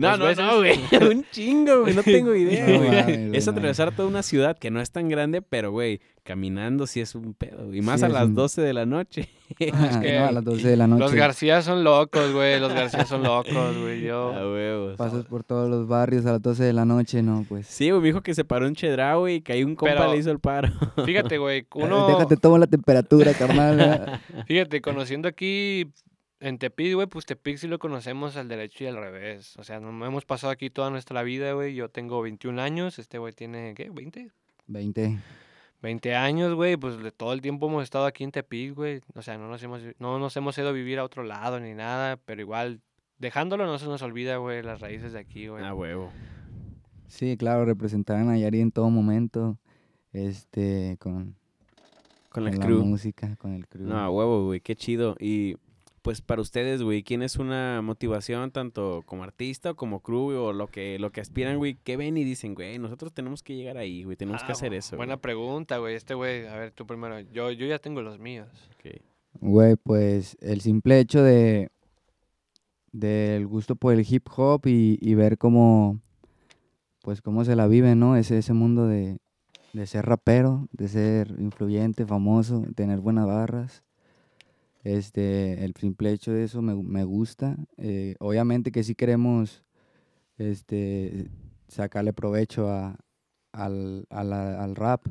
No, 0.02 0.16
no, 0.18 0.24
veces. 0.26 0.44
no, 0.44 0.56
güey. 0.58 0.78
Un 1.16 1.24
chingo, 1.30 1.80
güey. 1.82 1.94
No 1.94 2.02
tengo 2.02 2.34
idea, 2.34 2.66
No 2.68 2.78
güey. 2.78 3.36
es 3.36 3.48
atravesar 3.48 3.94
toda 3.94 4.08
una 4.08 4.22
ciudad 4.22 4.58
que 4.58 4.70
no 4.70 4.80
es 4.80 4.90
tan 4.90 5.08
grande, 5.08 5.42
pero, 5.42 5.70
güey, 5.70 6.00
caminando 6.22 6.86
sí 6.86 7.00
es 7.00 7.14
un 7.14 7.34
pedo. 7.34 7.74
Y 7.74 7.80
más 7.82 8.00
Sí, 8.00 8.04
a 8.04 8.08
es 8.08 8.12
las 8.14 8.26
un- 8.26 8.34
12 8.34 8.60
de 8.62 8.72
la 8.72 8.86
noche. 8.86 9.28
Ah, 9.74 10.00
que 10.00 10.18
no, 10.18 10.24
a 10.24 10.32
las 10.32 10.44
12 10.44 10.66
de 10.66 10.76
la 10.78 10.86
noche. 10.86 11.00
Los 11.02 11.12
García 11.14 11.60
son 11.60 11.84
locos, 11.84 12.32
güey. 12.32 12.58
Los 12.58 12.72
García 12.72 13.04
son 13.04 13.22
locos, 13.22 13.76
güey. 13.82 14.00
Yo. 14.00 14.32
A 14.34 14.50
huevos. 14.50 14.96
Pasas 14.96 15.26
por 15.26 15.44
todos 15.44 15.68
los 15.68 15.86
barrios 15.86 16.24
a 16.24 16.32
las 16.32 16.42
12 16.42 16.64
de 16.64 16.72
la 16.72 16.86
noche, 16.86 17.22
no, 17.22 17.44
pues. 17.46 17.66
Sí, 17.66 17.90
güey, 17.90 18.00
me 18.00 18.06
dijo 18.08 18.22
que 18.22 18.34
se 18.34 18.44
paró 18.44 18.66
un 18.66 18.74
chedra, 18.74 19.16
güey, 19.16 19.36
y 19.36 19.40
que 19.42 19.52
ahí 19.52 19.62
un 19.62 19.74
compa 19.76 19.94
Pero- 19.94 20.12
le 20.12 20.18
hizo 20.18 20.30
el 20.30 20.38
paro. 20.38 20.72
Fíjate, 21.04 21.36
güey. 21.36 21.66
Uno. 21.74 22.06
Déjate, 22.08 22.38
tomo 22.38 22.56
la 22.56 22.66
temperatura, 22.66 23.34
carnal. 23.34 24.20
Fíjate, 24.46 24.80
conociendo 24.80 25.28
aquí 25.28 25.86
en 26.42 26.58
Tepic, 26.58 26.94
güey, 26.94 27.06
pues 27.06 27.24
Tepic 27.24 27.56
sí 27.56 27.68
lo 27.68 27.78
conocemos 27.78 28.36
al 28.36 28.48
derecho 28.48 28.82
y 28.84 28.88
al 28.88 28.96
revés. 28.96 29.56
O 29.58 29.64
sea, 29.64 29.78
no 29.78 30.04
hemos 30.04 30.24
pasado 30.24 30.50
aquí 30.50 30.70
toda 30.70 30.90
nuestra 30.90 31.22
vida, 31.22 31.52
güey. 31.52 31.74
Yo 31.74 31.88
tengo 31.88 32.20
21 32.20 32.60
años, 32.60 32.98
este 32.98 33.18
güey 33.18 33.32
tiene, 33.32 33.74
¿qué? 33.74 33.90
¿20? 33.90 34.30
20. 34.66 35.18
20 35.82 36.14
años, 36.14 36.54
güey, 36.54 36.76
pues 36.76 36.98
de 37.02 37.12
todo 37.12 37.32
el 37.32 37.40
tiempo 37.40 37.68
hemos 37.68 37.84
estado 37.84 38.06
aquí 38.06 38.24
en 38.24 38.32
Tepic, 38.32 38.74
güey. 38.74 39.00
O 39.14 39.22
sea, 39.22 39.38
no 39.38 39.48
nos 39.48 39.62
hemos, 39.62 39.82
no 39.98 40.18
nos 40.18 40.36
hemos 40.36 40.58
ido 40.58 40.68
a 40.68 40.72
vivir 40.72 40.98
a 40.98 41.04
otro 41.04 41.22
lado 41.22 41.60
ni 41.60 41.74
nada, 41.74 42.16
pero 42.24 42.40
igual, 42.40 42.80
dejándolo 43.18 43.64
no 43.66 43.78
se 43.78 43.86
nos 43.86 44.02
olvida, 44.02 44.36
güey, 44.38 44.62
las 44.62 44.80
raíces 44.80 45.12
de 45.12 45.20
aquí, 45.20 45.46
güey. 45.46 45.64
A 45.64 45.74
huevo. 45.74 46.10
Sí, 47.06 47.36
claro, 47.36 47.64
representar 47.64 48.16
a 48.16 48.24
Nayarit 48.24 48.62
en 48.62 48.72
todo 48.72 48.90
momento. 48.90 49.58
Este, 50.12 50.96
con, 50.98 51.36
Con 52.30 52.44
la 52.44 52.50
con 52.50 52.60
la 52.60 52.66
crew. 52.66 52.84
música, 52.84 53.36
con 53.36 53.52
el 53.54 53.68
crew. 53.68 53.86
No, 53.86 53.98
a 53.98 54.10
huevo, 54.10 54.46
güey, 54.46 54.60
qué 54.60 54.74
chido. 54.74 55.16
Y 55.20 55.56
pues 56.02 56.20
para 56.20 56.42
ustedes, 56.42 56.82
güey, 56.82 57.02
¿quién 57.04 57.22
es 57.22 57.36
una 57.36 57.80
motivación 57.82 58.50
tanto 58.50 59.02
como 59.06 59.22
artista 59.22 59.70
o 59.70 59.76
como 59.76 60.00
crew 60.00 60.24
güey, 60.24 60.36
o 60.36 60.52
lo 60.52 60.66
que, 60.66 60.98
lo 60.98 61.10
que 61.12 61.20
aspiran, 61.20 61.58
güey? 61.58 61.76
¿Qué 61.84 61.96
ven 61.96 62.16
y 62.16 62.24
dicen, 62.24 62.54
güey, 62.54 62.78
nosotros 62.78 63.12
tenemos 63.12 63.42
que 63.42 63.54
llegar 63.54 63.76
ahí, 63.76 64.02
güey, 64.04 64.16
tenemos 64.16 64.42
que 64.42 64.50
Ah, 64.50 64.52
hacer 64.52 64.74
eso? 64.74 64.96
Buena 64.96 65.14
güey"? 65.14 65.22
pregunta, 65.22 65.78
güey. 65.78 65.94
Este 65.94 66.14
güey, 66.14 66.46
a 66.48 66.56
ver, 66.56 66.72
tú 66.72 66.86
primero. 66.86 67.20
Yo, 67.20 67.50
yo 67.52 67.66
ya 67.66 67.78
tengo 67.78 68.02
los 68.02 68.18
míos. 68.18 68.48
Güey, 69.40 69.76
pues 69.76 70.36
el 70.40 70.60
simple 70.60 70.98
hecho 71.00 71.22
de 71.22 71.70
del 72.92 73.46
gusto 73.46 73.74
por 73.76 73.94
el 73.94 74.06
hip 74.08 74.26
hop 74.36 74.66
y, 74.66 74.98
y 75.00 75.14
ver 75.14 75.38
cómo 75.38 75.98
pues 77.00 77.22
cómo 77.22 77.44
se 77.44 77.56
la 77.56 77.66
vive, 77.66 77.94
¿no? 77.96 78.16
Ese, 78.16 78.38
ese 78.38 78.52
mundo 78.52 78.86
de, 78.86 79.18
de 79.72 79.86
ser 79.86 80.04
rapero, 80.06 80.68
de 80.72 80.88
ser 80.88 81.34
influyente, 81.38 82.06
famoso, 82.06 82.64
tener 82.76 83.00
buenas 83.00 83.26
barras. 83.26 83.82
Este, 84.82 85.64
el 85.64 85.74
simple 85.78 86.12
hecho 86.12 86.32
de 86.32 86.44
eso 86.44 86.62
me, 86.62 86.74
me 86.74 87.04
gusta. 87.04 87.56
Eh, 87.78 88.16
obviamente 88.20 88.72
que 88.72 88.82
sí 88.82 88.94
queremos 88.94 89.64
este, 90.38 91.30
sacarle 91.68 92.12
provecho 92.12 92.68
a, 92.70 92.96
al, 93.52 94.06
a 94.10 94.24
la- 94.24 94.62
al 94.62 94.76
rap, 94.76 95.06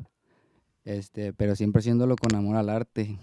este, 0.84 1.32
pero 1.32 1.56
siempre 1.56 1.80
haciéndolo 1.80 2.16
con 2.16 2.34
amor 2.34 2.56
al 2.56 2.68
arte. 2.70 3.18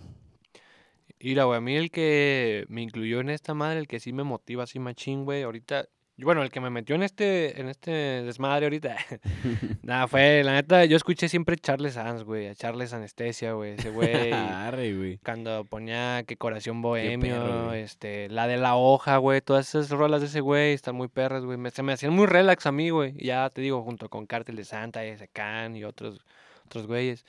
Mira, 1.21 1.43
güey, 1.43 1.57
a 1.57 1.61
mí 1.61 1.75
el 1.75 1.91
que 1.91 2.65
me 2.69 2.81
incluyó 2.81 3.19
en 3.19 3.29
esta 3.29 3.53
madre, 3.53 3.79
el 3.79 3.87
que 3.87 3.99
sí 3.99 4.13
me 4.13 4.23
motiva 4.23 4.63
así 4.63 4.79
machín, 4.79 5.25
güey, 5.25 5.43
ahorita, 5.43 5.87
bueno, 6.23 6.43
el 6.43 6.51
que 6.51 6.59
me 6.59 6.69
metió 6.69 6.95
en 6.95 7.03
este, 7.03 7.59
en 7.59 7.69
este 7.69 7.91
desmadre 8.23 8.65
ahorita, 8.65 8.95
nada, 9.83 10.07
fue, 10.07 10.43
la 10.43 10.53
neta, 10.53 10.85
yo 10.85 10.97
escuché 10.97 11.29
siempre 11.29 11.55
Charles 11.57 11.93
Sanz, 11.93 12.23
güey, 12.23 12.47
a 12.47 12.55
Charles 12.55 12.93
Anestesia, 12.93 13.53
güey, 13.53 13.73
ese 13.73 13.89
güey, 13.89 14.31
Arre, 14.33 14.95
güey. 14.95 15.17
cuando 15.19 15.63
ponía 15.65 16.23
que 16.27 16.37
Corazón 16.37 16.81
Bohemio, 16.81 17.35
perro, 17.35 17.73
este, 17.73 18.29
la 18.29 18.47
de 18.47 18.57
la 18.57 18.75
hoja, 18.75 19.17
güey, 19.17 19.41
todas 19.41 19.67
esas 19.69 19.89
rolas 19.91 20.21
de 20.21 20.27
ese 20.27 20.41
güey 20.41 20.73
están 20.73 20.95
muy 20.95 21.07
perras, 21.07 21.43
güey, 21.45 21.57
me- 21.57 21.71
se 21.71 21.83
me 21.83 21.93
hacían 21.93 22.13
muy 22.13 22.25
relax 22.25 22.65
a 22.65 22.71
mí, 22.71 22.89
güey, 22.89 23.13
ya 23.17 23.49
te 23.49 23.61
digo, 23.61 23.81
junto 23.83 24.09
con 24.09 24.25
Cártel 24.25 24.55
de 24.55 24.65
Santa, 24.65 25.03
ese 25.03 25.27
Can 25.27 25.75
y 25.75 25.83
otros, 25.83 26.19
otros 26.65 26.87
güeyes, 26.87 27.25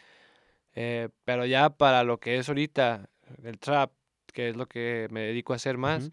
Eh, 0.75 1.09
pero 1.25 1.47
ya 1.47 1.71
para 1.71 2.05
lo 2.05 2.19
que 2.19 2.39
es 2.39 2.49
ahorita, 2.49 3.09
el 3.43 3.59
trap, 3.59 3.91
que 4.33 4.51
es 4.51 4.57
lo 4.57 4.67
que 4.67 5.09
me 5.11 5.21
dedico 5.23 5.53
a 5.53 5.57
hacer 5.57 5.77
más, 5.77 6.11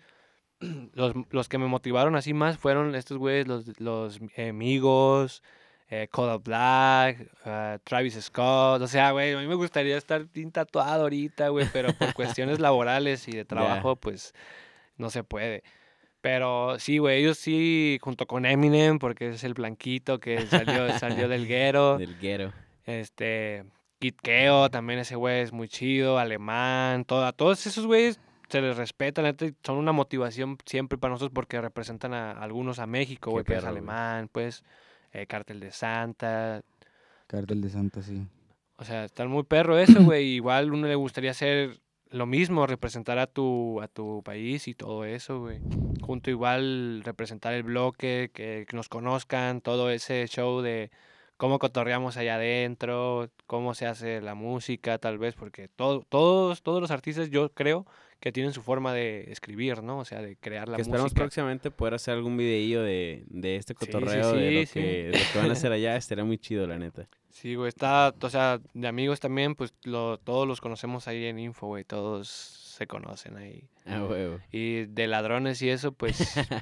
los, 0.94 1.14
los 1.30 1.50
que 1.50 1.58
me 1.58 1.68
motivaron 1.68 2.16
así 2.16 2.34
más 2.34 2.58
fueron 2.58 2.96
estos 2.96 3.18
güeyes, 3.18 3.48
los, 3.48 3.80
los 3.80 4.20
eh, 4.36 4.50
amigos, 4.50 5.44
eh, 5.90 6.08
Kodak 6.12 6.44
Black, 6.44 7.32
ah, 7.46 7.78
Travis 7.84 8.16
Scott. 8.22 8.82
O 8.82 8.88
sea, 8.88 9.12
güey, 9.12 9.34
a 9.34 9.40
mí 9.40 9.48
me 9.48 9.56
gustaría 9.56 9.98
estar 9.98 10.26
bien 10.26 10.52
tatuado 10.52 11.04
ahorita, 11.04 11.50
güey, 11.50 11.68
pero 11.72 11.94
por 11.94 12.14
cuestiones 12.14 12.60
laborales 12.60 13.28
y 13.28 13.32
de 13.32 13.46
trabajo, 13.46 13.96
pues 13.96 14.34
no 14.98 15.10
se 15.10 15.24
puede. 15.24 15.64
Pero 16.22 16.80
sí, 16.80 16.98
güey, 16.98 17.22
ellos 17.22 17.38
sí, 17.38 18.00
junto 18.02 18.26
con 18.26 18.46
Eminem, 18.46 19.00
porque 19.00 19.30
es 19.30 19.44
el 19.44 19.54
blanquito 19.54 20.20
que 20.20 20.46
salió, 20.48 20.98
salió 21.00 21.30
del 21.30 21.48
guero. 21.48 21.98
Del 21.98 22.18
guero. 22.20 22.52
Este, 22.86 23.64
Kid 24.00 24.16
Keo, 24.22 24.70
también 24.70 25.00
ese 25.00 25.16
güey 25.16 25.42
es 25.42 25.54
muy 25.54 25.70
chido, 25.70 26.18
alemán, 26.20 27.06
todo, 27.06 27.26
a 27.26 27.32
todos 27.32 27.66
esos 27.66 27.86
güeyes 27.86 28.20
se 28.50 28.62
les 28.62 28.78
respeta, 28.78 29.22
la 29.22 29.30
neta, 29.30 29.46
y 29.46 29.56
son 29.64 29.78
una 29.78 29.92
motivación 29.92 30.58
siempre 30.66 30.98
para 30.98 31.14
nosotros 31.14 31.34
porque 31.34 31.60
representan 31.62 32.14
a, 32.14 32.32
algunos 32.32 32.80
a 32.80 32.88
México, 32.88 33.32
güey, 33.32 33.44
que 33.44 33.56
es 33.56 33.64
alemán, 33.64 34.30
pues, 34.32 34.64
eh, 35.12 35.26
Cártel 35.28 35.60
de 35.60 35.72
Santa, 35.72 36.62
Cartel 37.28 37.62
de 37.62 37.70
Santa, 37.70 38.02
sí. 38.02 38.26
o 38.78 38.86
sea, 38.86 39.06
están 39.06 39.30
muy 39.30 39.44
perro 39.44 39.78
eso, 39.78 40.04
güey, 40.04 40.28
igual 40.28 40.74
uno 40.74 40.88
le 40.88 40.96
gustaría 40.96 41.32
hacer 41.32 41.80
lo 42.10 42.26
mismo, 42.26 42.68
representar 42.68 43.20
a 43.20 43.28
tu, 43.28 43.82
a 43.82 43.88
tu 43.88 44.22
país 44.24 44.68
y 44.68 44.74
todo 44.74 45.04
eso, 45.04 45.42
güey. 45.42 45.60
Junto 46.02 46.30
igual 46.30 47.02
representar 47.04 47.54
el 47.54 47.64
bloque, 47.64 48.32
que, 48.34 48.66
que 48.68 48.76
nos 48.76 48.88
conozcan, 48.88 49.60
todo 49.60 49.90
ese 49.90 50.26
show 50.28 50.62
de 50.62 50.90
cómo 51.38 51.60
cotorreamos 51.60 52.18
allá 52.18 52.36
adentro, 52.36 53.30
cómo 53.46 53.74
se 53.74 53.86
hace 53.86 54.22
la 54.22 54.36
música, 54.36 54.98
tal 54.98 55.18
vez, 55.18 55.36
porque 55.36 55.68
todo, 55.68 56.06
todos, 56.10 56.62
todos 56.64 56.82
los 56.82 56.92
artistas 56.92 57.30
yo 57.30 57.50
creo 57.50 57.86
que 58.20 58.32
tienen 58.32 58.52
su 58.52 58.64
forma 58.64 58.94
de 58.94 59.32
escribir, 59.32 59.84
¿no? 59.84 60.00
O 60.00 60.06
sea, 60.06 60.22
de 60.22 60.36
crear 60.36 60.68
la 60.68 60.76
que 60.76 60.82
esperamos 60.82 61.12
música. 61.12 61.22
próximamente 61.22 61.70
poder 61.70 61.94
hacer 61.94 62.16
algún 62.16 62.36
videillo 62.36 62.82
de, 62.82 63.24
de 63.28 63.58
este 63.58 63.76
Sí, 63.76 63.86
sí, 63.86 63.86
cotorreo, 63.86 64.34
de, 64.34 64.52
lo 64.52 64.72
que, 64.72 64.82
de 64.82 65.12
lo 65.12 65.32
que 65.32 65.38
van 65.38 65.50
a 65.50 65.54
hacer 65.54 65.72
allá. 65.72 65.96
Estaría 65.98 66.24
muy 66.24 66.40
chido, 66.40 66.66
la 66.66 66.80
neta. 66.80 67.08
Sí, 67.30 67.54
güey, 67.54 67.70
está, 67.70 68.16
o 68.20 68.30
sea, 68.30 68.60
de 68.74 68.88
amigos 68.88 69.20
también, 69.20 69.54
pues 69.54 69.72
lo, 69.84 70.18
todos 70.18 70.48
los 70.48 70.60
conocemos 70.60 71.08
ahí 71.08 71.26
en 71.26 71.38
Info, 71.38 71.68
güey, 71.68 71.84
todos 71.84 72.67
se 72.78 72.88
conocen 72.88 73.38
ahí. 73.38 73.64
A 73.86 74.04
huevo. 74.04 74.40
Y 74.52 74.86
de 74.86 75.08
ladrones 75.08 75.62
y 75.62 75.70
eso, 75.70 75.92
pues 75.92 76.16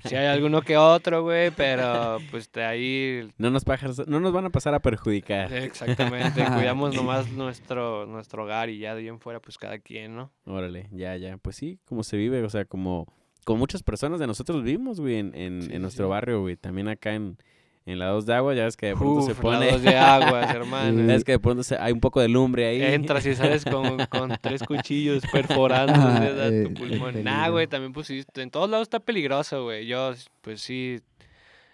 sí 0.06 0.16
hay 0.16 0.28
alguno 0.28 0.62
que 0.62 0.78
otro, 0.78 1.24
güey, 1.24 1.52
pero 1.52 2.20
pues 2.32 2.52
de 2.52 2.64
ahí 2.64 3.30
No 3.38 3.50
nos, 3.50 3.66
pajas- 3.66 4.08
no 4.08 4.20
nos 4.20 4.32
van 4.32 4.46
a 4.46 4.50
pasar 4.50 4.74
a 4.74 4.80
perjudicar. 4.80 5.52
exactamente 5.54 6.44
cuidamos 6.56 6.96
nomás 6.96 7.30
nuestro 7.32 8.06
nuestro 8.06 8.44
hogar 8.44 8.70
y 8.70 8.80
ya 8.80 8.96
de 8.96 9.02
ahí 9.02 9.08
en 9.10 9.20
fuera 9.20 9.40
pues 9.40 9.58
cada 9.58 9.80
quien, 9.80 10.16
¿no? 10.16 10.32
Órale, 10.46 10.88
ya, 10.92 11.16
ya. 11.18 11.38
Pues 11.38 11.56
sí, 11.58 11.80
como 11.86 12.04
se 12.04 12.16
vive, 12.18 12.42
o 12.44 12.50
sea, 12.50 12.66
como, 12.66 13.06
como 13.44 13.60
muchas 13.60 13.84
personas 13.84 14.20
de 14.20 14.28
nosotros 14.28 14.64
vivimos, 14.64 15.00
güey, 15.02 15.16
en, 15.18 15.36
en, 15.36 15.62
Sí, 15.64 15.74
en 15.74 15.82
nuestro 15.82 16.06
sí. 16.06 16.10
barrio, 16.10 16.42
güey. 16.42 16.56
También 16.56 16.88
acá 16.88 17.14
en, 17.16 17.38
en 17.88 18.00
la 18.00 18.08
dos 18.08 18.26
de 18.26 18.34
agua, 18.34 18.54
ya 18.56 18.64
ves 18.66 18.76
que 18.76 18.88
de 18.88 18.96
pronto 18.96 19.22
se 19.22 19.36
pone... 19.36 19.68
lados 19.68 19.82
de 19.84 19.96
aguas, 19.96 20.50
hermano. 20.56 21.00
ya 21.02 21.06
ves 21.14 21.24
que 21.24 21.34
de 21.34 21.40
pronto 21.40 21.62
se- 21.64 21.78
hay 21.78 21.94
un 21.94 22.00
poco 22.00 22.20
de 22.20 22.28
lumbre 22.28 22.66
ahí. 22.68 22.82
Entras 22.82 23.26
y 23.28 23.36
sales 23.36 23.64
con, 23.64 23.98
con 24.08 24.34
tres 24.42 24.64
cuchillos 24.64 25.24
perforando 25.32 25.94
Ah, 25.96 26.20
eh, 26.28 26.64
tu 26.64 26.84
el 26.84 26.90
pulmón. 26.90 27.24
Nah, 27.24 27.32
peligro. 27.34 27.52
güey, 27.52 27.68
también 27.68 27.94
pues 27.94 28.08
sí, 28.08 28.24
en 28.36 28.50
todos 28.50 28.70
lados 28.70 28.86
está 28.86 29.00
peligroso, 29.00 29.64
güey. 29.66 29.86
Yo, 29.86 30.14
pues 30.42 30.62
sí, 30.62 31.00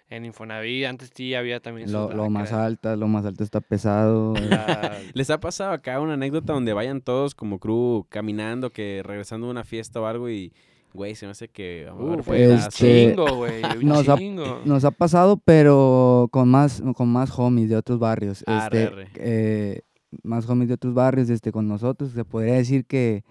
en 0.09 0.25
Infonavit 0.25 0.85
antes 0.87 1.11
sí 1.15 1.33
había 1.33 1.61
también 1.61 1.89
Lo, 1.89 2.11
lo 2.11 2.29
más 2.29 2.51
alta, 2.51 2.97
lo 2.97 3.07
más 3.07 3.25
alto 3.25 3.45
está 3.45 3.61
pesado. 3.61 4.33
La- 4.35 4.97
¿Les 5.13 5.29
ha 5.29 5.39
pasado 5.39 5.71
acá 5.71 6.01
una 6.01 6.15
anécdota 6.15 6.51
donde 6.51 6.73
vayan 6.73 6.99
todos 6.99 7.33
como 7.35 7.57
crew 7.59 8.05
caminando, 8.09 8.71
que 8.71 9.01
regresando 9.05 9.47
de 9.47 9.51
una 9.51 9.63
fiesta 9.63 10.01
o 10.01 10.05
algo 10.07 10.29
y, 10.29 10.51
güey, 10.93 11.15
se 11.15 11.25
me 11.25 11.31
hace 11.31 11.47
que 11.47 11.85
vamos 11.87 12.05
a 12.07 12.15
ver 12.15 12.23
fuetazo? 12.23 12.67
este, 12.69 13.09
chingo, 13.15 13.35
güey, 13.37 13.61
un 13.79 13.85
nos 13.85 14.09
ha- 14.09 14.17
chingo. 14.17 14.61
Nos 14.65 14.83
ha 14.85 14.91
pasado, 14.91 15.37
pero 15.43 16.27
con 16.31 16.49
más, 16.49 16.81
con 16.95 17.09
más 17.09 17.37
homies 17.37 17.69
de 17.69 17.75
otros 17.77 17.99
barrios. 17.99 18.43
Arre, 18.47 18.83
este, 18.83 18.93
arre. 18.93 19.07
eh, 19.15 19.81
más 20.23 20.49
homies 20.49 20.67
de 20.67 20.73
otros 20.75 20.93
barrios 20.93 21.29
este, 21.29 21.51
con 21.51 21.67
nosotros. 21.67 22.11
Se 22.11 22.25
podría 22.25 22.53
decir 22.55 22.85
que 22.85 23.23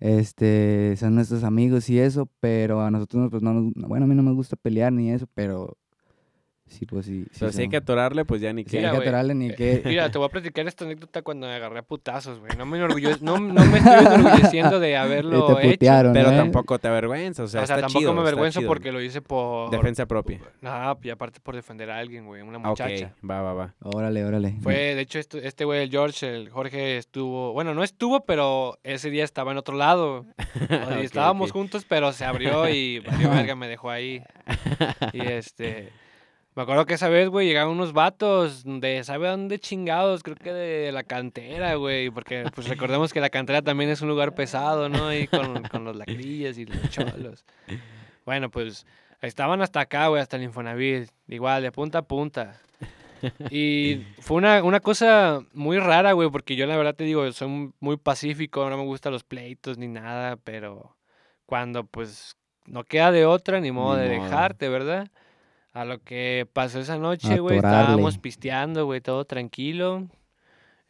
este, 0.00 0.96
son 0.98 1.14
nuestros 1.14 1.44
amigos 1.44 1.88
y 1.88 1.98
eso, 1.98 2.28
pero 2.40 2.80
a 2.82 2.90
nosotros, 2.90 3.28
pues, 3.30 3.42
no 3.42 3.54
nos- 3.54 3.72
bueno, 3.74 4.04
a 4.04 4.08
mí 4.08 4.14
no 4.14 4.22
me 4.22 4.32
gusta 4.32 4.56
pelear 4.56 4.92
ni 4.92 5.10
eso, 5.12 5.26
pero 5.34 5.76
Sí, 6.72 6.86
pues 6.86 7.06
sí. 7.06 7.24
sí 7.30 7.36
Pero 7.40 7.52
si 7.52 7.62
hay 7.62 7.68
que 7.68 7.76
atorarle, 7.76 8.24
pues 8.24 8.40
ya 8.40 8.52
ni 8.52 8.64
Sí, 8.64 8.70
qué. 8.70 8.86
hay 8.86 8.90
que 8.92 8.96
atorarle 9.02 9.34
ni 9.34 9.50
eh, 9.50 9.54
que... 9.54 9.82
Mira, 9.84 10.10
te 10.10 10.18
voy 10.18 10.26
a 10.26 10.28
platicar 10.32 10.66
esta 10.66 10.84
anécdota 10.84 11.22
cuando 11.22 11.46
me 11.46 11.54
agarré 11.54 11.78
a 11.80 11.82
putazos, 11.82 12.38
güey. 12.40 12.52
No 12.56 12.66
me, 12.66 12.78
enorgulle- 12.78 13.20
no, 13.20 13.38
no 13.38 13.64
me 13.64 13.78
estoy 13.78 13.92
enorgulleciendo 14.06 14.80
de 14.80 14.96
haberlo 14.96 15.46
te 15.56 15.60
hecho. 15.62 15.70
putearon, 15.70 16.12
Pero 16.12 16.30
¿eh? 16.32 16.36
tampoco 16.36 16.78
te 16.78 16.88
avergüenza, 16.88 17.42
o 17.44 17.46
sea, 17.46 17.62
o 17.62 17.66
sea, 17.66 17.76
está 17.76 17.86
tampoco 17.86 18.00
chido, 18.00 18.14
me 18.14 18.20
avergüenzo 18.22 18.60
chido. 18.60 18.68
porque 18.68 18.90
lo 18.92 19.00
hice 19.00 19.20
por... 19.22 19.70
Defensa 19.70 20.06
propia. 20.06 20.40
Ajá, 20.62 20.96
y 21.02 21.10
aparte 21.10 21.40
por 21.40 21.54
defender 21.54 21.90
a 21.90 21.98
alguien, 21.98 22.24
güey, 22.26 22.42
una 22.42 22.58
ok, 22.58 22.64
muchacha. 22.66 23.14
va, 23.28 23.42
va, 23.42 23.52
va. 23.52 23.74
Órale, 23.82 24.24
órale. 24.24 24.54
Fue, 24.62 24.94
de 24.94 25.00
hecho, 25.02 25.18
esto- 25.18 25.38
este 25.38 25.64
güey, 25.64 25.82
el 25.82 25.90
George, 25.90 26.26
el 26.34 26.48
Jorge, 26.50 26.96
estuvo... 26.96 27.52
Bueno, 27.52 27.74
no 27.74 27.84
estuvo, 27.84 28.24
pero 28.24 28.78
ese 28.82 29.10
día 29.10 29.24
estaba 29.24 29.52
en 29.52 29.58
otro 29.58 29.76
lado. 29.76 30.24
Estábamos 31.00 31.52
juntos, 31.52 31.84
pero 31.88 32.12
se 32.12 32.24
abrió 32.24 32.68
y 32.68 33.00
verga, 33.00 33.54
me 33.54 33.68
dejó 33.68 33.90
ahí. 33.90 34.22
Y 35.12 35.20
este... 35.20 35.90
Me 36.54 36.62
acuerdo 36.64 36.84
que 36.84 36.94
esa 36.94 37.08
vez, 37.08 37.28
güey, 37.30 37.46
llegaban 37.46 37.72
unos 37.72 37.94
vatos 37.94 38.62
de, 38.66 39.02
¿sabe 39.04 39.28
dónde 39.28 39.58
chingados? 39.58 40.22
Creo 40.22 40.36
que 40.36 40.52
de 40.52 40.92
la 40.92 41.02
cantera, 41.02 41.76
güey, 41.76 42.10
porque 42.10 42.44
pues 42.54 42.66
recordemos 42.68 43.12
que 43.12 43.20
la 43.20 43.30
cantera 43.30 43.62
también 43.62 43.88
es 43.88 44.02
un 44.02 44.08
lugar 44.08 44.34
pesado, 44.34 44.90
¿no? 44.90 45.06
Ahí 45.08 45.26
con, 45.28 45.62
con 45.64 45.84
los 45.84 45.96
lacrillas 45.96 46.58
y 46.58 46.66
los 46.66 46.90
cholos. 46.90 47.46
Bueno, 48.26 48.50
pues 48.50 48.84
estaban 49.22 49.62
hasta 49.62 49.80
acá, 49.80 50.08
güey, 50.08 50.20
hasta 50.20 50.36
el 50.36 50.42
Infonavit, 50.42 51.08
igual, 51.28 51.62
de 51.62 51.72
punta 51.72 51.98
a 51.98 52.02
punta. 52.02 52.60
Y 53.50 54.02
fue 54.20 54.36
una, 54.36 54.62
una 54.62 54.80
cosa 54.80 55.40
muy 55.54 55.78
rara, 55.78 56.12
güey, 56.12 56.28
porque 56.30 56.54
yo 56.54 56.66
la 56.66 56.76
verdad 56.76 56.94
te 56.94 57.04
digo, 57.04 57.30
soy 57.32 57.48
mu- 57.48 57.72
muy 57.80 57.96
pacífico, 57.96 58.68
no 58.68 58.76
me 58.76 58.84
gustan 58.84 59.12
los 59.14 59.24
pleitos 59.24 59.78
ni 59.78 59.88
nada, 59.88 60.36
pero 60.36 60.96
cuando 61.46 61.84
pues 61.84 62.36
no 62.66 62.84
queda 62.84 63.10
de 63.10 63.24
otra, 63.24 63.58
ni 63.60 63.72
modo 63.72 63.96
Ni 63.96 64.02
de 64.08 64.16
modo. 64.18 64.24
dejarte, 64.28 64.68
¿verdad? 64.68 65.08
A 65.72 65.84
lo 65.84 66.02
que 66.02 66.46
pasó 66.52 66.80
esa 66.80 66.98
noche, 66.98 67.38
güey, 67.38 67.56
estábamos 67.56 68.18
pisteando, 68.18 68.84
güey, 68.84 69.00
todo 69.00 69.24
tranquilo. 69.24 70.06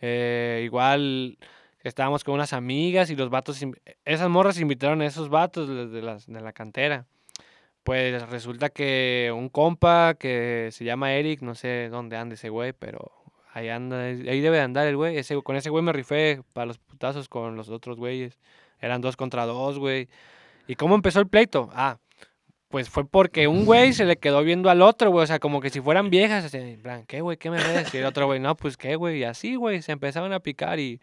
Eh, 0.00 0.62
igual 0.64 1.38
estábamos 1.84 2.24
con 2.24 2.34
unas 2.34 2.52
amigas 2.52 3.10
y 3.10 3.16
los 3.16 3.30
vatos, 3.30 3.64
esas 4.04 4.28
morras 4.28 4.58
invitaron 4.58 5.00
a 5.02 5.06
esos 5.06 5.28
vatos 5.28 5.68
de, 5.68 5.86
de 5.88 6.02
las, 6.02 6.26
de 6.26 6.40
la 6.40 6.52
cantera. 6.52 7.06
Pues 7.84 8.28
resulta 8.28 8.70
que 8.70 9.32
un 9.34 9.48
compa 9.48 10.14
que 10.14 10.68
se 10.72 10.84
llama 10.84 11.14
Eric, 11.14 11.42
no 11.42 11.54
sé 11.54 11.88
dónde 11.88 12.16
anda 12.16 12.34
ese 12.34 12.48
güey, 12.48 12.72
pero 12.72 13.10
ahí 13.52 13.68
anda, 13.68 14.00
ahí 14.02 14.40
debe 14.40 14.56
de 14.56 14.62
andar 14.62 14.86
el 14.86 14.96
güey. 14.96 15.16
Ese, 15.16 15.40
con 15.42 15.56
ese 15.56 15.70
güey 15.70 15.82
me 15.82 15.92
rifé 15.92 16.42
para 16.52 16.66
los 16.66 16.78
putazos 16.78 17.28
con 17.28 17.56
los 17.56 17.68
otros 17.70 17.98
güeyes. 17.98 18.38
Eran 18.80 19.00
dos 19.00 19.16
contra 19.16 19.46
dos, 19.46 19.78
güey. 19.78 20.08
¿Y 20.66 20.76
cómo 20.76 20.94
empezó 20.94 21.20
el 21.20 21.28
pleito? 21.28 21.70
Ah, 21.72 21.98
pues 22.72 22.88
fue 22.88 23.04
porque 23.04 23.46
un 23.46 23.66
güey 23.66 23.92
se 23.92 24.06
le 24.06 24.16
quedó 24.16 24.42
viendo 24.42 24.70
al 24.70 24.80
otro, 24.80 25.10
güey. 25.10 25.24
O 25.24 25.26
sea, 25.26 25.38
como 25.38 25.60
que 25.60 25.68
si 25.68 25.82
fueran 25.82 26.08
viejas, 26.08 26.46
así, 26.46 26.56
en 26.56 26.80
plan, 26.80 27.04
¿qué, 27.06 27.20
güey? 27.20 27.36
¿Qué 27.36 27.50
me 27.50 27.58
ves? 27.58 27.92
Y 27.94 27.98
el 27.98 28.06
otro 28.06 28.26
güey, 28.26 28.40
no, 28.40 28.56
pues 28.56 28.78
qué, 28.78 28.96
güey. 28.96 29.18
Y 29.18 29.24
así, 29.24 29.54
güey, 29.56 29.82
se 29.82 29.92
empezaban 29.92 30.32
a 30.32 30.40
picar 30.40 30.80
y 30.80 30.98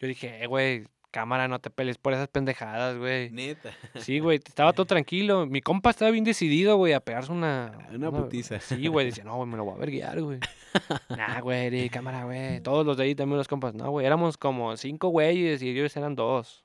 yo 0.00 0.08
dije, 0.08 0.42
eh, 0.42 0.46
güey, 0.46 0.86
cámara, 1.10 1.48
no 1.48 1.60
te 1.60 1.68
pelees 1.68 1.98
por 1.98 2.14
esas 2.14 2.28
pendejadas, 2.28 2.96
güey. 2.96 3.30
Neta. 3.30 3.70
Sí, 3.96 4.20
güey, 4.20 4.38
estaba 4.38 4.72
todo 4.72 4.86
tranquilo. 4.86 5.44
Mi 5.44 5.60
compa 5.60 5.90
estaba 5.90 6.10
bien 6.10 6.24
decidido, 6.24 6.78
güey, 6.78 6.94
a 6.94 7.00
pegarse 7.00 7.30
una... 7.30 7.86
Una 7.92 8.10
putiza. 8.10 8.58
Sí, 8.58 8.86
güey, 8.86 9.06
decía, 9.06 9.22
no, 9.22 9.36
güey, 9.36 9.48
me 9.48 9.58
lo 9.58 9.64
voy 9.64 9.74
a 9.74 9.78
verguiar, 9.78 10.20
güey. 10.22 10.40
nah, 11.10 11.40
güey, 11.40 11.90
cámara, 11.90 12.24
güey. 12.24 12.60
Todos 12.62 12.86
los 12.86 12.96
de 12.96 13.04
ahí 13.04 13.14
también 13.14 13.36
los 13.36 13.48
compas. 13.48 13.74
No, 13.74 13.90
güey, 13.90 14.06
éramos 14.06 14.38
como 14.38 14.74
cinco 14.78 15.08
güeyes 15.08 15.62
y 15.62 15.68
ellos 15.68 15.94
eran 15.94 16.14
dos. 16.14 16.61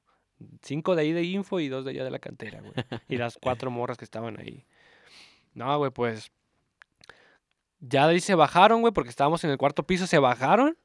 Cinco 0.62 0.96
de 0.96 1.02
ahí 1.02 1.12
de 1.14 1.24
info 1.24 1.60
y 1.60 1.68
dos 1.68 1.84
de 1.86 1.92
allá 1.92 2.04
de 2.04 2.12
la 2.12 2.20
cantera, 2.20 2.62
güey. 2.62 2.74
Y 3.10 3.18
las 3.18 3.38
cuatro 3.42 3.72
morras 3.72 3.98
que 3.98 4.06
estaban 4.06 4.40
ahí. 4.40 4.66
No, 5.54 5.78
güey, 5.78 5.92
pues... 5.92 6.32
Ya 7.80 8.08
de 8.08 8.14
ahí 8.14 8.20
se 8.20 8.36
bajaron, 8.36 8.82
güey, 8.82 8.94
porque 8.94 9.10
estábamos 9.10 9.44
en 9.44 9.52
el 9.52 9.58
cuarto 9.58 9.84
piso, 9.84 10.08
se 10.08 10.18
bajaron 10.18 10.78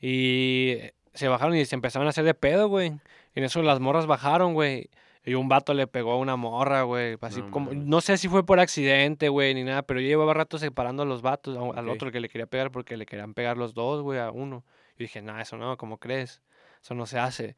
y 0.00 0.78
se 1.14 1.28
bajaron 1.28 1.56
y 1.56 1.64
se 1.64 1.74
empezaron 1.74 2.06
a 2.06 2.10
hacer 2.10 2.24
de 2.24 2.34
pedo, 2.34 2.68
güey. 2.68 2.92
En 3.34 3.44
eso 3.44 3.62
las 3.62 3.80
morras 3.80 4.06
bajaron, 4.06 4.52
güey. 4.52 4.90
Y 5.24 5.34
un 5.34 5.48
vato 5.48 5.72
le 5.72 5.86
pegó 5.86 6.12
a 6.12 6.18
una 6.18 6.36
morra, 6.36 6.82
güey. 6.82 7.16
Así 7.22 7.40
No 7.40 7.50
como, 7.50 7.72
no 7.72 8.02
sé 8.02 8.18
si 8.18 8.28
fue 8.28 8.44
por 8.44 8.60
accidente, 8.60 9.30
güey, 9.30 9.54
ni 9.54 9.64
nada, 9.64 9.82
pero 9.82 10.00
yo 10.00 10.06
llevaba 10.06 10.34
rato 10.34 10.58
separando 10.58 11.02
a 11.04 11.06
los 11.06 11.22
vatos, 11.22 11.56
un- 11.56 11.78
al 11.78 11.88
otro 11.88 12.10
que 12.12 12.20
le 12.20 12.28
quería 12.28 12.46
pegar 12.46 12.70
porque 12.70 12.98
le 12.98 13.06
querían 13.06 13.32
pegar 13.32 13.56
los 13.56 13.72
dos, 13.72 14.02
güey, 14.02 14.18
a 14.18 14.30
uno. 14.30 14.64
Y 14.98 15.04
dije, 15.04 15.22
nah, 15.22 15.40
eso 15.40 15.56
no, 15.56 15.78
¿cómo 15.78 15.96
crees? 15.98 16.42
Eso 16.82 16.94
no 16.94 17.06
se 17.06 17.18
hace. 17.18 17.56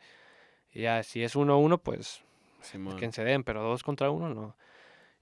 Y 0.76 0.82
ya, 0.82 1.02
si 1.02 1.24
es 1.24 1.34
uno 1.36 1.54
a 1.54 1.56
uno, 1.56 1.78
pues 1.78 2.20
Simón. 2.60 2.98
que 2.98 3.10
se 3.10 3.24
den, 3.24 3.44
pero 3.44 3.62
dos 3.62 3.82
contra 3.82 4.10
uno 4.10 4.28
no. 4.28 4.56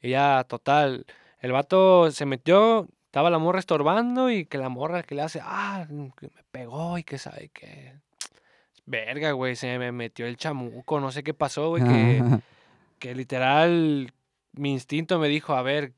Y 0.03 0.11
ya, 0.11 0.45
total, 0.49 1.07
el 1.39 1.53
vato 1.53 2.11
se 2.11 2.27
metió, 2.27 2.89
estaba 3.05 3.31
la 3.31 3.39
morra 3.39 3.61
estorbando 3.61 4.31
y 4.31 4.47
que 4.47 4.59
la 4.59 4.69
morra 4.69 5.05
que 5.05 5.15
le 5.15 5.23
hace, 5.23 5.41
ah, 5.41 5.87
que 6.19 6.27
me 6.27 6.43
pegó 6.51 6.99
y 6.99 7.05
que 7.05 7.19
sabe 7.19 7.51
que... 7.51 7.95
Verga, 8.85 9.31
güey, 9.31 9.55
se 9.55 9.79
me 9.79 9.93
metió 9.93 10.27
el 10.27 10.37
chamuco, 10.37 10.99
no 10.99 11.13
sé 11.13 11.23
qué 11.23 11.35
pasó, 11.35 11.69
güey, 11.69 11.85
que, 11.85 12.21
que 12.99 13.15
literal 13.15 14.13
mi 14.55 14.73
instinto 14.73 15.21
me 15.21 15.29
dijo, 15.29 15.55
a 15.55 15.63
ver, 15.63 15.93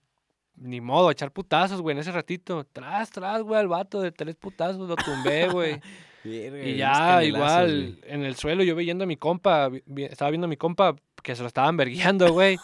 ni 0.56 0.82
modo, 0.82 1.10
echar 1.10 1.32
putazos, 1.32 1.80
güey, 1.80 1.94
en 1.94 2.00
ese 2.00 2.12
ratito. 2.12 2.66
Tras, 2.74 3.10
tras, 3.10 3.40
güey, 3.40 3.58
al 3.58 3.68
vato 3.68 4.02
de 4.02 4.12
tres 4.12 4.36
putazos, 4.36 4.86
lo 4.86 4.96
tumbé, 4.96 5.48
güey. 5.48 5.80
Y 6.34 6.48
unos 6.48 6.76
ya, 6.76 7.24
igual, 7.24 7.98
en 8.04 8.24
el 8.24 8.36
suelo, 8.36 8.62
yo 8.64 8.74
viendo 8.76 9.04
a 9.04 9.06
mi 9.06 9.16
compa, 9.16 9.68
vi- 9.68 10.04
estaba 10.04 10.30
viendo 10.30 10.46
a 10.46 10.48
mi 10.48 10.56
compa 10.56 10.94
que 11.22 11.34
se 11.34 11.42
lo 11.42 11.48
estaban 11.48 11.76
verguiando, 11.76 12.32
güey. 12.32 12.56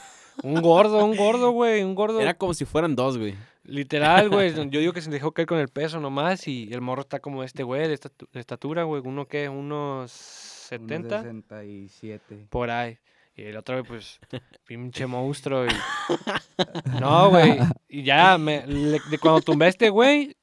Un 0.43 0.61
gordo, 0.63 1.05
un 1.05 1.17
gordo, 1.17 1.51
güey, 1.51 1.83
un 1.83 1.95
gordo. 1.95 2.21
Era 2.21 2.35
como 2.35 2.55
si 2.55 2.65
fueran 2.65 2.97
dos, 2.97 3.19
güey. 3.19 3.35
Literal, 3.65 4.29
güey. 4.31 4.53
Yo 4.71 4.81
digo 4.81 4.93
que 4.93 5.03
se 5.03 5.11
dejó 5.11 5.33
caer 5.33 5.47
con 5.47 5.59
el 5.59 5.69
peso 5.69 6.01
nomás 6.01 6.49
y 6.49 6.69
el 6.73 6.81
morro 6.81 7.03
está 7.03 7.21
como 7.21 7.45
este, 7.45 7.63
güey, 7.63 7.87
de, 7.89 7.95
estatu- 7.99 8.29
de 8.33 8.41
estatura, 8.41 8.85
güey. 8.85 9.03
Uno 9.05 9.27
que, 9.27 9.49
unos 9.49 10.11
70 10.11 11.23
67. 11.23 12.47
por 12.51 12.71
ahí. 12.71 12.99
Y 13.37 13.43
el 13.45 13.57
otro, 13.57 13.83
pues, 13.85 14.21
pinche 14.67 15.07
monstruo. 15.07 15.67
Y... 15.67 15.71
No, 17.01 17.31
güey. 17.31 17.59
Y 17.89 18.03
ya, 18.03 18.37
me, 18.39 18.67
le- 18.67 19.01
de 19.11 19.19
cuando 19.19 19.41
tumbé 19.41 19.67
a 19.67 19.69
este 19.69 19.91
güey, 19.91 20.35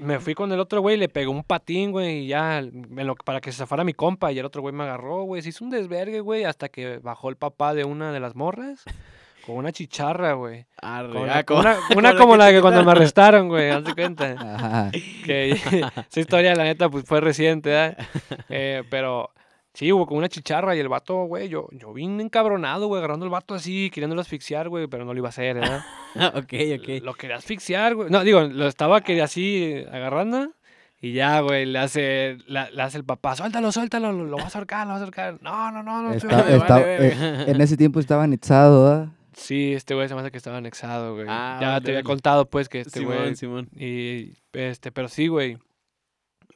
me 0.00 0.20
fui 0.20 0.34
con 0.34 0.50
el 0.52 0.60
otro 0.60 0.80
güey, 0.80 0.96
le 0.96 1.08
pegó 1.08 1.32
un 1.32 1.44
patín, 1.44 1.90
güey, 1.90 2.24
y 2.24 2.26
ya, 2.28 2.60
lo- 2.62 3.14
para 3.16 3.40
que 3.40 3.52
se 3.52 3.58
zafara 3.58 3.84
mi 3.84 3.94
compa. 3.94 4.32
Y 4.32 4.38
el 4.38 4.46
otro 4.46 4.62
güey 4.62 4.74
me 4.74 4.84
agarró, 4.84 5.22
güey. 5.22 5.42
Se 5.42 5.50
hizo 5.50 5.64
un 5.64 5.70
desvergue, 5.70 6.20
güey, 6.20 6.44
hasta 6.44 6.68
que 6.68 6.98
bajó 6.98 7.28
el 7.28 7.36
papá 7.36 7.74
de 7.74 7.84
una 7.84 8.12
de 8.12 8.20
las 8.20 8.34
morras 8.34 8.84
con 9.48 9.56
una 9.56 9.72
chicharra, 9.72 10.34
güey. 10.34 10.66
Arre, 10.82 11.44
Con 11.46 11.66
ah, 11.66 11.78
una 11.96 12.14
como 12.18 12.36
la 12.36 12.50
que 12.50 12.60
cuando 12.60 12.84
me 12.84 12.90
arrestaron, 12.90 13.48
güey, 13.48 13.70
haz 13.70 13.82
de 13.82 13.94
cuenta. 13.94 14.32
Ajá. 14.38 14.90
Que 15.24 15.52
esa 16.10 16.20
historia, 16.20 16.54
la 16.54 16.64
neta, 16.64 16.90
pues 16.90 17.04
fue 17.06 17.22
reciente. 17.22 17.96
Eh, 18.50 18.82
pero 18.90 19.30
sí, 19.74 19.92
hubo 19.92 20.06
con 20.06 20.18
una 20.18 20.28
chicharra 20.28 20.74
y 20.74 20.80
el 20.80 20.88
vato, 20.88 21.24
güey, 21.24 21.48
yo, 21.48 21.68
yo 21.72 21.92
vine 21.92 22.22
encabronado, 22.22 22.86
güey, 22.88 22.98
agarrando 22.98 23.24
el 23.26 23.30
vato 23.30 23.54
así, 23.54 23.90
queriéndolo 23.90 24.20
asfixiar, 24.22 24.68
güey, 24.68 24.86
pero 24.88 25.04
no 25.04 25.12
lo 25.12 25.18
iba 25.18 25.28
a 25.28 25.30
hacer, 25.30 25.54
¿verdad? 25.56 25.84
ok, 26.34 26.52
ok. 26.80 27.02
Lo 27.02 27.14
quería 27.14 27.36
asfixiar, 27.36 27.94
güey. 27.94 28.10
No, 28.10 28.24
digo, 28.24 28.40
lo 28.42 28.66
estaba 28.66 29.00
que 29.02 29.20
así 29.22 29.84
agarrando. 29.90 30.52
Y 31.00 31.12
ya, 31.12 31.38
güey, 31.42 31.64
le 31.64 31.78
hace, 31.78 32.38
la- 32.48 32.70
le 32.72 32.82
hace 32.82 32.98
el 32.98 33.04
papá, 33.04 33.36
suéltalo, 33.36 33.70
suéltalo, 33.70 34.10
lo, 34.10 34.24
lo 34.24 34.36
vas 34.36 34.56
a 34.56 34.58
ahorcar, 34.58 34.84
lo 34.84 34.94
vas 34.94 35.00
a 35.00 35.04
ahorcar. 35.04 35.38
No, 35.42 35.70
no, 35.70 35.84
no, 35.84 36.02
no. 36.02 36.12
Está- 36.12 36.28
suéltalo". 36.42 36.44
vale 36.44 36.56
está- 36.56 36.78
verga. 36.80 37.42
eh, 37.44 37.50
en 37.52 37.60
ese 37.60 37.76
tiempo 37.76 38.00
estaba 38.00 38.24
anexado, 38.24 38.90
¿ah? 38.92 39.12
Sí, 39.32 39.74
este 39.74 39.94
güey 39.94 40.08
se 40.08 40.14
me 40.16 40.22
hace 40.22 40.32
que 40.32 40.38
estaba 40.38 40.56
anexado, 40.56 41.14
güey. 41.14 41.26
Ah, 41.28 41.58
ya 41.60 41.68
vale, 41.68 41.84
te 41.84 41.90
había 41.92 41.98
vale. 42.00 42.02
contado, 42.02 42.50
pues, 42.50 42.68
que 42.68 42.80
este 42.80 43.04
güey 43.04 43.16
Simón, 43.36 43.36
Simón. 43.36 43.68
Y 43.76 44.32
este, 44.52 44.90
pero 44.90 45.06
sí, 45.06 45.28
güey. 45.28 45.58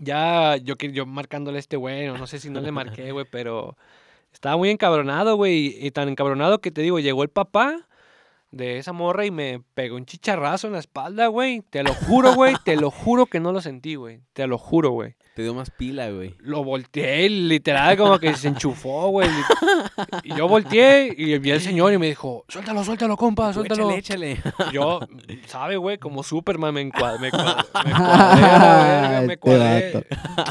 Ya 0.02 0.56
yo 0.56 0.74
yo 0.74 1.06
marcándole 1.06 1.58
a 1.58 1.60
este 1.60 1.76
güey, 1.76 2.08
no 2.08 2.26
sé 2.26 2.40
si 2.40 2.50
no 2.50 2.60
le 2.60 2.72
marqué, 2.72 3.12
güey, 3.12 3.24
pero 3.30 3.76
estaba 4.32 4.56
muy 4.56 4.70
encabronado, 4.70 5.36
güey, 5.36 5.76
y 5.78 5.90
tan 5.92 6.08
encabronado 6.08 6.60
que 6.60 6.72
te 6.72 6.82
digo, 6.82 6.98
llegó 6.98 7.22
el 7.22 7.28
papá 7.28 7.86
de 8.50 8.78
esa 8.78 8.92
morra 8.92 9.26
y 9.26 9.30
me 9.30 9.62
pegó 9.74 9.96
un 9.96 10.04
chicharrazo 10.04 10.66
en 10.66 10.74
la 10.74 10.78
espalda, 10.80 11.28
güey. 11.28 11.62
Te 11.70 11.82
lo 11.82 11.94
juro, 11.94 12.34
güey, 12.34 12.56
te 12.64 12.76
lo 12.76 12.90
juro 12.90 13.26
que 13.26 13.40
no 13.40 13.52
lo 13.52 13.60
sentí, 13.60 13.94
güey. 13.94 14.20
Te 14.32 14.46
lo 14.46 14.58
juro, 14.58 14.90
güey. 14.90 15.14
Te 15.34 15.40
dio 15.42 15.54
más 15.54 15.70
pila, 15.70 16.10
güey. 16.10 16.34
Lo 16.40 16.62
volteé, 16.62 17.26
literal, 17.30 17.96
como 17.96 18.18
que 18.18 18.34
se 18.36 18.48
enchufó, 18.48 19.08
güey. 19.08 19.30
Y 20.24 20.34
yo 20.34 20.46
volteé 20.46 21.14
y 21.16 21.38
vi 21.38 21.52
al 21.52 21.60
señor 21.62 21.90
y 21.94 21.96
me 21.98 22.06
dijo, 22.08 22.44
suéltalo, 22.48 22.84
suéltalo, 22.84 23.16
compa, 23.16 23.50
suéltalo. 23.54 23.90
Échale, 23.92 24.32
échale. 24.32 24.52
Yo, 24.72 25.00
¿sabe, 25.46 25.76
güey? 25.78 25.96
Como 25.96 26.22
Superman 26.22 26.74
me 26.74 26.82
encuadré, 26.82 27.18
me 27.18 27.30
cuadré, 27.30 29.26
me 29.26 29.36
cuadré, 29.38 29.86
Este 29.86 30.02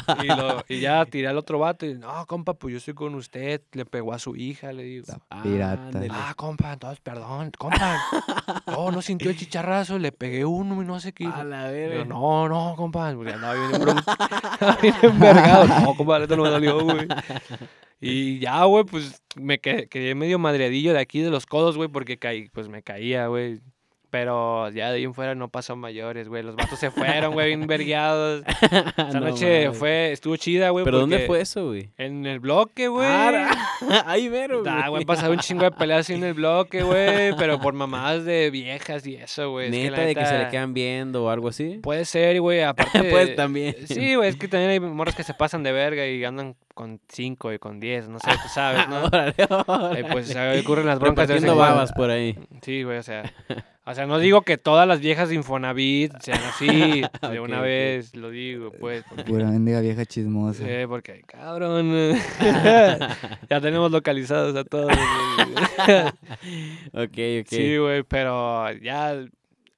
cuadré. 0.07 0.23
Y, 0.23 0.27
lo- 0.27 0.63
y 0.67 0.79
ya 0.79 1.05
tiré 1.05 1.27
al 1.27 1.37
otro 1.37 1.59
vato 1.59 1.85
y, 1.85 1.93
no, 1.93 2.25
compa, 2.25 2.53
pues 2.55 2.71
yo 2.71 2.77
estoy 2.79 2.95
con 2.95 3.13
usted. 3.13 3.61
Le 3.73 3.85
pegó 3.85 4.13
a 4.13 4.19
su 4.19 4.35
hija, 4.35 4.73
le 4.73 4.81
digo. 4.83 5.05
Pirata. 5.43 5.81
Ándale. 5.83 6.07
Ah, 6.11 6.33
compa, 6.35 6.73
entonces, 6.73 6.99
perdón, 7.01 7.51
compa. 7.57 8.01
No, 8.65 8.89
no 8.91 9.01
sintió 9.03 9.29
el 9.29 9.37
chicharrazo, 9.37 9.99
le 9.99 10.11
pegué 10.11 10.43
uno 10.43 10.81
y 10.81 10.85
no 10.85 10.99
sé 10.99 11.13
qué. 11.13 11.27
A 11.27 11.43
la 11.43 11.69
verga. 11.69 12.03
no, 12.05 12.49
no, 12.49 12.73
compa. 12.75 13.13
Porque 13.13 13.33
andaba 13.33 13.53
bien, 13.53 13.71
bien 14.81 14.95
envergado. 15.01 15.67
No, 15.81 15.95
compa, 15.95 16.21
esto 16.21 16.35
no 16.35 16.43
me 16.43 16.49
dolió, 16.49 16.79
güey. 16.83 17.07
Y 17.99 18.39
ya, 18.39 18.63
güey, 18.65 18.83
pues 18.83 19.21
me 19.35 19.59
quedé 19.59 20.15
medio 20.15 20.39
madreadillo 20.39 20.93
de 20.93 20.99
aquí 20.99 21.21
de 21.21 21.29
los 21.29 21.45
codos, 21.45 21.77
güey, 21.77 21.89
porque 21.89 22.17
caí, 22.17 22.49
pues 22.49 22.67
me 22.67 22.81
caía, 22.83 23.27
güey. 23.27 23.61
Pero 24.11 24.69
ya 24.71 24.89
de 24.89 24.97
ahí 24.97 25.03
en 25.05 25.13
fuera 25.13 25.35
no 25.35 25.47
pasó 25.47 25.75
mayores, 25.77 26.27
güey. 26.27 26.43
Los 26.43 26.57
vatos 26.57 26.77
se 26.77 26.91
fueron, 26.91 27.31
güey, 27.33 27.47
bien 27.47 27.65
vergueados. 27.65 28.43
Esa 28.61 29.19
No 29.19 29.21
noche 29.21 29.71
fue, 29.71 30.11
estuvo 30.11 30.35
chida, 30.35 30.69
güey. 30.69 30.83
¿Pero 30.83 30.99
dónde 30.99 31.19
fue 31.19 31.39
eso, 31.39 31.67
güey? 31.69 31.89
En 31.97 32.25
el 32.25 32.41
bloque, 32.41 32.89
güey. 32.89 33.07
Ah, 33.09 33.55
ahí 34.05 34.29
mero, 34.29 34.63
Ah, 34.67 34.89
güey, 34.89 35.05
pasaron 35.05 35.37
un 35.37 35.39
chingo 35.39 35.63
de 35.63 35.71
peleas 35.71 36.01
así 36.01 36.13
en 36.13 36.25
el 36.25 36.33
bloque, 36.33 36.83
güey. 36.83 37.33
Pero 37.37 37.59
por 37.61 37.73
mamadas 37.73 38.25
de 38.25 38.51
viejas 38.51 39.07
y 39.07 39.15
eso, 39.15 39.51
güey. 39.51 39.67
Es 39.69 39.71
que 39.75 39.89
Neta 39.89 40.01
de 40.01 40.13
que 40.15 40.25
se 40.25 40.37
le 40.39 40.47
quedan 40.49 40.73
viendo 40.73 41.23
o 41.23 41.29
algo 41.29 41.47
así. 41.47 41.79
Puede 41.81 42.03
ser, 42.03 42.41
güey. 42.41 42.61
Aparte. 42.63 43.03
Pues 43.09 43.33
también. 43.37 43.75
Sí, 43.87 44.15
güey, 44.15 44.27
es 44.29 44.35
que 44.35 44.49
también 44.49 44.71
hay 44.71 44.79
morros 44.81 45.15
que 45.15 45.23
se 45.23 45.33
pasan 45.33 45.63
de 45.63 45.71
verga 45.71 46.05
y 46.05 46.21
andan 46.25 46.55
con 46.73 46.99
5 47.07 47.53
y 47.53 47.59
con 47.59 47.79
10, 47.79 48.09
no 48.09 48.19
sé, 48.19 48.31
tú 48.31 48.49
sabes, 48.53 48.87
¿no? 48.89 49.03
Órale, 49.05 49.33
Eh, 49.37 49.47
órale. 49.67 50.03
pues 50.05 50.27
se 50.27 50.59
ocurren 50.59 50.85
las 50.85 50.99
broncas 50.99 51.27
de 51.29 51.39
babas 51.49 51.93
por 51.93 52.09
ahí. 52.09 52.37
Sí, 52.61 52.83
güey, 52.83 52.97
o 52.97 53.03
sea. 53.03 53.23
O 53.83 53.95
sea, 53.95 54.05
no 54.05 54.19
digo 54.19 54.43
que 54.43 54.57
todas 54.57 54.87
las 54.87 54.99
viejas 54.99 55.29
de 55.29 55.35
Infonavit 55.35 56.13
sean 56.21 56.39
así. 56.43 57.01
De 57.31 57.39
una 57.39 57.61
vez 57.61 58.15
lo 58.15 58.29
digo, 58.29 58.71
pues. 58.79 59.03
porque- 59.09 59.23
Pura 59.31 59.47
mendiga 59.49 59.81
vieja 59.81 60.05
chismosa. 60.05 60.63
eh, 60.67 60.87
porque, 60.87 61.21
cabrón. 61.25 61.91
ya 63.49 63.59
tenemos 63.61 63.91
localizados 63.91 64.55
a 64.55 64.63
todos. 64.63 64.91
Ok, 66.93 67.17
ok. 67.41 67.47
Sí, 67.47 67.77
güey, 67.77 68.03
pero 68.03 68.71
ya. 68.73 69.15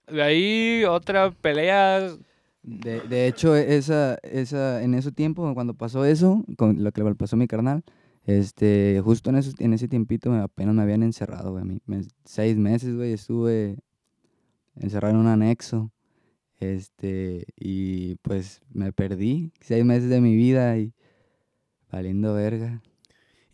De 0.07 0.21
ahí 0.21 0.83
otra 0.83 1.31
pelea. 1.31 2.09
De, 2.61 3.01
de 3.01 3.27
hecho, 3.27 3.55
esa, 3.55 4.17
esa, 4.23 4.83
en 4.83 4.93
ese 4.95 5.11
tiempo, 5.11 5.53
cuando 5.53 5.73
pasó 5.73 6.05
eso, 6.05 6.43
con 6.57 6.83
lo 6.83 6.91
que 6.91 7.03
le 7.03 7.15
pasó 7.15 7.35
a 7.35 7.39
mi 7.39 7.47
carnal, 7.47 7.83
este, 8.25 9.01
justo 9.03 9.29
en, 9.29 9.37
esos- 9.37 9.59
en 9.59 9.73
ese 9.73 9.87
tiempito 9.87 10.31
apenas 10.33 10.73
me 10.75 10.81
habían 10.81 11.03
encerrado, 11.03 11.51
güey. 11.51 11.61
a 11.61 11.65
mí, 11.65 11.79
me- 11.85 12.01
seis 12.25 12.55
meses, 12.57 12.95
güey, 12.95 13.13
estuve 13.13 13.77
encerrado 14.75 15.13
en 15.13 15.19
un 15.19 15.27
anexo. 15.27 15.91
Este, 16.59 17.45
y 17.57 18.15
pues 18.15 18.61
me 18.71 18.93
perdí 18.93 19.51
seis 19.59 19.83
meses 19.83 20.09
de 20.09 20.21
mi 20.21 20.35
vida 20.35 20.77
y 20.77 20.93
valiendo 21.91 22.33
verga. 22.33 22.81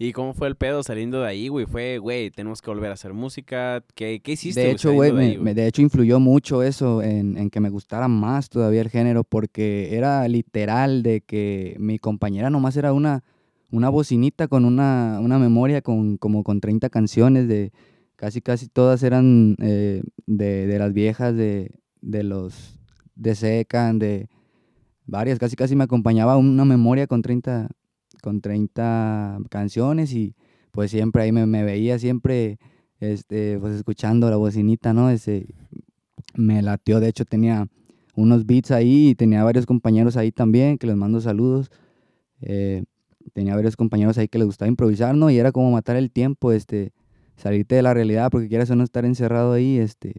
¿Y 0.01 0.13
cómo 0.13 0.33
fue 0.33 0.47
el 0.47 0.55
pedo 0.55 0.81
saliendo 0.81 1.21
de 1.21 1.27
ahí, 1.27 1.49
güey? 1.49 1.65
Fue, 1.65 1.97
güey, 1.97 2.31
tenemos 2.31 2.61
que 2.61 2.69
volver 2.69 2.89
a 2.89 2.93
hacer 2.93 3.13
música. 3.13 3.83
¿Qué, 3.95 4.21
qué 4.23 4.31
hiciste, 4.31 4.61
De 4.61 4.71
hecho, 4.71 4.93
güey, 4.93 5.11
de 5.11 5.53
de 5.53 5.67
hecho 5.67 5.81
influyó 5.81 6.21
mucho 6.21 6.63
eso 6.63 7.01
en, 7.01 7.35
en 7.37 7.49
que 7.49 7.59
me 7.59 7.69
gustara 7.69 8.07
más 8.07 8.47
todavía 8.47 8.79
el 8.79 8.89
género, 8.89 9.25
porque 9.25 9.97
era 9.97 10.25
literal 10.29 11.03
de 11.03 11.19
que 11.19 11.75
mi 11.79 11.99
compañera 11.99 12.49
nomás 12.49 12.77
era 12.77 12.93
una, 12.93 13.25
una 13.71 13.89
bocinita 13.89 14.47
con 14.47 14.63
una, 14.63 15.19
una 15.21 15.37
memoria 15.37 15.81
con 15.81 16.15
como 16.15 16.43
con 16.43 16.61
30 16.61 16.89
canciones 16.89 17.49
de 17.49 17.73
casi 18.19 18.41
casi 18.41 18.67
todas 18.67 19.01
eran 19.01 19.55
eh, 19.61 20.03
de, 20.27 20.67
de 20.67 20.77
las 20.77 20.91
viejas 20.91 21.33
de, 21.37 21.71
de 22.01 22.23
los 22.23 22.77
de 23.15 23.33
Secan, 23.33 23.97
de 23.97 24.27
varias, 25.05 25.39
casi 25.39 25.55
casi 25.55 25.73
me 25.77 25.85
acompañaba 25.85 26.35
una 26.35 26.65
memoria 26.65 27.07
con 27.07 27.21
30 27.21 27.69
con 28.21 28.41
30 28.41 29.39
canciones 29.49 30.11
y 30.11 30.35
pues 30.71 30.91
siempre 30.91 31.23
ahí 31.23 31.31
me, 31.31 31.63
veía 31.63 31.97
siempre 31.97 32.59
este, 32.99 33.57
pues 33.57 33.75
escuchando 33.75 34.29
la 34.29 34.35
bocinita, 34.35 34.91
¿no? 34.91 35.09
Ese, 35.09 35.47
me 36.35 36.61
latió, 36.61 36.99
de 36.99 37.07
hecho 37.07 37.23
tenía 37.23 37.69
unos 38.15 38.45
beats 38.45 38.71
ahí 38.71 39.11
y 39.11 39.15
tenía 39.15 39.45
varios 39.45 39.65
compañeros 39.65 40.17
ahí 40.17 40.33
también, 40.33 40.77
que 40.77 40.87
les 40.87 40.97
mando 40.97 41.21
saludos. 41.21 41.71
Eh, 42.41 42.83
tenía 43.31 43.55
varios 43.55 43.77
compañeros 43.77 44.17
ahí 44.17 44.27
que 44.27 44.39
les 44.39 44.47
gustaba 44.47 44.67
improvisar, 44.67 45.15
¿no? 45.15 45.29
Y 45.29 45.37
era 45.37 45.53
como 45.53 45.71
matar 45.71 45.95
el 45.95 46.11
tiempo, 46.11 46.51
este, 46.51 46.91
salirte 47.39 47.75
de 47.75 47.81
la 47.81 47.93
realidad, 47.93 48.29
porque 48.31 48.47
quieras 48.47 48.69
o 48.69 48.75
no 48.75 48.83
estar 48.83 49.05
encerrado 49.05 49.53
ahí, 49.53 49.77
este, 49.79 50.13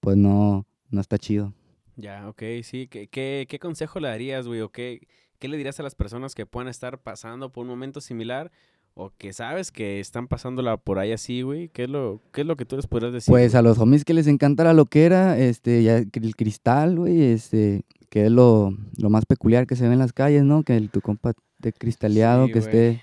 pues 0.00 0.16
no, 0.16 0.66
no 0.90 1.00
está 1.00 1.16
chido. 1.18 1.54
Ya, 1.96 2.28
ok, 2.28 2.42
sí. 2.62 2.88
¿Qué, 2.88 3.06
qué, 3.08 3.46
qué 3.48 3.58
consejo 3.58 4.00
le 4.00 4.08
darías, 4.08 4.46
güey? 4.46 4.60
¿O 4.60 4.68
qué, 4.70 5.06
qué 5.38 5.48
le 5.48 5.56
dirías 5.56 5.78
a 5.80 5.82
las 5.84 5.94
personas 5.94 6.34
que 6.34 6.44
puedan 6.44 6.68
estar 6.68 6.98
pasando 6.98 7.50
por 7.52 7.62
un 7.62 7.68
momento 7.68 8.00
similar? 8.00 8.50
O 8.96 9.10
que 9.16 9.32
sabes 9.32 9.72
que 9.72 9.98
están 9.98 10.28
pasándola 10.28 10.76
por 10.76 10.98
ahí 10.98 11.12
así, 11.12 11.42
güey. 11.42 11.68
¿Qué 11.68 11.84
es 11.84 11.88
lo, 11.90 12.20
qué 12.32 12.42
es 12.42 12.46
lo 12.46 12.56
que 12.56 12.64
tú 12.64 12.76
les 12.76 12.86
podrías 12.86 13.12
decir? 13.12 13.30
Pues 13.32 13.52
güey? 13.52 13.58
a 13.58 13.62
los 13.62 13.78
homies 13.78 14.04
que 14.04 14.14
les 14.14 14.26
encanta 14.28 14.62
la 14.64 14.72
loquera, 14.72 15.36
este, 15.38 15.82
ya 15.82 15.98
el 15.98 16.36
cristal, 16.36 16.96
güey, 16.96 17.22
este, 17.22 17.84
que 18.08 18.26
es 18.26 18.30
lo, 18.30 18.76
lo 18.98 19.10
más 19.10 19.26
peculiar 19.26 19.66
que 19.66 19.74
se 19.74 19.86
ve 19.88 19.94
en 19.94 19.98
las 19.98 20.12
calles, 20.12 20.44
¿no? 20.44 20.62
Que 20.62 20.76
el, 20.76 20.90
tu 20.90 21.00
compa 21.00 21.32
esté 21.58 21.72
cristaleado, 21.72 22.46
Sí, 22.46 22.52
que 22.52 22.60
güey. 22.60 22.68
esté, 22.70 23.02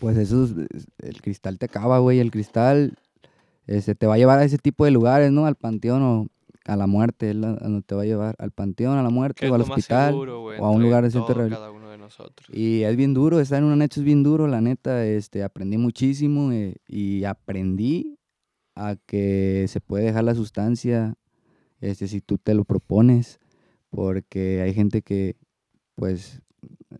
pues 0.00 0.16
eso, 0.16 0.44
es- 0.44 0.50
es- 0.74 0.86
el 0.98 1.20
cristal 1.22 1.58
te 1.58 1.66
acaba, 1.66 1.98
güey, 2.00 2.18
el 2.18 2.30
cristal, 2.30 2.94
este, 3.66 3.94
te 3.94 4.06
va 4.06 4.14
a 4.14 4.18
llevar 4.18 4.38
a 4.38 4.44
ese 4.44 4.58
tipo 4.58 4.84
de 4.84 4.90
lugares, 4.90 5.30
¿no? 5.30 5.46
Al 5.46 5.54
panteón 5.54 6.02
o 6.02 6.26
a 6.66 6.76
la 6.76 6.86
muerte, 6.86 7.32
donde 7.34 7.82
te 7.82 7.94
va 7.94 8.02
a 8.02 8.06
llevar, 8.06 8.34
al 8.38 8.50
panteón, 8.50 8.98
a 8.98 9.02
la 9.02 9.10
muerte 9.10 9.46
o 9.50 9.54
al 9.54 9.60
hospital. 9.62 10.10
seguro, 10.12 10.44
o 10.60 10.66
a 10.66 10.70
un 10.70 10.82
lugar 10.82 11.04
de 11.04 11.08
nosotros. 11.20 11.50
Y 12.52 12.82
es 12.82 12.96
bien 12.96 13.14
duro, 13.14 13.40
estar 13.40 13.58
en 13.58 13.64
un 13.64 13.72
anexo 13.72 14.00
es 14.00 14.04
bien 14.04 14.22
duro, 14.22 14.46
la 14.46 14.60
neta, 14.60 15.04
este, 15.06 15.42
aprendí 15.42 15.78
muchísimo 15.78 16.52
eh, 16.52 16.76
y 16.88 17.24
aprendí 17.24 18.18
a 18.74 18.96
que 19.06 19.66
se 19.68 19.80
puede 19.80 20.04
dejar 20.04 20.24
la 20.24 20.34
sustancia, 20.34 21.14
este, 21.80 22.08
si 22.08 22.20
tú 22.20 22.38
te 22.38 22.54
lo 22.54 22.64
propones, 22.64 23.38
porque 23.90 24.60
hay 24.62 24.74
gente 24.74 25.02
que, 25.02 25.36
pues, 25.96 26.42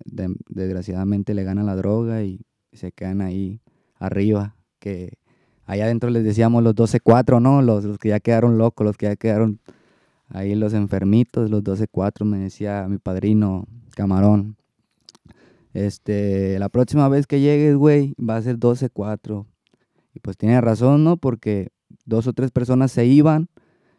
de- 0.05 0.35
desgraciadamente 0.49 1.35
le 1.35 1.45
gana 1.45 1.63
la 1.63 1.77
droga 1.77 2.23
y 2.23 2.41
se 2.73 2.93
quedan 2.93 3.21
ahí 3.21 3.61
arriba, 3.99 4.57
que 4.79 5.19
allá 5.67 5.85
adentro 5.85 6.11
les 6.11 6.25
decíamos 6.25 6.63
los 6.63 6.75
12-4, 6.75 7.41
¿no? 7.41 7.63
Los, 7.63 7.85
los 7.85 7.99
que 7.99 8.11
ya 8.11 8.21
quedaron 8.21 8.59
locos, 8.59 8.85
los 8.85 8.97
que 8.97 9.07
ya 9.07 9.17
quedaron 9.17 9.61
ahí 10.29 10.55
los 10.55 10.75
enfermitos, 10.75 11.51
los 11.51 11.63
12-4, 11.63 12.25
me 12.25 12.39
decía 12.39 12.87
mi 12.89 12.99
padrino 12.99 13.67
Camarón. 13.95 14.57
Este, 15.73 16.59
la 16.59 16.69
próxima 16.69 17.09
vez 17.09 17.27
que 17.27 17.41
llegues, 17.41 17.77
güey, 17.77 18.15
va 18.19 18.37
a 18.37 18.43
ser 18.43 18.59
12-4. 18.59 19.47
Y 20.15 20.21
pues 20.21 20.37
tiene 20.37 20.61
razón, 20.61 21.05
¿no? 21.05 21.17
Porque 21.17 21.71
dos 22.05 22.27
o 22.27 22.33
tres 22.33 22.51
personas 22.51 22.91
se 22.91 23.07
iban, 23.07 23.49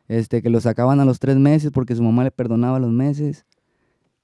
este, 0.07 0.41
que 0.41 0.49
lo 0.49 0.59
sacaban 0.59 0.99
a 0.99 1.05
los 1.05 1.19
tres 1.19 1.37
meses 1.37 1.71
porque 1.71 1.95
su 1.95 2.03
mamá 2.03 2.23
le 2.23 2.31
perdonaba 2.31 2.79
los 2.79 2.91
meses. 2.91 3.45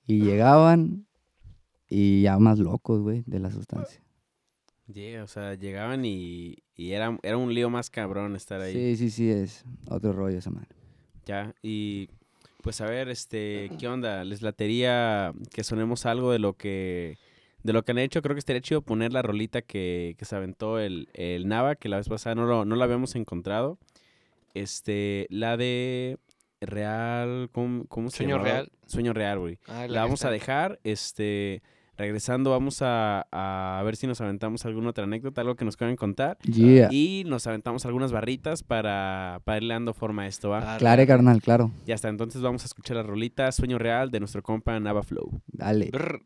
Y 0.06 0.22
llegaban 0.22 1.06
y 1.90 2.24
ya 2.24 2.38
más 2.40 2.60
locos, 2.60 3.02
güey, 3.02 3.24
de 3.26 3.40
la 3.40 3.52
sustancia. 3.52 4.02
Yeah, 4.94 5.24
o 5.24 5.28
sea, 5.28 5.56
llegaban 5.56 6.06
y, 6.06 6.58
y 6.76 6.94
era, 6.94 7.18
era 7.24 7.38
un 7.38 7.54
lío 7.54 7.70
más 7.70 7.90
cabrón 7.90 8.36
estar 8.36 8.62
ahí. 8.62 8.74
Sí, 8.74 8.96
sí, 8.96 9.10
sí, 9.10 9.30
es 9.30 9.66
otro 9.90 10.14
rollo 10.14 10.38
esa 10.38 10.50
madre. 10.50 10.70
Ya, 11.26 11.54
y 11.62 12.10
pues 12.62 12.80
a 12.80 12.86
ver, 12.86 13.10
este, 13.10 13.70
¿qué 13.80 13.88
onda? 13.88 14.24
¿Les 14.24 14.42
latería 14.42 15.34
que 15.54 15.64
sonemos 15.66 16.06
algo 16.06 16.32
de 16.32 16.40
lo 16.40 16.54
que 16.54 17.18
de 17.64 17.74
lo 17.74 17.84
que 17.84 17.92
han 17.92 17.98
hecho? 17.98 18.22
Creo 18.22 18.34
que 18.36 18.40
estaría 18.40 18.62
chido 18.62 18.82
poner 18.82 19.12
la 19.12 19.22
rolita 19.22 19.62
que, 19.62 20.16
que 20.18 20.24
se 20.24 20.36
aventó 20.38 20.80
el, 20.80 21.10
el 21.14 21.48
Nava, 21.50 21.76
que 21.76 21.90
la 21.90 21.98
vez 21.98 22.08
pasada 22.08 22.36
no, 22.36 22.46
lo, 22.46 22.64
no 22.64 22.76
la 22.78 22.86
habíamos 22.86 23.16
encontrado. 23.16 23.78
Este, 24.54 25.28
la 25.30 25.58
de 25.58 26.18
Real, 26.62 27.50
¿cómo, 27.52 27.86
cómo 27.88 28.10
se 28.10 28.18
Sueño 28.18 28.38
llamaba? 28.38 28.50
Real. 28.54 28.72
Sueño 28.86 29.14
Real, 29.14 29.40
güey. 29.40 29.60
Ah, 29.68 29.86
La 29.90 30.02
vamos 30.04 30.24
a 30.24 30.32
dejar, 30.32 30.80
este, 30.84 31.62
regresando 31.98 32.52
vamos 32.52 32.82
a, 32.82 33.28
a 33.32 33.82
ver 33.84 33.96
si 33.96 34.08
nos 34.08 34.22
aventamos 34.22 34.66
alguna 34.66 34.90
otra 34.92 35.06
anécdota, 35.06 35.42
algo 35.42 35.56
que 35.56 35.66
nos 35.66 35.76
quieran 35.76 35.96
contar. 35.96 36.38
Yeah. 36.44 36.90
Y 36.92 37.24
nos 37.26 37.48
aventamos 37.48 37.86
algunas 37.86 38.12
barritas 38.12 38.64
para, 38.64 39.42
para 39.44 39.58
irle 39.58 39.74
dando 39.74 39.94
forma 39.94 40.24
a 40.24 40.28
esto, 40.28 40.50
¿va? 40.50 40.78
Claro, 40.78 41.06
carnal, 41.08 41.42
claro. 41.42 41.72
Ya 41.86 41.96
está, 41.96 42.10
entonces 42.10 42.42
vamos 42.42 42.64
a 42.64 42.66
escuchar 42.66 42.98
la 42.98 43.04
rolita 43.04 43.52
Sueño 43.52 43.78
Real 43.78 44.12
de 44.12 44.20
nuestro 44.20 44.44
compa 44.44 44.80
Nava 44.80 45.04
Flow. 45.04 45.42
Dale. 45.48 45.90
Brr. 45.92 46.22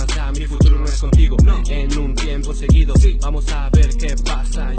Más 0.00 0.16
da, 0.16 0.32
mi 0.32 0.46
futuro 0.46 0.78
no 0.78 0.84
es 0.84 0.98
contigo. 0.98 1.36
En 1.68 1.98
un 1.98 2.14
tiempo 2.14 2.54
seguido 2.54 2.94
Vamos 3.20 3.50
a 3.52 3.68
ver 3.70 3.96
qué 3.96 4.14
pasa, 4.24 4.72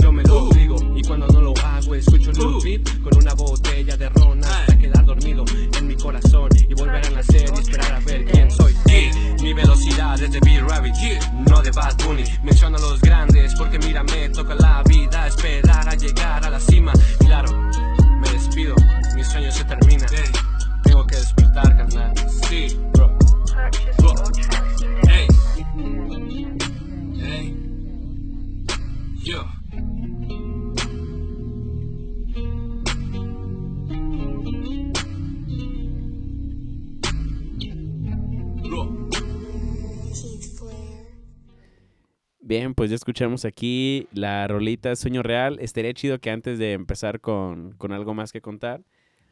escuchamos 43.02 43.46
aquí 43.46 44.08
la 44.14 44.48
rolita 44.48 44.96
Sueño 44.96 45.24
Real. 45.24 45.58
Estaría 45.60 45.92
chido 45.92 46.20
que 46.20 46.30
antes 46.30 46.60
de 46.60 46.74
empezar 46.74 47.20
con, 47.20 47.72
con 47.80 47.94
algo 47.94 48.14
más 48.14 48.32
que 48.32 48.42
contar, 48.42 48.82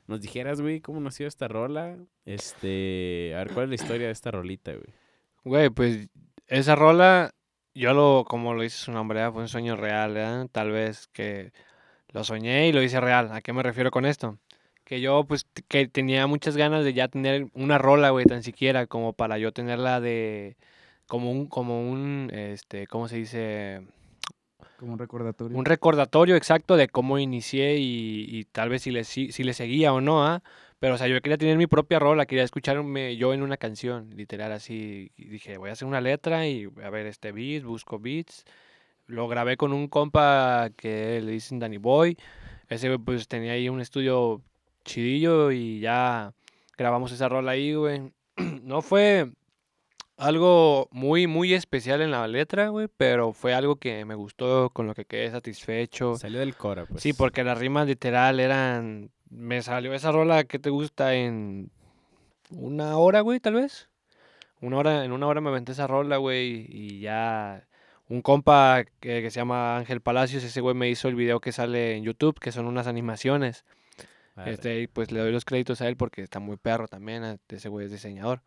nos 0.08 0.22
dijeras, 0.22 0.60
güey, 0.60 0.82
cómo 0.82 1.00
nació 1.00 1.28
esta 1.28 1.48
rola. 1.48 1.96
Este, 2.26 3.32
a 3.36 3.44
ver, 3.44 3.54
¿cuál 3.54 3.66
es 3.66 3.70
la 3.70 3.76
historia 3.76 4.08
de 4.08 4.14
esta 4.14 4.32
rolita, 4.32 4.72
güey? 4.72 4.92
Güey, 5.44 5.70
pues 5.70 6.08
esa 6.48 6.76
rola, 6.76 7.30
yo 7.76 7.94
lo, 7.94 8.26
como 8.28 8.56
lo 8.56 8.64
dice 8.64 8.78
su 8.78 8.92
nombre, 8.92 9.20
¿verdad? 9.20 9.34
fue 9.34 9.44
un 9.44 9.48
sueño 9.48 9.76
real, 9.76 10.16
¿verdad? 10.16 10.48
Tal 10.52 10.72
vez 10.72 11.08
que 11.08 11.52
lo 12.08 12.24
soñé 12.24 12.70
y 12.70 12.72
lo 12.72 12.82
hice 12.82 13.00
real. 13.00 13.32
¿A 13.32 13.42
qué 13.42 13.54
me 13.54 13.62
refiero 13.62 13.92
con 13.92 14.08
esto? 14.08 14.40
Que 14.84 15.00
yo, 15.00 15.26
pues, 15.26 15.46
que 15.68 15.88
tenía 15.88 16.26
muchas 16.26 16.58
ganas 16.58 16.84
de 16.84 16.94
ya 16.94 17.08
tener 17.08 17.50
una 17.54 17.78
rola, 17.78 18.10
güey, 18.10 18.26
tan 18.26 18.42
siquiera, 18.42 18.88
como 18.88 19.14
para 19.14 19.38
yo 19.38 19.52
tenerla 19.52 20.02
de, 20.02 20.58
como 21.10 21.32
un, 21.32 21.48
como 21.48 21.82
un, 21.82 22.30
este, 22.32 22.88
¿cómo 22.88 23.10
se 23.10 23.18
dice? 23.18 23.82
Como 24.78 24.94
un 24.94 25.00
recordatorio. 25.00 25.58
Un 25.58 25.66
recordatorio 25.66 26.36
exacto 26.36 26.78
de 26.78 26.88
cómo 26.88 27.18
inicié 27.18 27.78
y, 27.78 28.26
y 28.30 28.46
tal 28.46 28.70
vez 28.70 28.84
si 28.84 28.92
le, 28.92 29.04
si, 29.04 29.32
si 29.32 29.44
le 29.44 29.54
seguía 29.54 29.92
o 29.92 30.00
no, 30.00 30.26
¿ah? 30.26 30.44
Pero, 30.78 30.94
o 30.94 30.98
sea, 30.98 31.08
yo 31.08 31.20
quería 31.22 31.38
tener 31.38 31.58
mi 31.58 31.66
propia 31.68 31.98
rola, 32.00 32.28
quería 32.28 32.44
escucharme 32.44 33.18
yo 33.18 33.34
en 33.34 33.42
una 33.42 33.58
canción, 33.58 34.12
literal, 34.16 34.52
así. 34.52 35.12
Y 35.18 35.26
dije, 35.26 35.58
voy 35.58 35.72
a 35.72 35.74
hacer 35.74 35.88
una 35.88 36.00
letra 36.00 36.48
y 36.48 36.70
a 36.84 36.90
ver 36.92 37.08
este 37.08 37.32
beat, 37.32 37.64
busco 37.64 38.00
beats. 38.00 38.46
Lo 39.08 39.28
grabé 39.28 39.58
con 39.58 39.74
un 39.74 39.88
compa 39.88 40.70
que 40.78 41.20
le 41.22 41.32
dicen 41.32 41.58
Danny 41.60 41.78
Boy. 41.78 42.18
Ese, 42.70 42.98
pues, 43.00 43.28
tenía 43.28 43.54
ahí 43.54 43.68
un 43.68 43.82
estudio 43.82 44.42
chidillo 44.86 45.52
y 45.52 45.80
ya 45.80 46.34
grabamos 46.78 47.12
esa 47.12 47.28
rola 47.28 47.52
ahí, 47.54 47.74
güey. 47.74 48.14
No 48.64 48.82
fue 48.82 49.32
algo 50.20 50.90
muy, 50.92 51.28
muy 51.28 51.54
especial 51.54 52.02
en 52.02 52.12
la 52.12 52.28
letra, 52.28 52.68
güey, 52.68 52.88
pero 52.98 53.32
fue 53.32 53.54
algo 53.54 53.78
que 53.78 54.04
me 54.06 54.16
gustó, 54.16 54.70
con 54.70 54.86
lo 54.86 54.94
que 54.94 55.06
quedé 55.06 55.32
satisfecho. 55.32 56.16
Salió 56.18 56.40
del 56.40 56.56
Cora, 56.56 56.86
pues. 56.86 57.02
Sí, 57.02 57.14
porque 57.14 57.44
las 57.44 57.58
rimas 57.58 57.88
literal 57.88 58.40
eran. 58.40 59.12
Me 59.30 59.62
salió 59.62 59.94
esa 59.94 60.12
rola 60.12 60.44
que 60.44 60.60
te 60.60 60.70
gusta 60.70 61.14
en 61.16 61.72
una 62.52 62.98
hora, 62.98 63.22
güey, 63.22 63.40
tal 63.40 63.54
vez. 63.54 63.90
Una 64.62 64.78
hora, 64.78 65.06
en 65.06 65.14
una 65.14 65.28
hora 65.28 65.40
me 65.40 65.50
aventé 65.50 65.72
esa 65.72 65.88
rola, 65.88 66.18
güey, 66.18 66.66
y 66.70 67.00
ya. 67.00 67.66
Un 68.10 68.22
compa 68.22 68.84
que, 69.00 69.22
que 69.22 69.30
se 69.30 69.40
llama 69.40 69.78
Ángel 69.78 70.02
Palacios, 70.02 70.44
ese 70.44 70.62
güey 70.62 70.76
me 70.76 70.90
hizo 70.90 71.08
el 71.08 71.16
video 71.16 71.40
que 71.40 71.52
sale 71.52 71.96
en 71.96 72.04
YouTube, 72.04 72.40
que 72.40 72.52
son 72.52 72.66
unas 72.66 72.88
animaciones. 72.88 73.66
Este, 74.46 74.82
y 74.82 74.88
pues 74.88 75.12
le 75.12 75.20
doy 75.20 75.32
los 75.32 75.46
créditos 75.46 75.82
a 75.82 75.88
él 75.88 75.98
porque 75.98 76.22
está 76.22 76.40
muy 76.40 76.58
perro 76.58 76.88
también, 76.88 77.24
eh, 77.24 77.38
ese 77.50 77.70
güey 77.70 77.86
es 77.86 77.92
diseñador. 77.92 78.42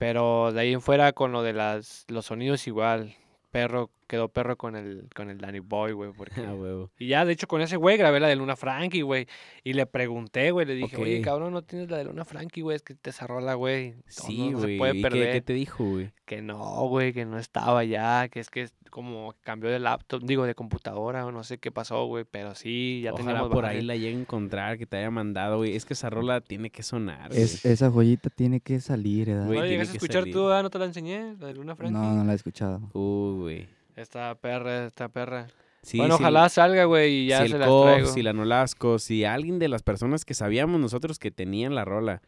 Pero 0.00 0.50
de 0.50 0.62
ahí 0.62 0.72
en 0.72 0.80
fuera 0.80 1.12
con 1.12 1.30
lo 1.30 1.42
de 1.42 1.52
las, 1.52 2.06
los 2.08 2.24
sonidos 2.24 2.66
igual, 2.66 3.16
perro, 3.50 3.90
quedó 4.10 4.28
perro 4.28 4.56
con 4.56 4.74
el, 4.74 5.08
con 5.14 5.30
el 5.30 5.38
Danny 5.38 5.60
Boy, 5.60 5.92
güey, 5.92 6.10
porque... 6.16 6.40
Ah, 6.42 6.52
huevo. 6.54 6.90
Y 6.98 7.06
ya, 7.06 7.24
de 7.24 7.32
hecho, 7.32 7.46
con 7.46 7.60
ese 7.62 7.76
güey 7.76 7.96
grabé 7.96 8.18
la 8.20 8.26
de 8.28 8.36
Luna 8.36 8.56
Frankie, 8.56 9.02
güey. 9.02 9.26
Y 9.64 9.72
le 9.74 9.86
pregunté, 9.86 10.50
güey, 10.50 10.66
le 10.66 10.74
dije, 10.74 10.96
oye, 10.96 11.18
Ok. 11.20 11.24
cabrón, 11.24 11.52
no 11.52 11.62
tienes 11.62 11.88
la 11.90 11.98
de 11.98 12.04
Luna 12.04 12.24
Frankie, 12.24 12.62
güey, 12.62 12.74
es 12.76 12.82
que 12.82 12.94
te 12.94 13.10
esa 13.10 13.26
rola, 13.26 13.54
güey. 13.54 13.92
no- 13.92 14.02
Sí, 14.08 14.50
no, 14.50 14.58
se 14.60 14.66
güey. 14.66 14.78
puede 14.78 14.92
¿Y 14.92 14.96
qué- 14.96 15.02
perder. 15.02 15.32
¿Qué, 15.32 15.40
te 15.40 15.52
dijo, 15.52 15.84
güey? 15.84 16.10
Que 16.26 16.42
no, 16.42 16.86
güey, 16.88 17.12
que 17.12 17.24
no 17.24 17.38
estaba 17.38 17.84
ya, 17.84 18.28
que 18.28 18.40
es 18.40 18.50
que 18.50 18.62
es 18.62 18.74
como 18.90 19.34
cambió 19.42 19.70
de 19.70 19.78
laptop, 19.78 20.22
digo, 20.24 20.44
de 20.46 20.54
computadora, 20.56 21.24
o 21.24 21.30
no 21.32 21.44
sé 21.44 21.58
qué 21.58 21.70
pasó, 21.70 22.06
güey, 22.06 22.24
pero 22.28 22.54
sí, 22.56 23.00
ya 23.04 23.12
Ojalá 23.12 23.48
por 23.48 23.64
ahí 23.64 23.76
varias. 23.76 23.84
la 23.84 23.96
llegue 23.96 24.16
a 24.16 24.20
encontrar, 24.20 24.78
que 24.78 24.86
te 24.86 24.96
haya 24.96 25.10
mandado, 25.12 25.58
güey. 25.58 25.76
Es 25.76 25.84
que 25.84 25.94
esa 25.94 26.10
rola 26.10 26.40
tiene 26.40 26.70
que 26.70 26.82
sonar, 26.82 27.32
Es, 27.32 27.62
güey. 27.62 27.72
esa 27.72 27.90
joyita 27.90 28.30
tiene 28.30 28.60
que 28.60 28.80
salir, 28.80 29.28
¿verdad? 29.28 29.46
Güey, 29.46 29.58
¿No 29.58 29.64
la 29.64 29.70
llegaste 29.70 29.92
a 29.92 29.96
escuchar 29.96 30.22
salir. 30.22 30.34
tú, 30.34 30.48
ah? 30.48 30.62
¿No 30.62 30.70
te 30.70 30.78
la 30.80 30.86
enseñé? 30.86 31.36
La 31.38 31.46
de 31.48 31.54
Luna 31.54 31.76
Frankie. 31.76 31.92
No, 31.94 32.14
no 32.14 32.24
la 32.24 32.32
he 32.32 32.36
escuchado. 32.36 32.80
Uh, 32.94 33.36
güey. 33.42 33.68
Esta 34.00 34.34
perra, 34.36 34.86
esta 34.86 35.08
perra. 35.08 35.48
Sí, 35.82 35.98
bueno, 35.98 36.16
sí, 36.16 36.22
ojalá 36.22 36.48
salga, 36.48 36.84
güey, 36.84 37.24
y 37.24 37.26
ya 37.28 37.42
si 37.42 37.48
se 37.48 37.54
el 37.54 37.60
las 37.60 37.68
Cof, 37.68 37.84
traigo. 37.84 38.08
si 38.08 38.22
la 38.22 38.32
Nolasco, 38.32 38.98
si 38.98 39.24
alguien 39.24 39.58
de 39.58 39.68
las 39.68 39.82
personas 39.82 40.24
que 40.24 40.34
sabíamos 40.34 40.80
nosotros 40.80 41.18
que 41.18 41.30
tenían 41.30 41.74
la 41.74 41.84
rola, 41.84 42.22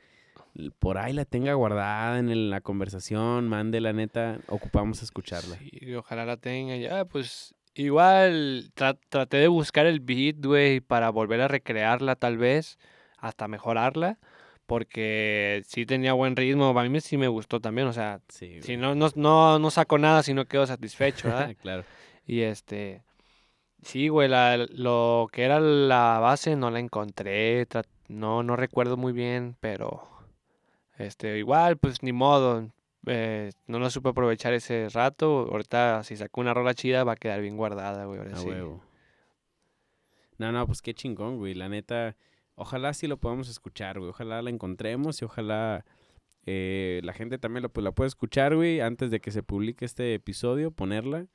por 0.79 0.99
ahí 0.99 1.13
la 1.13 1.25
tenga 1.25 1.55
guardada 1.55 2.19
en 2.19 2.51
la 2.51 2.61
conversación, 2.61 3.49
mande 3.49 3.81
la 3.81 3.93
neta, 3.93 4.39
ocupamos 4.49 5.03
escucharla. 5.03 5.57
Sí, 5.57 5.95
ojalá 5.95 6.25
la 6.27 6.37
tenga 6.37 6.77
ya, 6.77 7.05
pues 7.07 7.55
igual 7.75 8.71
tra- 8.75 8.99
traté 9.09 9.39
de 9.39 9.49
buscar 9.49 9.87
el 9.87 10.01
beat, 10.01 10.45
güey, 10.45 10.81
para 10.81 11.11
volver 11.11 11.41
a 11.41 11.49
recrearla 11.49 12.17
tal 12.17 12.37
vez, 12.39 12.79
hasta 13.19 13.49
mejorarla, 13.49 14.19
porque 14.67 15.63
sí 15.67 15.87
tenía 15.87 16.13
buen 16.13 16.37
ritmo, 16.37 16.79
a 16.79 16.85
mí 16.85 17.01
sí 17.01 17.17
me 17.17 17.29
gustó 17.29 17.61
también, 17.61 17.89
o 17.89 17.93
sea, 17.93 18.21
Sí, 18.29 18.61
si 18.63 18.77
no, 18.77 18.95
no, 18.95 19.09
no, 19.15 19.59
no 19.59 19.71
saco 19.71 19.99
nada 19.99 20.23
si 20.23 20.35
no 20.35 20.47
quedo 20.47 20.67
satisfecho, 20.67 21.29
¿verdad? 21.29 21.55
claro. 21.61 21.85
y 22.27 22.41
este, 22.41 23.03
sí, 23.83 24.09
güey, 24.09 24.29
la- 24.29 24.57
lo 24.71 25.29
que 25.33 25.43
era 25.45 25.61
la 25.61 26.19
base 26.21 26.57
no 26.57 26.71
la 26.71 26.79
encontré, 26.81 27.67
no, 28.09 28.43
no 28.43 28.57
recuerdo 28.57 28.97
muy 28.97 29.13
bien, 29.13 29.57
pero 29.61 30.09
este, 30.99 31.39
igual, 31.39 31.79
pues 31.79 32.03
ni 32.03 32.13
modo, 32.13 32.69
eh, 33.07 33.51
no 33.67 33.79
lo 33.79 33.91
supe 33.91 34.11
aprovechar 34.11 34.53
ese 34.53 34.89
rato. 34.91 35.49
Ahorita, 35.51 36.05
si 36.05 36.17
saco 36.17 36.41
una 36.41 36.55
rola 36.55 36.75
chida, 36.75 37.03
va 37.05 37.13
a 37.13 37.17
quedar 37.17 37.41
bien 37.41 37.57
guardada, 37.57 38.05
güey. 38.05 38.19
Ahora 38.21 38.33
A 38.37 38.37
sí. 38.37 38.47
huevo. 38.49 38.83
No, 40.39 40.53
no, 40.53 40.67
pues 40.67 40.83
qué 40.83 40.95
chingón, 40.95 41.39
güey. 41.39 41.55
La 41.55 41.69
neta, 41.69 42.17
ojalá 42.63 42.95
sí 42.95 43.07
lo 43.07 43.19
podamos 43.19 43.49
escuchar, 43.49 43.99
güey. 43.99 44.11
Ojalá 44.11 44.41
la 44.43 44.51
encontremos 44.51 45.21
y 45.21 45.25
ojalá 45.25 45.85
eh, 46.47 47.01
la 47.05 47.13
gente 47.13 47.39
también 47.39 47.63
lo, 47.63 47.69
pues, 47.69 47.85
la 47.85 47.93
pueda 47.93 48.09
escuchar, 48.09 48.57
güey, 48.57 48.81
antes 48.81 49.11
de 49.11 49.21
que 49.21 49.31
se 49.31 49.43
publique 49.43 49.85
este 49.85 50.15
episodio, 50.15 50.71
ponerla. 50.71 51.27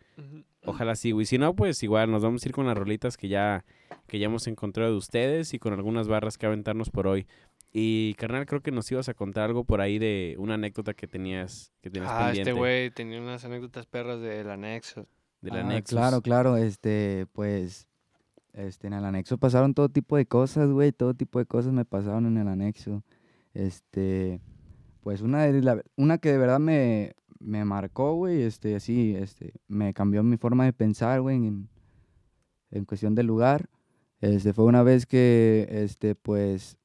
Ojalá 0.65 0.95
sí, 0.95 1.11
güey. 1.11 1.25
Si 1.25 1.37
no, 1.37 1.55
pues 1.55 1.81
igual 1.83 2.11
nos 2.11 2.23
vamos 2.23 2.43
a 2.43 2.49
ir 2.49 2.53
con 2.53 2.65
las 2.65 2.77
rolitas 2.77 3.15
que 3.15 3.27
ya, 3.29 3.63
que 4.07 4.19
ya 4.19 4.25
hemos 4.25 4.47
encontrado 4.47 4.91
de 4.91 4.97
ustedes 4.97 5.53
y 5.53 5.59
con 5.59 5.73
algunas 5.73 6.07
barras 6.07 6.37
que 6.37 6.45
aventarnos 6.45 6.89
por 6.89 7.07
hoy. 7.07 7.25
Y 7.71 8.15
carnal, 8.15 8.45
creo 8.45 8.61
que 8.61 8.71
nos 8.71 8.91
ibas 8.91 9.07
a 9.07 9.13
contar 9.13 9.43
algo 9.45 9.63
por 9.63 9.81
ahí 9.81 9.99
de 9.99 10.35
una 10.39 10.55
anécdota 10.55 10.93
que 10.93 11.05
tenías, 11.07 11.71
que 11.81 11.89
tenías 11.89 12.11
Ah, 12.11 12.25
pendiente 12.25 12.49
este 12.49 12.59
güey 12.59 12.89
tenía 12.91 13.21
unas 13.21 13.45
anécdotas 13.45 13.85
perras 13.85 14.19
del 14.19 14.49
anexo. 14.49 15.05
del 15.41 15.53
Ah, 15.57 15.63
Nexus. 15.63 15.95
Claro, 15.97 16.21
claro, 16.21 16.57
este, 16.57 17.27
pues, 17.33 17.87
este, 18.53 18.87
en 18.87 18.93
el 18.93 19.05
anexo 19.05 19.37
pasaron 19.37 19.73
todo 19.73 19.89
tipo 19.89 20.17
de 20.17 20.25
cosas, 20.25 20.69
güey, 20.71 20.91
todo 20.91 21.13
tipo 21.13 21.39
de 21.39 21.45
cosas 21.45 21.71
me 21.73 21.85
pasaron 21.85 22.25
en 22.25 22.37
el 22.37 22.47
anexo. 22.47 23.03
Este, 23.53 24.39
pues 25.01 25.21
una, 25.21 25.43
de 25.43 25.61
la- 25.61 25.83
una 25.95 26.17
que 26.17 26.31
de 26.31 26.37
verdad 26.37 26.59
me, 26.59 27.13
me 27.39 27.63
marcó, 27.65 28.15
güey, 28.15 28.41
este, 28.41 28.75
así, 28.75 29.15
este, 29.15 29.53
me 29.67 29.93
cambió 29.93 30.23
mi 30.23 30.37
forma 30.37 30.65
de 30.65 30.73
pensar, 30.73 31.21
güey, 31.21 31.37
en, 31.37 31.69
en 32.71 32.85
cuestión 32.85 33.15
del 33.15 33.27
lugar. 33.27 33.69
Este, 34.21 34.53
fue 34.53 34.65
una 34.65 34.83
vez 34.83 35.05
que, 35.05 35.67
este, 35.69 36.15
pues, 36.15 36.77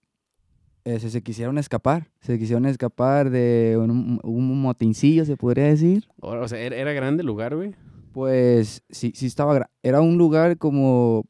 este, 0.85 1.11
se 1.11 1.23
quisieron 1.23 1.59
escapar, 1.59 2.09
se 2.21 2.39
quisieron 2.39 2.67
escapar 2.67 3.31
de 3.31 3.79
un, 3.81 4.21
un 4.23 4.61
motincillo, 4.63 5.25
se 5.25 5.37
podría 5.37 5.65
decir. 5.65 6.07
O, 6.21 6.47
sea, 6.49 6.59
¿era, 6.59 6.77
era 6.77 6.93
grande 6.93 7.23
el 7.23 7.27
lugar, 7.27 7.57
güey? 7.57 7.75
Pues 8.13 8.83
sí, 8.91 9.13
sí 9.15 9.27
estaba. 9.27 9.71
Era 9.83 10.03
un 10.03 10.19
lugar 10.19 10.59
como. 10.59 11.25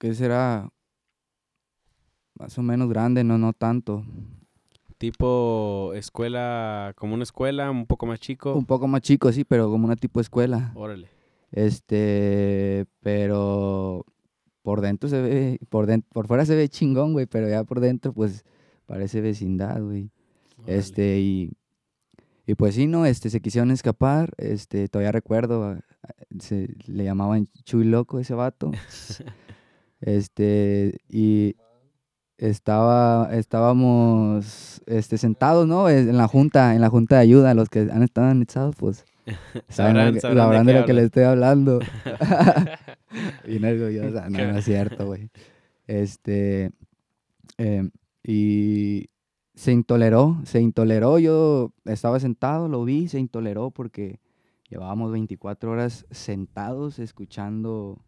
¿Qué 0.00 0.14
será? 0.14 0.66
Más 2.38 2.56
o 2.58 2.62
menos 2.62 2.88
grande, 2.88 3.22
no, 3.22 3.36
no 3.36 3.52
tanto. 3.52 4.02
Tipo 4.96 5.92
escuela, 5.94 6.94
como 6.96 7.12
una 7.12 7.22
escuela, 7.24 7.70
un 7.70 7.84
poco 7.86 8.06
más 8.06 8.18
chico. 8.18 8.54
Un 8.54 8.64
poco 8.64 8.88
más 8.88 9.02
chico, 9.02 9.30
sí, 9.30 9.44
pero 9.44 9.68
como 9.70 9.84
una 9.84 9.96
tipo 9.96 10.20
escuela. 10.20 10.72
Órale. 10.74 11.08
Este, 11.52 12.86
pero 13.00 14.06
por 14.62 14.80
dentro 14.80 15.10
se 15.10 15.20
ve, 15.20 15.58
por 15.68 15.84
dentro, 15.86 16.08
por 16.14 16.26
fuera 16.28 16.46
se 16.46 16.54
ve 16.56 16.70
chingón, 16.70 17.12
güey, 17.12 17.26
pero 17.26 17.46
ya 17.48 17.62
por 17.64 17.80
dentro, 17.80 18.14
pues, 18.14 18.44
parece 18.86 19.20
vecindad, 19.20 19.82
güey. 19.82 20.10
órale. 20.56 20.78
Este, 20.78 21.20
y, 21.20 21.52
y 22.46 22.54
pues 22.54 22.74
sí, 22.74 22.86
¿no? 22.86 23.04
Este, 23.04 23.28
se 23.28 23.40
quisieron 23.42 23.70
escapar, 23.70 24.32
este, 24.38 24.88
todavía 24.88 25.12
recuerdo, 25.12 25.62
a- 25.64 25.72
a- 25.72 26.14
se 26.38 26.74
le 26.86 27.04
llamaban 27.04 27.48
Chuy 27.64 27.84
Loco 27.84 28.18
ese 28.18 28.32
vato. 28.32 28.70
este, 30.00 30.98
y 31.08 31.56
estaba, 32.38 33.28
estábamos, 33.32 34.80
este, 34.86 35.18
sentados, 35.18 35.66
¿no? 35.66 35.88
En 35.90 36.16
la 36.16 36.26
junta, 36.28 36.74
en 36.74 36.80
la 36.80 36.88
junta 36.88 37.16
de 37.16 37.22
ayuda, 37.22 37.54
los 37.54 37.68
que 37.68 37.80
han 37.92 38.02
estado 38.02 38.28
anexados, 38.28 38.76
pues, 38.76 39.04
Sabrán- 39.68 39.68
sabrán, 39.68 40.14
de- 40.14 40.20
sabrán 40.20 40.66
de 40.66 40.72
de 40.72 40.80
lo 40.80 40.86
que 40.86 40.92
le 40.94 41.00
hablas. 41.00 41.06
estoy 41.06 41.22
hablando. 41.24 41.78
Bien 43.46 43.64
orgullosa, 43.64 44.28
no, 44.30 44.38
no 44.52 44.58
es 44.58 44.64
cierto, 44.64 45.06
güey. 45.06 45.30
Este, 45.86 46.70
em, 47.58 47.90
y 48.22 49.08
se 49.54 49.72
intoleró, 49.72 50.38
se 50.44 50.60
intoleró, 50.60 51.18
yo 51.18 51.72
estaba 51.84 52.20
sentado, 52.20 52.68
lo 52.68 52.84
vi, 52.84 53.08
se 53.08 53.18
intoleró 53.18 53.70
porque 53.70 54.20
llevábamos 54.68 55.12
24 55.12 55.72
horas 55.72 56.06
sentados 56.10 56.98
escuchando 56.98 57.98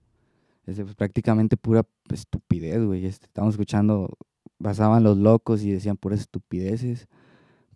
este, 0.66 0.82
pues, 0.84 0.94
prácticamente 0.94 1.56
pura 1.56 1.86
estupidez, 2.10 2.84
güey. 2.84 3.06
Este, 3.06 3.26
estábamos 3.26 3.54
escuchando, 3.54 4.16
pasaban 4.58 5.02
los 5.02 5.18
locos 5.18 5.62
y 5.62 5.70
decían 5.70 5.96
puras 5.96 6.20
estupideces, 6.20 7.08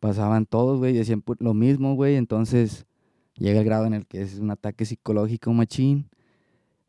pasaban 0.01 0.47
todos, 0.47 0.79
güey, 0.79 0.95
decían 0.95 1.23
lo 1.39 1.55
mismo, 1.55 1.95
güey, 1.95 2.17
entonces 2.17 2.87
llega 3.39 3.61
el 3.61 3.65
grado 3.67 3.87
en 3.87 3.95
el 3.95 4.07
que 4.07 4.23
es 4.23 4.39
un 4.39 4.51
ataque 4.51 4.85
psicológico 4.85 5.53
machín. 5.53 6.09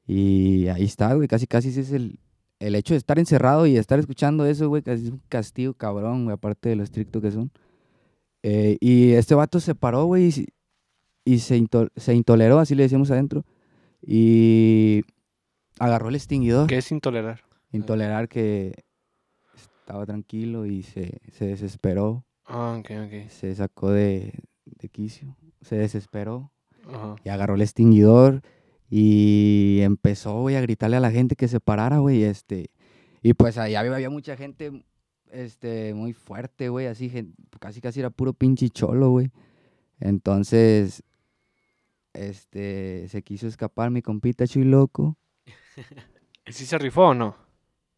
Y 0.06 0.68
ahí 0.68 0.84
está, 0.86 1.14
güey, 1.16 1.28
casi 1.28 1.48
casi 1.48 1.68
es 1.70 1.92
el, 1.92 2.20
el 2.60 2.76
hecho 2.76 2.94
de 2.94 2.98
estar 2.98 3.20
encerrado 3.20 3.66
y 3.68 3.76
estar 3.76 4.00
escuchando 4.00 4.46
eso, 4.46 4.70
güey, 4.70 4.82
casi 4.82 5.06
es 5.06 5.12
un 5.12 5.22
castigo 5.28 5.74
cabrón, 5.74 6.24
güey, 6.24 6.34
aparte 6.36 6.70
de 6.70 6.76
lo 6.78 6.84
estricto 6.84 7.20
que 7.20 7.32
son. 7.32 7.52
Eh, 8.44 8.78
y 8.80 9.12
este 9.12 9.36
vato 9.36 9.60
se 9.60 9.76
paró, 9.76 10.06
güey, 10.06 10.30
y, 10.30 11.34
y 11.34 11.40
se, 11.40 11.58
into- 11.58 11.90
se 11.98 12.14
intoleró, 12.16 12.60
así 12.60 12.76
le 12.76 12.84
decíamos 12.84 13.12
adentro, 13.12 13.44
y 14.02 15.02
agarró 15.80 16.10
el 16.10 16.16
extinguidor. 16.16 16.68
¿Qué 16.68 16.78
es 16.78 16.92
intolerar? 16.92 17.42
Intolerar 17.72 18.28
que 18.30 18.84
estaba 19.56 20.06
tranquilo 20.06 20.66
y 20.66 20.84
se, 20.84 21.20
se 21.32 21.46
desesperó, 21.48 22.26
Ah, 22.46 22.78
ok, 22.80 22.92
ok. 23.06 23.30
se 23.30 23.54
sacó 23.56 23.92
de, 23.92 24.34
de 24.66 24.90
quicio, 24.90 25.36
se 25.62 25.76
desesperó 25.78 26.52
Ajá. 26.88 27.16
y 27.24 27.30
agarró 27.30 27.56
el 27.56 27.62
extinguidor 27.62 28.42
y 28.90 29.80
empezó, 29.82 30.40
güey, 30.42 30.56
a 30.56 30.62
gritarle 30.62 30.96
a 30.98 31.02
la 31.02 31.12
gente 31.12 31.36
que 31.36 31.48
se 31.50 31.60
parara, 31.60 31.98
güey, 31.98 32.24
este, 32.24 32.70
y 33.22 33.34
pues 33.34 33.58
ahí 33.58 33.76
había, 33.76 33.94
había 33.94 34.10
mucha 34.10 34.38
gente, 34.38 34.86
este, 35.30 35.94
muy 35.94 36.14
fuerte, 36.14 36.70
güey, 36.70 36.88
así, 36.88 37.12
casi 37.60 37.82
casi 37.82 38.00
era 38.00 38.10
puro 38.10 38.32
pinche 38.34 38.70
cholo, 38.70 39.10
güey, 39.10 39.30
entonces, 40.00 41.04
este, 42.14 43.08
se 43.10 43.22
quiso 43.24 43.48
escapar 43.48 43.92
mi 43.92 44.02
compita 44.02 44.48
Chuy 44.48 44.64
Loco, 44.64 45.18
¿Y 46.46 46.54
si 46.54 46.66
se 46.66 46.78
rifó 46.78 47.08
o 47.08 47.14
no? 47.14 47.36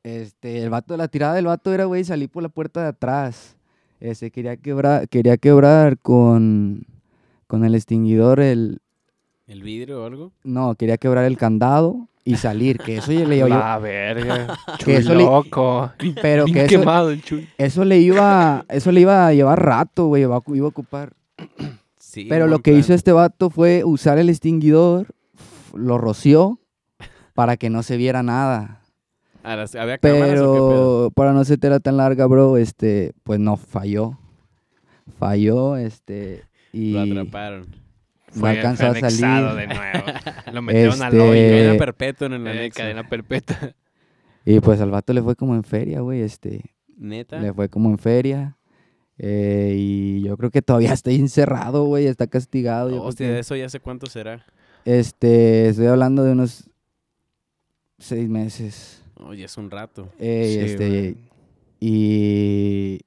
este, 0.04 0.64
el 0.64 0.70
vato, 0.70 0.96
la 0.98 1.08
tirada 1.10 1.34
del 1.36 1.46
vato 1.46 1.74
era, 1.74 1.86
güey, 1.86 2.04
salir 2.04 2.30
por 2.30 2.42
la 2.42 2.50
puerta 2.50 2.82
de 2.82 2.88
atrás, 2.88 3.58
este, 4.00 4.32
quería 4.32 4.56
quebrar, 4.58 5.08
quería 5.10 5.38
quebrar 5.38 5.98
con, 6.00 6.86
con 7.48 7.66
el 7.66 7.76
extinguidor 7.76 8.40
el, 8.40 8.80
¿El 9.46 9.62
vidrio 9.64 10.04
o 10.04 10.06
algo? 10.06 10.32
No, 10.44 10.76
quería 10.76 10.98
quebrar 10.98 11.26
el 11.26 11.38
candado 11.38 12.08
y 12.24 12.38
salir, 12.38 12.78
que 12.78 12.98
eso 12.98 13.12
le 13.12 13.18
iba 13.38 13.50
yo, 13.50 13.58
La 13.60 13.78
verga. 13.80 14.58
Que 14.86 14.98
eso 14.98 15.14
le- 15.16 15.24
loco. 15.24 15.92
pero 16.22 16.46
Bien 16.46 16.56
que 16.56 16.66
eso, 16.66 16.80
quemado 16.80 17.10
el 17.12 17.22
chuy. 17.24 17.48
eso 17.58 17.84
le 17.84 17.98
iba, 18.00 18.66
eso 18.70 18.92
le 18.92 19.02
iba 19.02 19.28
a 19.28 19.34
llevar 19.34 19.62
rato, 19.64 20.06
güey, 20.08 20.24
iba, 20.24 20.42
iba 20.48 20.66
a 20.66 20.70
ocupar. 20.70 21.14
Sí. 21.98 22.26
Pero 22.30 22.48
lo 22.48 22.60
que 22.60 22.74
hizo 22.74 22.94
este 22.94 23.12
vato 23.12 23.50
fue 23.50 23.84
usar 23.84 24.18
el 24.18 24.30
extinguidor, 24.30 25.08
lo 25.74 25.98
roció 25.98 26.60
para 27.40 27.56
que 27.56 27.70
no 27.70 27.84
se 27.84 27.96
viera 27.96 28.22
nada. 28.22 28.82
Ah, 29.44 29.56
las- 29.56 29.74
¿Había 29.74 29.98
cámaras 29.98 30.24
o 30.42 30.54
qué 30.54 30.60
pedo? 30.60 30.70
Pero 30.70 31.12
para 31.16 31.32
no 31.32 31.46
ser 31.46 31.58
tan 31.80 31.96
larga, 31.96 32.26
bro, 32.28 32.58
este, 32.58 33.14
pues 33.24 33.40
no 33.40 33.56
falló. 33.56 34.18
Falló, 35.18 35.78
este, 35.78 36.44
y 36.74 36.92
Lo 36.92 37.02
atraparon. 37.02 37.68
no 38.36 38.46
alcanzó 38.46 38.88
a 38.88 38.90
anexado 38.90 39.52
salir. 39.52 39.70
de 39.70 39.74
nuevo. 39.76 40.06
Lo 40.54 40.62
metieron 40.62 41.02
al 41.02 41.14
Este, 41.14 41.22
hoyo. 41.22 41.50
Cadena 41.58 41.78
perpetua 41.78 42.28
en 42.28 42.34
el 42.34 42.48
Eh, 42.48 42.50
anexo. 42.52 42.78
cadena 42.82 43.08
perpetua. 43.10 43.58
Y 44.46 44.60
pues 44.60 44.82
al 44.82 44.92
vato 44.92 45.14
le 45.14 45.22
fue 45.22 45.36
como 45.38 45.56
en 45.56 45.64
feria, 45.64 46.02
güey, 46.02 46.22
este, 46.22 46.76
¿Neta? 46.98 47.40
Le 47.40 47.54
fue 47.54 47.70
como 47.70 47.90
en 47.90 47.98
feria. 47.98 48.58
eh, 49.18 49.74
y 49.78 50.22
yo 50.24 50.36
creo 50.38 50.50
que 50.52 50.62
todavía 50.62 50.92
está 50.94 51.12
encerrado, 51.12 51.86
güey. 51.86 52.06
Está 52.08 52.28
castigado. 52.28 52.90
creo 52.90 53.04
Hostia, 53.04 53.28
que- 53.28 53.34
de 53.34 53.40
eso 53.40 53.56
ya 53.56 53.70
sé 53.70 53.80
cuánto 53.80 54.08
será. 54.08 54.46
este, 54.86 55.70
estoy 55.70 55.88
hablando 55.88 56.24
de 56.24 56.32
unos 56.34 56.70
seis 58.00 58.28
meses. 58.30 59.04
Oye, 59.16 59.44
es 59.46 59.58
un 59.58 59.70
rato. 59.70 60.10
eh, 60.20 60.52
Sí, 60.54 60.72
este, 60.72 61.16
y 61.80 63.00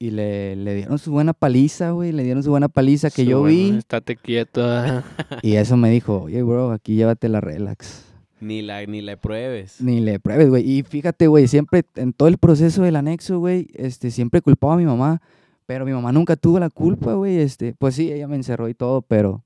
y 0.00 0.10
le, 0.12 0.54
le 0.54 0.74
dieron 0.76 0.98
su 0.98 1.10
buena 1.10 1.32
paliza, 1.32 1.90
güey. 1.90 2.12
Le 2.12 2.22
dieron 2.22 2.42
su 2.44 2.50
buena 2.50 2.68
paliza 2.68 3.10
que 3.10 3.24
Su 3.24 3.30
yo 3.30 3.40
bueno, 3.40 3.56
vi. 3.56 3.78
Estate 3.78 4.16
quieto. 4.16 4.62
Y 5.42 5.54
eso 5.56 5.76
me 5.76 5.90
dijo, 5.90 6.22
oye, 6.22 6.42
bro, 6.42 6.70
aquí 6.70 6.94
llévate 6.94 7.28
la 7.28 7.40
relax. 7.40 8.04
Ni 8.40 8.62
la, 8.62 8.86
ni 8.86 9.00
la 9.00 9.16
pruebes. 9.16 9.80
Ni 9.80 9.98
le 9.98 10.20
pruebes, 10.20 10.48
güey. 10.50 10.70
Y 10.70 10.82
fíjate, 10.84 11.26
güey, 11.26 11.48
siempre, 11.48 11.82
en 11.96 12.12
todo 12.12 12.28
el 12.28 12.38
proceso 12.38 12.82
del 12.82 12.94
anexo, 12.94 13.40
güey, 13.40 13.66
este, 13.74 14.12
siempre 14.12 14.40
culpaba 14.40 14.74
a 14.74 14.76
mi 14.76 14.84
mamá. 14.84 15.20
Pero 15.66 15.84
mi 15.84 15.90
mamá 15.92 16.12
nunca 16.12 16.36
tuvo 16.36 16.60
la 16.60 16.70
culpa, 16.70 17.14
güey. 17.14 17.38
Este, 17.38 17.74
pues 17.76 17.96
sí, 17.96 18.12
ella 18.12 18.28
me 18.28 18.36
encerró 18.36 18.68
y 18.68 18.74
todo, 18.74 19.02
pero 19.02 19.44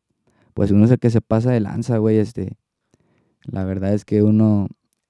pues 0.53 0.71
uno 0.71 0.85
es 0.85 0.91
el 0.91 0.99
que 0.99 1.09
se 1.09 1.23
pasa 1.23 1.51
de 1.51 1.61
lanza, 1.61 1.97
güey. 1.97 2.19
Este, 2.19 2.59
la 3.45 3.65
verdad 3.65 3.95
es 3.95 4.05
que 4.05 4.23
uno 4.23 4.69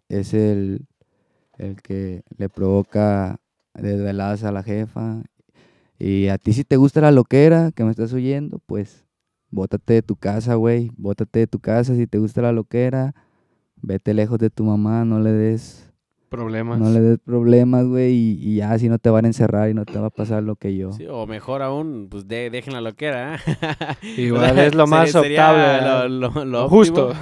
es 0.08 0.34
el, 0.34 0.86
el 1.58 1.80
que 1.82 2.22
le 2.36 2.48
provoca 2.48 3.40
desveladas 3.74 4.44
a 4.44 4.52
la 4.52 4.62
jefa. 4.62 5.22
Y 5.98 6.28
a 6.28 6.38
ti 6.38 6.52
si 6.52 6.64
te 6.64 6.76
gusta 6.76 7.00
la 7.00 7.12
loquera 7.12 7.70
que 7.72 7.84
me 7.84 7.90
estás 7.90 8.12
oyendo, 8.12 8.58
pues 8.66 9.06
bótate 9.50 9.94
de 9.94 10.02
tu 10.02 10.16
casa, 10.16 10.54
güey. 10.54 10.90
Bótate 10.96 11.40
de 11.40 11.46
tu 11.46 11.60
casa 11.60 11.94
si 11.94 12.06
te 12.06 12.18
gusta 12.18 12.42
la 12.42 12.52
loquera. 12.52 13.14
Vete 13.76 14.14
lejos 14.14 14.38
de 14.38 14.50
tu 14.50 14.64
mamá, 14.64 15.04
no 15.04 15.20
le 15.20 15.32
des, 15.32 15.91
Problemas. 16.32 16.80
no 16.80 16.88
le 16.88 17.00
des 17.00 17.18
problemas, 17.18 17.86
güey, 17.86 18.14
y, 18.14 18.38
y 18.40 18.56
ya 18.56 18.72
así 18.72 18.88
no 18.88 18.98
te 18.98 19.10
van 19.10 19.26
a 19.26 19.28
encerrar 19.28 19.68
y 19.68 19.74
no 19.74 19.84
te 19.84 19.98
va 19.98 20.06
a 20.06 20.10
pasar 20.10 20.42
lo 20.42 20.56
que 20.56 20.74
yo. 20.74 20.90
Sí, 20.92 21.06
o 21.06 21.26
mejor 21.26 21.60
aún, 21.60 22.08
pues 22.10 22.26
de, 22.26 22.48
dejen 22.48 22.72
la 22.72 22.80
loquera. 22.80 23.34
¿eh? 23.34 23.38
Igual 24.16 24.58
es 24.58 24.74
lo 24.74 24.86
más 24.88 25.14
optable. 25.14 26.08
Lo, 26.08 26.68
justo. 26.70 27.12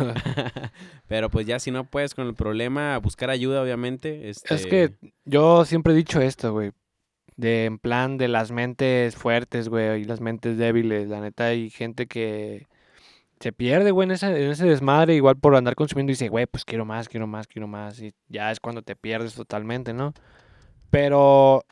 Pero 1.09 1.29
pues 1.29 1.45
ya 1.45 1.59
si 1.59 1.73
no 1.73 1.83
puedes 1.83 2.15
con 2.15 2.29
el 2.29 2.35
problema, 2.35 2.97
buscar 2.99 3.31
ayuda, 3.31 3.61
obviamente. 3.61 4.31
Es 4.31 4.45
este, 4.49 4.69
que 4.69 4.95
yo 5.25 5.65
siempre 5.65 5.93
he 5.93 5.97
dicho 5.97 6.21
esto, 6.21 6.53
güey. 6.53 6.71
De 7.37 7.65
en 7.65 7.79
plan 7.79 8.17
de 8.17 8.29
las 8.29 8.53
mentes 8.53 9.17
fuertes, 9.17 9.69
güey, 9.69 10.03
y 10.03 10.05
las 10.05 10.21
mentes 10.21 10.57
débiles. 10.57 11.09
La 11.09 11.21
neta, 11.21 11.47
hay 11.47 11.69
gente 11.71 12.07
que 12.07 12.69
se 13.41 13.53
pierde, 13.53 13.91
güey, 13.91 14.05
en 14.07 14.13
ese, 14.13 14.27
en 14.27 14.51
ese 14.51 14.67
desmadre, 14.67 15.15
igual 15.15 15.37
por 15.37 15.57
andar 15.57 15.75
consumiendo 15.75 16.11
y 16.11 16.15
dice, 16.15 16.29
güey, 16.29 16.47
pues 16.47 16.65
quiero 16.65 16.85
más, 16.85 17.09
quiero 17.09 17.27
más, 17.27 17.47
quiero 17.47 17.67
más. 17.67 17.99
Y 18.01 18.13
ya 18.29 18.51
es 18.53 18.61
cuando 18.61 18.83
te 18.83 18.95
pierdes 18.97 19.35
totalmente, 19.35 19.93
¿no? 19.95 20.13
Pero 20.91 21.65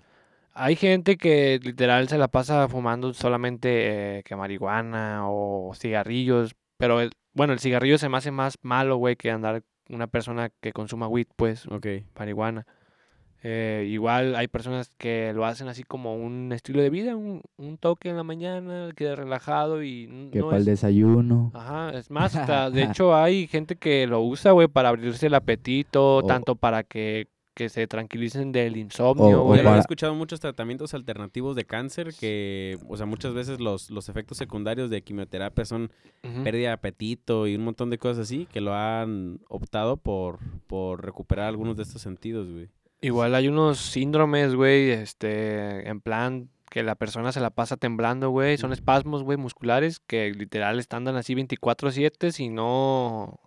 hay 0.55 0.77
gente 0.77 1.17
que 1.17 1.61
literal 1.63 2.09
se 2.09 2.19
la 2.19 2.29
pasa 2.29 2.69
fumando 2.69 3.13
solamente 3.15 4.19
eh, 4.19 4.23
que 4.25 4.37
marihuana 4.37 5.23
o 5.29 5.73
cigarrillos. 5.75 6.55
Pero 6.77 7.01
el- 7.01 7.13
bueno, 7.35 7.53
el 7.53 7.61
cigarrillo 7.61 7.99
se 7.99 8.09
me 8.09 8.17
hace 8.17 8.31
más 8.31 8.57
malo, 8.63 8.97
güey, 8.97 9.17
que 9.17 9.31
andar 9.31 9.63
una 9.91 10.07
persona 10.07 10.51
que 10.61 10.73
consuma 10.73 11.09
weed, 11.09 11.27
pues 11.37 11.67
Ok. 11.67 11.87
marihuana. 12.19 12.67
Eh, 13.45 13.87
igual 13.89 14.35
hay 14.35 14.49
personas 14.49 14.91
que 14.99 15.33
lo 15.33 15.45
hacen 15.45 15.69
así 15.69 15.85
como 15.85 16.17
un 16.17 16.51
estilo 16.53 16.83
de 16.83 16.91
vida, 16.91 17.15
un, 17.15 17.43
un 17.57 17.79
toque 17.79 18.09
en 18.09 18.17
la 18.17 18.25
mañana, 18.25 18.91
queda 18.97 19.15
relajado 19.15 19.83
y 19.85 20.29
Que 20.33 20.41
no 20.41 20.47
para 20.47 20.57
el 20.57 20.63
es... 20.63 20.67
desayuno. 20.67 21.53
Ajá, 21.55 21.91
es 21.97 22.11
más, 22.11 22.35
hasta, 22.35 22.71
de 22.71 22.83
hecho 22.91 23.15
hay 23.15 23.47
gente 23.47 23.77
que 23.77 24.07
lo 24.09 24.23
usa, 24.23 24.51
güey, 24.53 24.67
para 24.67 24.89
abrirse 24.89 25.27
el 25.29 25.35
apetito, 25.35 26.17
O- 26.17 26.23
tanto 26.27 26.57
para 26.57 26.83
que, 26.83 27.29
que 27.55 27.69
se 27.69 27.87
tranquilicen 27.87 28.51
del 28.51 28.77
insomnio, 28.77 29.45
o 29.45 29.57
lo 29.57 29.75
he 29.75 29.79
escuchado 29.79 30.15
muchos 30.15 30.41
tratamientos 30.41 30.93
alternativos 30.95 31.55
de 31.57 31.65
cáncer 31.65 32.15
que, 32.19 32.77
o 32.89 32.97
sea, 32.97 33.07
muchas 33.07 33.35
veces 33.35 33.61
los, 33.61 33.91
los 33.91 34.09
efectos 34.09 34.37
secundarios 34.39 34.91
de 34.91 35.03
quimioterapia 35.03 35.65
son 35.65 35.91
pérdida 36.45 36.69
de 36.69 36.75
apetito 36.75 37.47
y 37.47 37.55
un 37.55 37.65
montón 37.65 37.91
de 37.91 37.99
cosas 37.99 38.25
así 38.25 38.47
que 38.53 38.61
lo 38.61 38.75
han 38.75 39.41
optado 39.49 39.97
por, 39.97 40.39
por 40.67 41.05
recuperar 41.05 41.47
algunos 41.47 41.77
de 41.77 41.83
estos 41.85 42.03
sentidos, 42.03 42.49
güey. 42.51 42.69
Igual 43.01 43.35
hay 43.35 43.49
unos 43.49 43.79
síndromes, 43.79 44.55
güey, 44.55 44.91
este, 44.91 45.89
en 45.89 46.01
plan, 46.01 46.51
que 46.71 46.83
la 46.83 46.95
persona 46.95 47.33
se 47.33 47.41
la 47.41 47.51
pasa 47.51 47.77
temblando, 47.77 48.31
güey. 48.31 48.59
Son 48.59 48.73
espasmos, 48.73 49.23
güey, 49.23 49.39
musculares 49.39 50.01
que 50.01 50.31
literal 50.33 50.79
están 50.79 51.07
así 51.09 51.35
24/7 51.35 52.33
si 52.33 52.49
no 52.49 53.41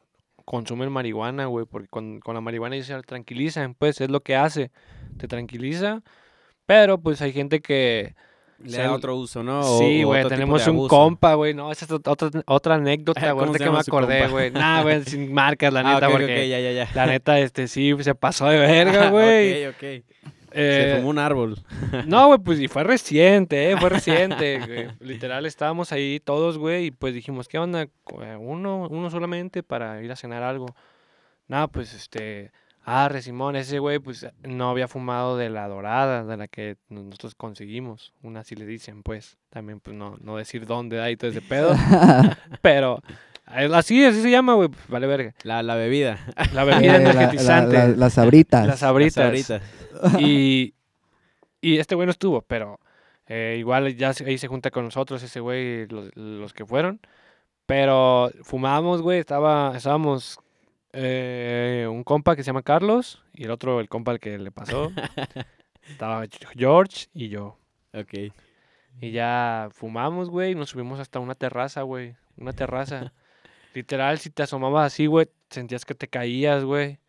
consumen 0.46 0.92
marihuana, 0.92 1.46
güey. 1.46 1.66
Porque 1.66 1.88
con, 1.88 2.20
con 2.20 2.36
la 2.36 2.42
marihuana 2.42 2.76
ellos 2.76 2.88
se 2.88 3.02
tranquilizan, 3.04 3.76
pues 3.76 4.02
es 4.02 4.10
lo 4.10 4.22
que 4.22 4.36
hace. 4.36 4.72
Te 5.18 5.28
tranquiliza. 5.28 6.02
Pero 6.66 7.00
pues 7.02 7.22
hay 7.22 7.34
gente 7.34 7.62
que... 7.62 8.16
Le 8.64 8.78
da 8.78 8.94
otro 8.94 9.16
uso, 9.16 9.44
¿no? 9.44 9.60
O- 9.62 9.80
Sí, 9.80 10.04
güey, 10.04 10.28
tenemos 10.28 10.66
un 10.68 10.88
compa, 10.88 11.34
güey. 11.36 11.54
No, 11.54 11.72
esa 11.72 11.86
es 11.86 11.92
ot- 11.92 12.08
otra, 12.08 12.30
otra 12.46 12.76
anécdota, 12.76 13.20
güey, 13.22 13.30
¿Cómo 13.32 13.42
ahorita 13.42 13.58
se 13.58 13.64
que 13.64 13.72
me 13.72 13.80
acordé, 13.80 14.28
güey. 14.28 14.52
Nah, 14.52 14.82
güey, 14.84 15.04
sin 15.06 15.34
marcas, 15.34 15.72
la 15.74 15.80
Ah, 15.82 15.94
neta, 15.96 16.08
ok, 16.08 16.12
porque 16.14 16.34
ok, 16.44 16.50
ya, 16.50 16.60
ya, 16.60 16.72
ya. 16.72 16.90
la 16.94 17.06
neta, 17.08 17.40
este, 17.40 17.68
sí, 17.68 17.94
se 18.02 18.16
pasó 18.16 18.48
de 18.48 18.58
verga, 18.60 19.10
güey. 19.10 19.68
ok, 19.68 19.76
ok. 19.76 19.84
Eh, 20.54 20.90
Se 20.92 20.96
fumó 20.98 21.10
un 21.12 21.18
árbol. 21.20 21.58
no, 22.08 22.28
güey, 22.28 22.40
pues 22.40 22.60
y 22.60 22.68
fue 22.68 22.84
reciente, 22.84 23.72
¿eh? 23.72 23.78
Fue 23.78 23.88
reciente, 23.90 24.60
güey. 24.60 24.88
Literal, 25.00 25.46
estábamos 25.46 25.94
ahí 25.94 26.20
todos, 26.20 26.58
güey, 26.58 26.88
y 26.88 26.92
pues 26.92 27.14
dijimos, 27.14 27.48
¿qué 27.48 27.58
onda? 27.58 27.88
Uno, 28.38 28.88
uno 28.90 29.10
solamente 29.10 29.64
para 29.64 30.02
ir 30.04 30.12
a 30.12 30.16
cenar 30.18 30.44
algo. 30.44 30.66
Nada, 31.48 31.68
pues 31.68 31.94
este. 31.94 32.52
Ah, 32.84 33.10
Simón, 33.22 33.56
ese 33.56 33.78
güey, 33.80 34.00
pues 34.00 34.26
no 34.44 34.70
había 34.72 34.88
fumado 34.88 35.38
de 35.38 35.50
la 35.50 35.68
dorada, 35.68 36.24
de 36.26 36.36
la 36.38 36.48
que 36.48 36.78
nosotros 36.90 37.36
conseguimos. 37.36 38.12
Una 38.24 38.40
así 38.40 38.56
le 38.56 38.66
dicen, 38.66 39.04
pues. 39.04 39.38
También, 39.52 39.80
pues 39.80 39.96
no, 39.96 40.18
no 40.22 40.38
decir 40.38 40.66
dónde 40.66 41.00
hay 41.02 41.16
todo 41.16 41.30
ese 41.30 41.42
pedo. 41.42 41.76
pero. 42.62 43.02
eh, 43.56 43.70
Así, 43.74 44.04
así 44.04 44.22
se 44.22 44.32
llama, 44.32 44.54
güey. 44.56 44.70
pues, 44.70 44.88
Vale, 44.88 45.06
verga. 45.08 45.34
La, 45.44 45.62
la 45.62 45.76
bebida. 45.76 46.20
La 46.54 46.64
bebida 46.64 46.94
la- 46.98 47.00
la- 47.00 47.12
energetizante. 47.12 47.78
la- 47.78 47.88
las 47.90 48.14
sabritas. 48.14 48.66
Las 48.68 48.80
sabritas. 48.80 49.32
Las 49.32 49.46
sabritas. 49.46 50.20
Y, 50.20 50.74
y 51.62 51.78
este 51.78 51.94
güey 51.96 52.08
no 52.08 52.12
estuvo, 52.12 52.42
pero 52.42 52.80
eh, 53.28 53.58
igual 53.60 53.96
ya 53.96 54.14
se- 54.14 54.26
ahí 54.26 54.38
se 54.40 54.48
junta 54.48 54.72
con 54.72 54.86
nosotros 54.86 55.22
ese 55.22 55.40
güey, 55.40 55.86
los, 55.88 56.10
los 56.16 56.54
que 56.54 56.66
fueron. 56.66 57.00
Pero 57.68 58.32
fumábamos, 58.44 59.02
güey, 59.02 59.20
estaba, 59.20 59.74
estábamos 59.78 60.40
eh, 60.94 61.88
un 61.90 62.04
compa 62.04 62.36
que 62.36 62.44
se 62.44 62.48
llama 62.48 62.64
Carlos 62.64 63.24
y 63.34 63.46
el 63.46 63.52
otro, 63.52 63.80
el 63.80 63.90
compa 63.90 64.12
al 64.12 64.20
que 64.20 64.38
le 64.38 64.52
pasó. 64.52 64.92
estaba 65.88 66.24
George 66.56 67.08
y 67.14 67.30
yo. 67.30 67.58
Ok. 67.94 68.34
Y 69.00 69.12
ya 69.12 69.70
fumamos, 69.72 70.30
güey, 70.30 70.52
y 70.52 70.56
nos 70.56 70.70
subimos 70.70 71.00
hasta 71.00 71.20
una 71.20 71.36
terraza, 71.36 71.82
güey. 71.84 72.16
Una 72.38 72.54
terraza. 72.54 73.14
Literal, 73.74 74.20
si 74.20 74.30
te 74.30 74.44
asomabas 74.44 74.94
así, 74.94 75.06
güey, 75.06 75.28
sentías 75.50 75.86
que 75.86 75.96
te 75.96 76.08
caías, 76.08 76.64
güey. 76.64 77.00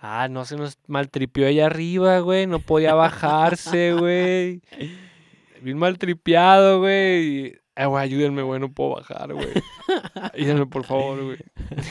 Ah, 0.00 0.28
no 0.28 0.44
se 0.44 0.56
nos 0.56 0.78
maltripió 0.86 1.46
ella 1.46 1.66
arriba, 1.66 2.18
güey. 2.20 2.46
No 2.46 2.58
podía 2.58 2.94
bajarse, 2.94 3.92
güey. 3.92 4.62
Bien 5.62 5.76
maltripeado, 5.78 6.80
güey. 6.80 7.60
Eh, 7.80 7.86
güey, 7.86 8.04
ayúdenme, 8.04 8.42
güey, 8.42 8.60
no 8.60 8.70
puedo 8.70 8.96
bajar, 8.96 9.32
güey. 9.32 9.48
Ayúdenme, 10.34 10.66
por 10.66 10.84
favor, 10.84 11.24
güey. 11.24 11.38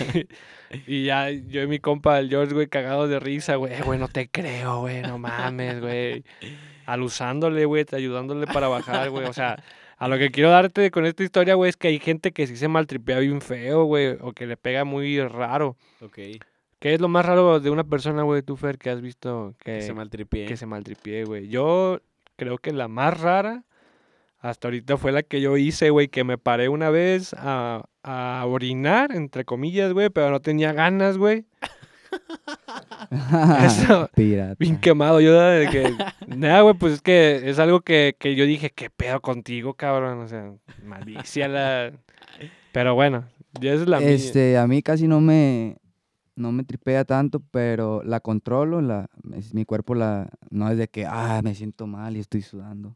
y 0.86 1.06
ya 1.06 1.32
yo 1.32 1.64
y 1.64 1.68
mi 1.68 1.80
compa, 1.80 2.20
el 2.20 2.30
George, 2.30 2.54
güey, 2.54 2.68
cagados 2.68 3.10
de 3.10 3.20
risa, 3.20 3.56
güey. 3.56 3.74
Eh, 3.74 3.82
güey, 3.84 3.98
no 3.98 4.08
te 4.08 4.30
creo, 4.30 4.82
güey, 4.82 5.02
no 5.02 5.18
mames, 5.18 5.82
güey. 5.82 6.24
Alusándole, 6.86 7.66
güey, 7.66 7.88
ayudándole 7.92 8.46
para 8.46 8.68
bajar, 8.68 9.10
güey. 9.10 9.26
O 9.26 9.34
sea, 9.34 9.64
a 9.98 10.08
lo 10.08 10.20
que 10.20 10.30
quiero 10.30 10.52
darte 10.52 10.92
con 10.92 11.08
esta 11.08 11.24
historia, 11.24 11.56
güey, 11.56 11.70
es 11.70 11.78
que 11.78 11.88
hay 11.88 11.98
gente 11.98 12.34
que 12.34 12.46
sí 12.46 12.56
se 12.56 12.68
maltripea 12.68 13.18
bien 13.18 13.42
feo, 13.42 13.86
güey, 13.86 14.16
o 14.22 14.34
que 14.34 14.46
le 14.46 14.58
pega 14.58 14.84
muy 14.84 15.20
raro. 15.24 15.76
Ok. 16.02 16.20
¿Qué 16.78 16.94
es 16.94 17.02
lo 17.02 17.08
más 17.08 17.26
raro 17.26 17.60
de 17.60 17.72
una 17.72 17.84
persona, 17.84 18.22
güey, 18.22 18.44
tú, 18.44 18.58
Fer, 18.58 18.78
que 18.78 18.92
has 18.92 19.02
visto 19.02 19.56
que, 19.58 19.78
Que 19.78 19.82
se 19.82 19.94
maltripié. 19.94 20.46
que 20.46 20.56
se 20.56 20.68
maltripie, 20.68 21.26
güey? 21.26 21.48
Yo 21.48 22.00
creo 22.36 22.60
que 22.60 22.74
la 22.74 22.88
más 22.88 23.20
rara 23.20 23.64
hasta 24.40 24.68
ahorita 24.68 24.98
fue 24.98 25.12
la 25.12 25.24
que 25.24 25.42
yo 25.42 25.58
hice, 25.58 25.90
güey, 25.90 26.08
que 26.08 26.24
me 26.24 26.38
paré 26.38 26.70
una 26.70 26.90
vez 26.90 27.34
a, 27.38 27.84
a 28.04 28.44
orinar, 28.48 29.12
entre 29.14 29.46
comillas, 29.46 29.94
güey, 29.94 30.10
pero 30.10 30.32
no 30.32 30.40
tenía 30.40 30.72
ganas, 30.74 31.18
güey. 31.18 31.46
Eso, 33.66 34.10
Pirata. 34.16 34.56
bien 34.60 34.80
quemado. 34.80 35.20
Yo 35.22 35.40
de 35.40 35.68
que, 35.70 35.94
nada, 36.36 36.62
güey, 36.62 36.76
pues 36.76 36.94
es 36.94 37.02
que 37.02 37.50
es 37.50 37.60
algo 37.60 37.82
que, 37.82 38.16
que 38.18 38.36
yo 38.36 38.46
dije, 38.46 38.72
¿qué 38.72 38.90
pedo 38.90 39.22
contigo, 39.22 39.74
cabrón? 39.74 40.20
O 40.20 40.28
sea, 40.28 40.54
malicia 40.84 41.48
la... 41.48 41.92
Pero 42.72 42.94
bueno, 42.96 43.26
ya 43.60 43.74
es 43.74 43.88
la 43.88 44.00
mía. 44.00 44.10
Este, 44.10 44.58
a 44.58 44.68
mí 44.68 44.82
casi 44.84 45.08
no 45.08 45.20
me, 45.22 45.78
no 46.36 46.52
me 46.52 46.64
tripea 46.64 47.04
tanto, 47.04 47.42
pero 47.52 48.04
la 48.04 48.20
controlo, 48.20 48.82
la, 48.82 49.08
es- 49.36 49.54
mi 49.54 49.66
cuerpo 49.66 49.96
la, 49.96 50.30
no 50.52 50.70
es 50.70 50.78
de 50.78 50.88
que, 50.88 51.06
ah, 51.06 51.42
me 51.44 51.56
siento 51.56 51.88
mal 51.88 52.16
y 52.16 52.20
estoy 52.20 52.42
sudando. 52.42 52.96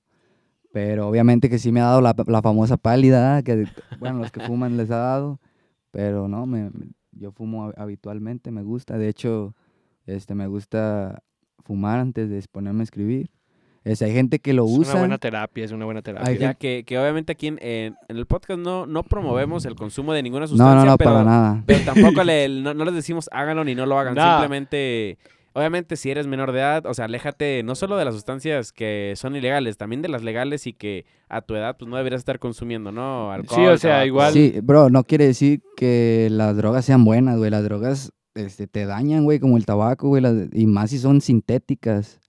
Pero 0.74 1.08
obviamente 1.08 1.50
que 1.50 1.60
sí 1.60 1.72
me 1.72 1.80
ha 1.82 1.86
dado 1.86 2.02
la, 2.02 2.16
la 2.28 2.42
famosa 2.42 2.78
pálida, 2.78 3.42
que, 3.44 3.68
bueno, 4.00 4.18
los 4.20 4.32
que 4.32 4.40
fuman 4.48 4.76
les 4.76 4.90
ha 4.90 4.98
dado, 4.98 5.40
pero 5.92 6.28
no, 6.28 6.46
me, 6.48 6.72
yo 7.12 7.32
fumo 7.32 7.68
hab- 7.70 7.74
habitualmente, 7.78 8.50
me 8.50 8.64
gusta, 8.64 8.98
de 8.98 9.08
hecho, 9.08 9.54
este, 10.08 10.34
me 10.34 10.48
gusta 10.48 11.22
fumar 11.64 12.00
antes 12.00 12.28
de 12.30 12.44
ponerme 12.52 12.82
a 12.82 12.84
escribir. 12.86 13.30
Este, 13.84 14.06
hay 14.06 14.14
gente 14.14 14.40
que 14.40 14.54
lo 14.54 14.66
es 14.66 14.72
una 14.72 14.80
usa. 14.80 15.00
buena 15.00 15.18
terapia, 15.20 15.64
es 15.64 15.72
una 15.72 15.86
buena 15.86 16.02
terapia. 16.02 16.34
Ya 16.34 16.54
que, 16.56 16.84
que 16.88 16.98
obviamente 16.98 17.34
aquí 17.34 17.48
en, 17.48 17.60
en- 17.62 17.96
en 18.10 18.18
el 18.18 18.26
podcast 18.26 18.60
no, 18.60 18.88
no 18.88 19.04
promovemos 19.04 19.66
el 19.66 19.76
consumo 19.76 20.12
de 20.14 20.24
ninguna 20.24 20.46
No, 20.46 20.48
sustancia. 20.48 20.76
no, 20.86 20.86
no, 20.92 20.98
pero, 20.98 21.12
para 21.12 21.24
nada. 21.24 21.64
Pero 21.68 21.80
tampoco 21.86 22.24
le, 22.24 22.48
no, 22.64 22.74
no 22.74 22.84
les 22.86 22.96
decimos 22.96 23.30
háganlo 23.32 23.64
ni 23.64 23.76
no 23.76 23.86
lo 23.86 24.00
hagan. 24.00 24.16
No. 24.16 24.24
Simplemente, 24.24 25.18
obviamente, 25.54 25.96
si 25.96 26.12
eres 26.12 26.28
menor 26.28 26.52
de 26.52 26.60
edad, 26.60 26.86
o 26.86 26.94
sea, 26.94 27.06
aléjate 27.06 27.64
no 27.64 27.76
solo 27.76 27.96
de 27.98 28.06
las 28.06 28.14
sustancias 28.14 28.72
que 28.72 29.14
son 29.16 29.36
ilegales, 29.36 29.78
también 29.78 30.02
de 30.02 30.10
las 30.10 30.24
legales 30.24 30.68
y 30.68 30.74
que 30.74 31.06
a 31.30 31.42
tu 31.42 31.56
edad 31.56 31.76
pues 31.78 31.90
no 31.90 31.98
deberías 31.98 32.22
estar 32.22 32.40
consumiendo, 32.40 32.92
¿no? 32.92 33.32
Alcohol, 33.32 33.70
o 33.70 33.78
sea, 33.78 33.92
tabaco. 33.92 34.08
igual- 34.08 34.34
Sí, 34.34 34.56
bro, 34.62 34.90
no 34.90 35.04
quiere 35.04 35.26
decir 35.28 35.62
que 35.78 36.28
las 36.32 36.56
drogas 36.58 36.86
sean 36.86 37.06
buenas, 37.06 37.38
güey. 37.38 37.50
Las 37.52 37.64
drogas 37.64 38.12
este, 38.36 38.66
te 38.68 38.86
dañan, 38.86 39.24
güey, 39.26 39.40
como 39.40 39.58
el 39.58 39.66
tabaco, 39.66 40.08
güey. 40.08 40.22
las- 40.22 40.48
y 40.54 40.66
más 40.66 40.90
si 40.90 40.98
son 41.00 41.22
sintéticas. 41.22 42.20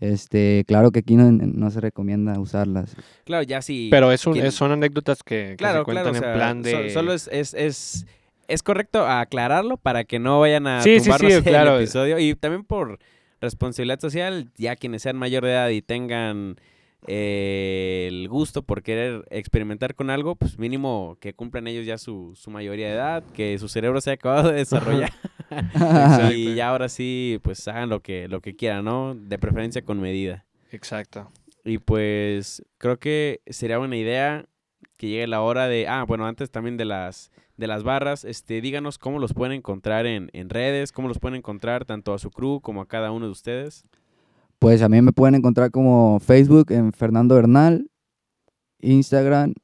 Este, 0.00 0.64
claro 0.66 0.90
que 0.90 0.98
aquí 0.98 1.16
no, 1.16 1.30
no 1.32 1.70
se 1.70 1.80
recomienda 1.80 2.38
usarlas. 2.38 2.94
Claro, 3.24 3.42
ya 3.44 3.62
sí. 3.62 3.88
Pero 3.90 4.12
es 4.12 4.26
un- 4.26 4.36
es- 4.36 4.54
son 4.54 4.72
anécdotas 4.72 5.22
que, 5.22 5.50
que 5.50 5.56
claro, 5.56 5.78
se 5.80 5.84
cuentan 5.84 6.12
claro, 6.12 6.18
o 6.18 6.20
sea, 6.20 6.32
en 6.32 6.36
plan 6.38 6.64
so- 6.64 6.82
de... 6.82 6.90
solo 6.90 7.12
es, 7.14 7.28
es, 7.32 7.54
es, 7.54 8.06
es 8.48 8.62
correcto 8.62 9.06
aclararlo 9.06 9.76
para 9.76 10.04
que 10.04 10.18
no 10.18 10.40
vayan 10.40 10.66
a 10.66 10.82
Sí, 10.82 10.98
sí, 10.98 11.04
tumbarnos 11.04 11.32
sí, 11.32 11.38
el 11.38 11.44
claro. 11.44 11.76
episodio. 11.78 12.18
Y 12.18 12.34
también 12.34 12.64
por 12.64 12.98
responsabilidad 13.40 14.00
social, 14.00 14.50
ya 14.56 14.76
quienes 14.76 15.02
sean 15.02 15.16
mayor 15.16 15.44
de 15.44 15.50
edad 15.50 15.68
y 15.68 15.82
tengan 15.82 16.56
eh, 17.06 18.06
el 18.08 18.28
gusto 18.28 18.62
por 18.62 18.82
querer 18.82 19.24
experimentar 19.30 19.94
con 19.94 20.10
algo, 20.10 20.36
pues 20.36 20.58
mínimo 20.58 21.18
que 21.20 21.34
cumplan 21.34 21.66
ellos 21.66 21.84
ya 21.84 21.98
su, 21.98 22.32
su 22.34 22.50
mayoría 22.50 22.88
de 22.88 22.94
edad, 22.94 23.24
que 23.34 23.58
su 23.58 23.68
cerebro 23.68 24.00
se 24.00 24.10
ha 24.10 24.14
acabado 24.14 24.50
de 24.50 24.58
desarrollar. 24.58 25.12
y 26.34 26.54
ya 26.54 26.68
ahora 26.68 26.88
sí, 26.88 27.38
pues 27.42 27.66
hagan 27.68 27.90
lo 27.90 28.00
que, 28.00 28.28
lo 28.28 28.40
que 28.40 28.56
quieran, 28.56 28.84
¿no? 28.84 29.14
De 29.14 29.38
preferencia 29.38 29.82
con 29.82 30.00
medida. 30.00 30.44
Exacto. 30.72 31.30
Y 31.64 31.78
pues 31.78 32.64
creo 32.78 32.98
que 32.98 33.40
sería 33.46 33.78
buena 33.78 33.96
idea 33.96 34.46
que 34.96 35.08
llegue 35.08 35.26
la 35.26 35.40
hora 35.42 35.68
de, 35.68 35.88
ah, 35.88 36.04
bueno, 36.04 36.26
antes 36.26 36.50
también 36.50 36.76
de 36.76 36.84
las 36.84 37.30
de 37.56 37.66
las 37.66 37.82
barras, 37.82 38.24
este, 38.24 38.60
díganos 38.60 38.98
cómo 38.98 39.18
los 39.18 39.32
pueden 39.32 39.52
encontrar 39.52 40.06
en, 40.06 40.30
en 40.32 40.50
redes, 40.50 40.92
cómo 40.92 41.08
los 41.08 41.18
pueden 41.18 41.36
encontrar 41.36 41.84
tanto 41.84 42.12
a 42.12 42.18
su 42.18 42.30
crew 42.30 42.60
como 42.60 42.80
a 42.80 42.86
cada 42.88 43.12
uno 43.12 43.26
de 43.26 43.32
ustedes. 43.32 43.84
Pues 44.58 44.82
a 44.82 44.88
mí 44.88 45.00
me 45.02 45.12
pueden 45.12 45.34
encontrar 45.34 45.70
como 45.70 46.18
Facebook 46.20 46.72
en 46.72 46.92
Fernando 46.92 47.34
Bernal, 47.34 47.90
Instagram, 48.80 49.54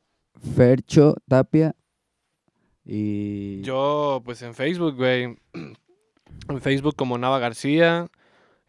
Fercho 0.55 1.17
Tapia. 1.29 1.75
Y 2.85 3.61
Yo, 3.63 4.23
pues 4.25 4.43
en 4.43 4.55
Facebook, 4.55 4.97
güey. 4.97 5.37
En 6.49 6.61
Facebook 6.61 6.97
como 6.97 7.19
Nava 7.19 7.39
García. 7.39 8.09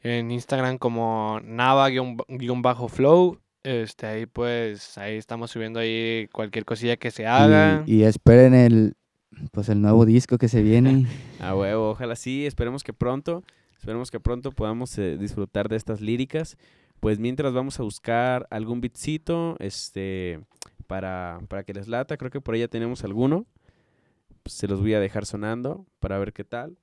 En 0.02 0.30
Instagram 0.30 0.78
como 0.78 1.40
Nava-Flow. 1.44 3.40
Este, 3.64 4.08
ahí 4.08 4.26
pues, 4.26 4.98
ahí 4.98 5.16
estamos 5.16 5.52
subiendo 5.52 5.80
ahí 5.80 6.28
cualquier 6.34 6.66
cosilla 6.66 6.98
que 6.98 7.12
se 7.12 7.26
haga. 7.28 7.84
y, 7.88 7.98
y 7.98 8.04
esperen 8.04 8.54
el 8.54 8.96
pues 9.52 9.70
el 9.70 9.82
nuevo 9.82 10.06
disco 10.06 10.38
que 10.38 10.48
se 10.48 10.62
viene. 10.62 11.08
A 11.40 11.56
huevo, 11.56 11.92
ojalá 11.92 12.16
sí, 12.16 12.46
esperemos 12.46 12.84
que 12.84 12.94
pronto, 12.94 13.44
esperemos 13.78 14.12
que 14.12 14.20
pronto 14.20 14.52
podamos 14.52 14.98
eh, 14.98 15.18
disfrutar 15.18 15.70
de 15.70 15.76
estas 15.76 16.02
líricas. 16.02 16.58
Pues 17.00 17.18
mientras 17.18 17.52
vamos 17.54 17.80
a 17.80 17.84
buscar 17.84 18.48
algún 18.52 18.80
beatcito, 18.80 19.56
este, 19.60 20.40
para, 20.86 21.40
para 21.48 21.64
que 21.64 21.74
les 21.74 21.88
lata, 21.88 22.18
creo 22.18 22.30
que 22.30 22.42
por 22.42 22.54
ahí 22.54 22.60
ya 22.60 22.68
tenemos 22.68 23.04
alguno. 23.04 23.46
Se 24.46 24.68
los 24.68 24.82
voy 24.82 24.94
a 24.94 25.00
dejar 25.00 25.26
sonando 25.26 25.86
para 26.00 26.20
ver 26.20 26.32
qué 26.34 26.44
tal. 26.44 26.78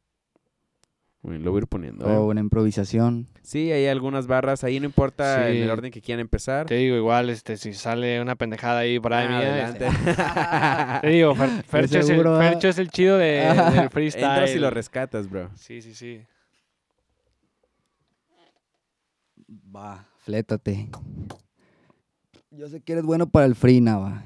Bueno, 1.20 1.44
lo 1.44 1.50
voy 1.50 1.58
a 1.58 1.62
ir 1.62 1.66
poniendo. 1.66 2.08
¿eh? 2.08 2.14
o 2.16 2.26
una 2.26 2.40
improvisación. 2.40 3.26
Sí, 3.42 3.72
hay 3.72 3.86
algunas 3.86 4.26
barras, 4.28 4.62
ahí 4.62 4.78
no 4.78 4.86
importa 4.86 5.50
en 5.50 5.64
el 5.64 5.70
orden 5.70 5.90
que 5.90 6.00
quieran 6.00 6.20
empezar. 6.20 6.66
Te 6.66 6.76
digo, 6.76 6.94
igual, 6.96 7.28
este, 7.30 7.56
si 7.56 7.74
sale 7.74 8.20
una 8.20 8.36
pendejada 8.36 8.78
ahí 8.80 9.00
por 9.00 9.12
ahí 9.12 9.26
Ah, 9.28 9.38
mía, 9.38 9.66
adelante. 9.66 11.00
Te 11.02 11.08
digo, 11.08 11.34
Fer- 11.34 11.62
Fercho, 11.64 11.98
es 11.98 12.04
el, 12.08 12.14
seguro. 12.14 12.38
Fercho 12.38 12.68
es 12.68 12.78
el 12.78 12.90
chido 12.90 13.18
de, 13.18 13.40
del 13.74 13.90
freestyle. 13.90 14.24
Entras 14.24 14.50
y 14.54 14.58
lo 14.60 14.70
rescatas, 14.70 15.28
bro. 15.28 15.50
Sí, 15.56 15.82
sí, 15.82 15.92
sí. 15.94 16.22
Va, 19.74 20.06
flétate. 20.18 20.88
Yo 22.50 22.68
sé 22.68 22.80
que 22.80 22.92
eres 22.92 23.04
bueno 23.04 23.28
para 23.28 23.46
el 23.46 23.54
free, 23.56 23.80
Nava. 23.80 24.22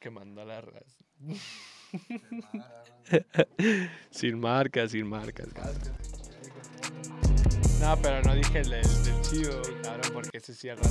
Que 0.00 0.10
mandó 0.10 0.40
a 0.40 0.44
la 0.46 0.60
raza. 0.62 1.04
sin 4.10 4.38
marcas, 4.38 4.92
sin 4.92 5.08
marcas. 5.08 5.48
No, 7.80 7.96
pero 8.02 8.22
no 8.22 8.34
dije 8.34 8.60
el 8.60 8.70
del, 8.70 9.04
del 9.04 9.20
chivo, 9.22 9.62
cabrón, 9.82 10.10
porque 10.12 10.38
ese 10.38 10.54
sí 10.54 10.68
al 10.68 10.76
rato. 10.76 10.90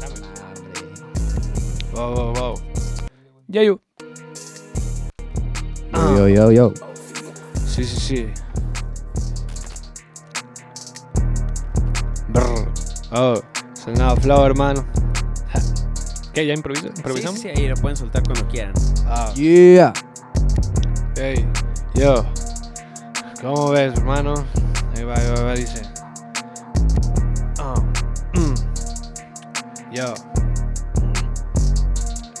Dame. 0.00 0.14
Wow, 1.92 2.14
wow, 2.14 2.34
wow. 2.34 2.54
Yayu. 3.48 3.80
Ah. 5.92 6.14
Yo, 6.16 6.28
yo, 6.28 6.52
yo. 6.52 6.74
Sí, 7.66 7.84
sí, 7.84 8.00
sí. 8.00 8.26
Brr. 12.28 12.68
Oh, 13.12 13.40
sonaba 13.74 14.16
flow, 14.16 14.44
hermano. 14.44 14.86
¿Qué? 16.32 16.46
¿Ya 16.46 16.54
improvisa? 16.54 16.86
improvisamos? 16.86 17.40
Sí, 17.40 17.50
sí, 17.54 17.60
ahí 17.60 17.68
lo 17.68 17.76
pueden 17.76 17.96
soltar 17.96 18.22
cuando 18.22 18.48
quieran. 18.48 18.72
Ah, 19.06 19.32
Yeah. 19.34 19.92
Hey, 21.22 21.46
yo. 21.94 22.24
¿Cómo 23.40 23.70
ves, 23.70 23.92
hermano? 23.96 24.34
Ahí 24.96 25.04
va, 25.04 25.14
ahí 25.14 25.44
va, 25.44 25.54
dice. 25.54 25.82
Ah, 27.58 27.74
mm. 28.34 28.54
Yo. 29.92 30.14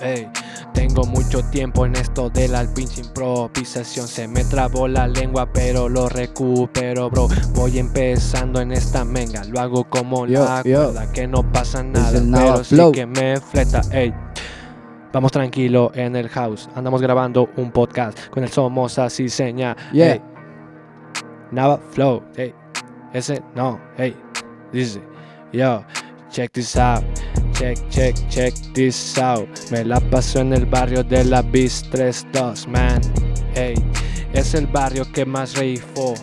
Hey, 0.00 0.28
tengo 0.74 1.04
mucho 1.04 1.44
tiempo 1.44 1.86
en 1.86 1.94
esto 1.94 2.28
de 2.30 2.48
la 2.48 2.64
pinche 2.74 3.02
improvisación. 3.02 4.08
Se 4.08 4.26
me 4.26 4.44
trabó 4.44 4.88
la 4.88 5.06
lengua, 5.06 5.48
pero 5.52 5.88
lo 5.88 6.08
recupero, 6.08 7.08
bro. 7.08 7.28
Voy 7.54 7.78
empezando 7.78 8.60
en 8.60 8.72
esta 8.72 9.04
menga. 9.04 9.44
Lo 9.44 9.60
hago 9.60 9.84
como 9.84 10.26
Yo, 10.26 10.44
la 10.44 10.62
yo. 10.64 10.92
que 11.12 11.28
no 11.28 11.44
pasa 11.52 11.84
nada, 11.84 12.20
pero 12.32 12.64
sí 12.64 12.76
que 12.92 13.06
me 13.06 13.40
fleta. 13.40 13.82
Ey. 13.92 14.12
Vamos 15.12 15.30
tranquilo 15.30 15.92
en 15.94 16.16
el 16.16 16.28
house. 16.30 16.70
Andamos 16.74 17.02
grabando 17.02 17.50
un 17.56 17.70
podcast 17.70 18.28
con 18.28 18.42
el 18.42 18.48
Somos 18.48 18.98
Así 18.98 19.28
Seña. 19.28 19.76
Yeah. 19.92 20.14
Ey. 20.14 20.22
Nava 21.50 21.78
Flow. 21.78 22.22
Ey. 22.34 22.54
Ese 23.12 23.42
no. 23.54 23.78
Hey. 23.96 24.16
Dice. 24.72 25.02
Yo. 25.52 25.84
Check 26.30 26.52
this 26.52 26.76
out. 26.76 27.04
Check, 27.52 27.76
check, 27.90 28.16
check 28.30 28.54
this 28.72 29.18
out. 29.18 29.46
Me 29.70 29.84
la 29.84 30.00
paso 30.00 30.40
en 30.40 30.54
el 30.54 30.64
barrio 30.64 31.04
de 31.04 31.24
la 31.24 31.42
Bis 31.42 31.82
32, 31.90 32.66
man. 32.68 33.00
Hey. 33.54 33.74
Es 34.32 34.54
el 34.54 34.66
barrio 34.66 35.04
que 35.12 35.26
más 35.26 35.56
reifó. 35.58 36.14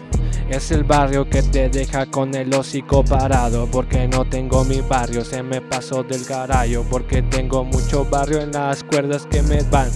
Es 0.50 0.72
el 0.72 0.84
barrio 0.84 1.30
que 1.30 1.43
te 1.43 1.70
deja 1.70 2.06
con 2.08 2.34
el 2.34 2.54
hocico 2.54 3.04
parado. 3.04 3.68
Porque 3.72 4.08
no 4.08 4.26
tengo 4.28 4.64
mi 4.66 4.82
barrio, 4.82 5.24
se 5.24 5.43
me 5.43 5.62
pasó 5.62 6.04
del 6.04 6.26
carajo. 6.26 6.84
Porque 6.89 7.22
tengo 7.22 7.64
mucho 7.64 8.06
barrio 8.06 8.41
en 8.41 8.52
las 8.52 8.84
cuerdas 8.84 9.28
que 9.30 9.41
me 9.43 9.62
van. 9.64 9.89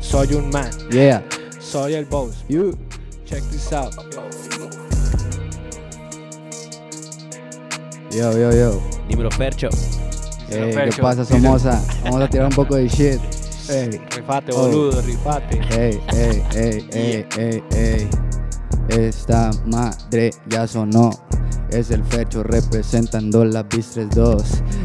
Soy 0.00 0.32
un 0.34 0.48
man, 0.50 0.70
Yeah. 0.90 1.22
soy 1.60 1.94
el 1.94 2.06
boss. 2.06 2.44
You. 2.48 2.76
Check 3.26 3.42
this 3.50 3.72
out. 3.74 3.92
Yo, 8.10 8.32
yo, 8.32 8.50
yo. 8.52 8.80
Dímelo, 9.06 9.30
Fercho. 9.30 9.68
Eh, 10.50 10.90
¿Qué 10.94 11.02
pasa. 11.02 11.26
Somoza? 11.26 11.82
Vamos 12.04 12.22
a 12.22 12.28
tirar 12.28 12.46
un 12.46 12.54
poco 12.54 12.76
de 12.76 12.88
shit. 12.88 13.20
Ey. 13.68 14.00
Rifate, 14.16 14.50
Oh. 14.54 14.62
boludo, 14.66 15.02
rifate. 15.02 15.60
Ey, 15.78 16.00
ey, 16.16 16.42
ey, 16.54 16.88
ey, 16.92 17.26
ey, 17.36 17.62
ey. 17.72 18.08
Esta 18.88 19.50
madre 19.66 20.30
ya 20.48 20.66
sonó. 20.66 21.10
Es 21.70 21.90
el 21.90 22.02
fecho 22.04 22.42
representando 22.42 23.44
la 23.44 23.62
Bistres 23.62 24.08
2. 24.14 24.42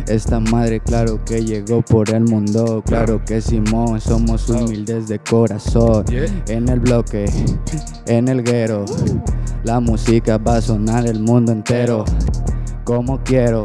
Esta 0.07 0.41
madre, 0.41 0.81
claro 0.81 1.23
que 1.23 1.43
llegó 1.43 1.81
por 1.81 2.09
el 2.09 2.25
mundo. 2.25 2.83
Claro 2.85 3.23
que 3.23 3.39
Simón, 3.39 4.01
somos 4.01 4.49
humildes 4.49 5.07
de 5.07 5.19
corazón. 5.19 6.03
En 6.47 6.67
el 6.67 6.81
bloque, 6.81 7.25
en 8.05 8.27
el 8.27 8.43
guero. 8.43 8.83
La 9.63 9.79
música 9.79 10.37
va 10.37 10.57
a 10.57 10.61
sonar 10.61 11.07
el 11.07 11.21
mundo 11.21 11.53
entero. 11.53 12.03
Como 12.83 13.23
quiero. 13.23 13.63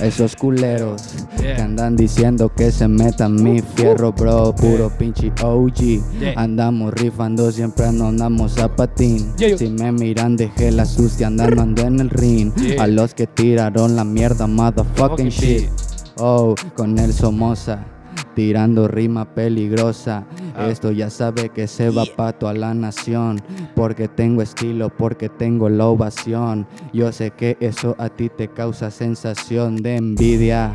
Esos 0.00 0.36
culeros 0.36 1.02
que 1.38 1.54
andan 1.54 1.96
diciendo 1.96 2.52
que 2.54 2.70
se 2.70 2.88
metan 2.88 3.42
mi 3.42 3.60
fierro, 3.60 4.12
bro. 4.12 4.54
Puro 4.54 4.90
pinche 4.90 5.32
OG. 5.42 6.36
Andamos 6.36 6.92
rifando, 6.94 7.50
siempre 7.52 7.90
no 7.92 8.08
andamos 8.08 8.58
a 8.58 8.74
patín. 8.74 9.32
Si 9.36 9.68
me 9.70 9.92
miran, 9.92 10.36
dejé 10.36 10.70
la 10.70 10.84
sucia 10.84 11.28
andando 11.28 11.62
ando 11.62 11.82
en 11.82 12.00
el 12.00 12.10
ring. 12.10 12.52
A 12.78 12.86
los 12.86 13.14
que 13.14 13.26
tiraron 13.26 13.96
la 13.96 14.04
mierda, 14.04 14.46
motherfucking 14.46 14.94
Fucking 14.96 15.28
shit. 15.28 15.60
shit. 15.62 15.70
Oh, 16.16 16.54
con 16.76 16.98
el 16.98 17.12
Somoza. 17.12 17.93
Tirando 18.34 18.88
rima 18.88 19.24
peligrosa. 19.34 20.24
Ah. 20.56 20.68
Esto 20.68 20.90
ya 20.92 21.10
sabe 21.10 21.50
que 21.50 21.66
se 21.68 21.90
va 21.90 22.04
pa' 22.16 22.32
toda 22.32 22.54
la 22.54 22.74
nación. 22.74 23.40
Porque 23.74 24.08
tengo 24.08 24.42
estilo, 24.42 24.88
porque 24.90 25.28
tengo 25.28 25.68
la 25.68 25.86
ovación. 25.86 26.66
Yo 26.92 27.12
sé 27.12 27.30
que 27.30 27.56
eso 27.60 27.94
a 27.98 28.08
ti 28.08 28.28
te 28.28 28.48
causa 28.48 28.90
sensación 28.90 29.76
de 29.76 29.96
envidia. 29.96 30.72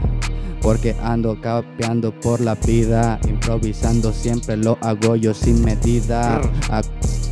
Porque 0.61 0.95
ando 1.01 1.39
capeando 1.39 2.11
por 2.19 2.41
la 2.41 2.55
vida. 2.55 3.19
Improvisando 3.27 4.11
siempre 4.13 4.57
lo 4.57 4.77
hago 4.81 5.15
yo 5.15 5.33
sin 5.33 5.63
medida. 5.63 6.41
Ac- 6.69 7.28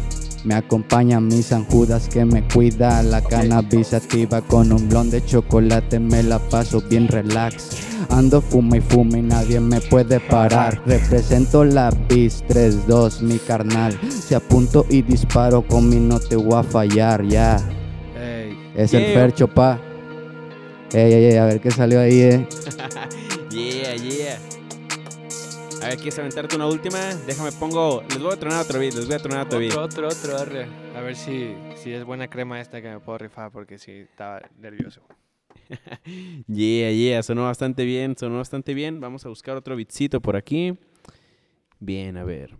me 0.47 0.55
acompaña 0.55 1.19
mi 1.19 1.43
San 1.43 1.65
Judas 1.65 2.07
que 2.07 2.23
me 2.23 2.41
cuida 2.47 3.03
la 3.03 3.21
cannabis 3.21 3.93
activa 3.93 4.41
con 4.41 4.71
un 4.71 4.87
blond 4.87 5.11
de 5.11 5.23
chocolate 5.25 5.99
me 5.99 6.23
la 6.23 6.39
paso 6.39 6.81
bien 6.81 7.09
relax. 7.09 7.71
Ando 8.09 8.39
fuma 8.39 8.77
y 8.77 8.81
fuma 8.81 9.17
y 9.17 9.23
nadie 9.23 9.59
me 9.59 9.81
puede 9.81 10.21
parar. 10.21 10.81
Represento 10.85 11.65
la 11.65 11.89
bis 11.89 12.45
3-2 12.47 13.19
mi 13.23 13.39
carnal. 13.39 13.99
Si 14.09 14.33
apunto 14.35 14.85
y 14.89 15.01
disparo 15.01 15.67
con 15.67 15.89
mi 15.89 15.97
no 15.97 16.17
te 16.17 16.37
voy 16.37 16.57
a 16.57 16.63
fallar 16.63 17.25
ya. 17.25 17.57
Ey. 18.17 18.57
Es 18.73 18.93
el 18.93 19.03
Yeah. 19.03 19.13
Fercho 19.13 19.47
pa. 19.49 19.81
Ey, 20.93 21.11
ey, 21.11 21.25
ey, 21.25 21.37
a 21.37 21.43
ver 21.43 21.59
qué 21.59 21.71
salió 21.71 21.99
ahí, 21.99 22.21
eh. 22.21 22.47
Yeah, 23.51 23.95
yeah. 23.95 24.56
A 25.81 25.89
ver, 25.89 25.97
¿quieres 25.97 26.19
aventarte 26.19 26.55
una 26.55 26.67
última? 26.67 26.97
Déjame 27.25 27.51
pongo. 27.53 28.03
Les 28.09 28.19
voy 28.19 28.33
a 28.33 28.37
tronar 28.37 28.61
otro 28.61 28.79
beat, 28.79 28.93
les 28.93 29.05
voy 29.05 29.15
a 29.15 29.19
tronar 29.19 29.45
otro 29.45 29.59
beat. 29.59 29.73
Otro, 29.73 30.07
otro, 30.07 30.07
otro, 30.07 30.37
arre. 30.37 30.67
A 30.95 31.01
ver 31.01 31.15
si, 31.15 31.55
si 31.75 31.91
es 31.93 32.03
buena 32.03 32.27
crema 32.27 32.59
esta 32.59 32.81
que 32.81 32.89
me 32.89 32.99
puedo 32.99 33.19
rifar 33.19 33.51
porque 33.51 33.77
sí 33.77 33.91
estaba 33.91 34.41
nervioso. 34.59 35.01
Yeah, 36.47 36.91
yeah, 36.91 37.21
sonó 37.23 37.43
bastante 37.43 37.83
bien, 37.83 38.15
sonó 38.17 38.37
bastante 38.37 38.73
bien. 38.73 39.01
Vamos 39.01 39.25
a 39.25 39.29
buscar 39.29 39.57
otro 39.57 39.75
beatcito 39.75 40.21
por 40.21 40.35
aquí. 40.35 40.77
Bien, 41.79 42.17
a 42.17 42.23
ver. 42.23 42.55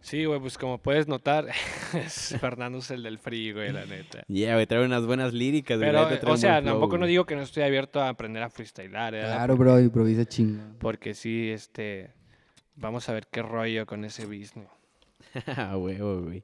Sí, 0.00 0.24
güey, 0.24 0.40
pues 0.40 0.56
como 0.56 0.78
puedes 0.78 1.08
notar, 1.08 1.46
es 1.94 2.36
Fernando 2.40 2.78
es 2.78 2.90
el 2.90 3.02
del 3.02 3.18
frío, 3.18 3.54
güey, 3.56 3.72
la 3.72 3.84
neta. 3.84 4.22
Yeah, 4.28 4.54
güey, 4.54 4.66
trae 4.66 4.84
unas 4.84 5.04
buenas 5.06 5.32
líricas. 5.32 5.78
güey, 5.78 5.92
la 5.92 6.08
Pero, 6.08 6.20
trae 6.20 6.32
o 6.32 6.36
sea, 6.36 6.60
flow, 6.60 6.72
tampoco 6.72 6.94
no 6.96 7.00
güey. 7.00 7.10
digo 7.10 7.26
que 7.26 7.36
no 7.36 7.42
estoy 7.42 7.64
abierto 7.64 8.00
a 8.00 8.08
aprender 8.08 8.42
a 8.42 8.48
freestylar, 8.50 9.14
¿eh? 9.14 9.20
Claro, 9.22 9.56
bro, 9.56 9.80
improvisa 9.80 10.24
chingo. 10.24 10.62
Porque 10.78 11.14
sí, 11.14 11.50
este, 11.50 12.10
vamos 12.76 13.08
a 13.08 13.12
ver 13.12 13.26
qué 13.30 13.42
rollo 13.42 13.86
con 13.86 14.04
ese 14.04 14.24
business. 14.26 14.68
Ah, 15.46 15.76
huevo, 15.76 16.22
güey. 16.22 16.42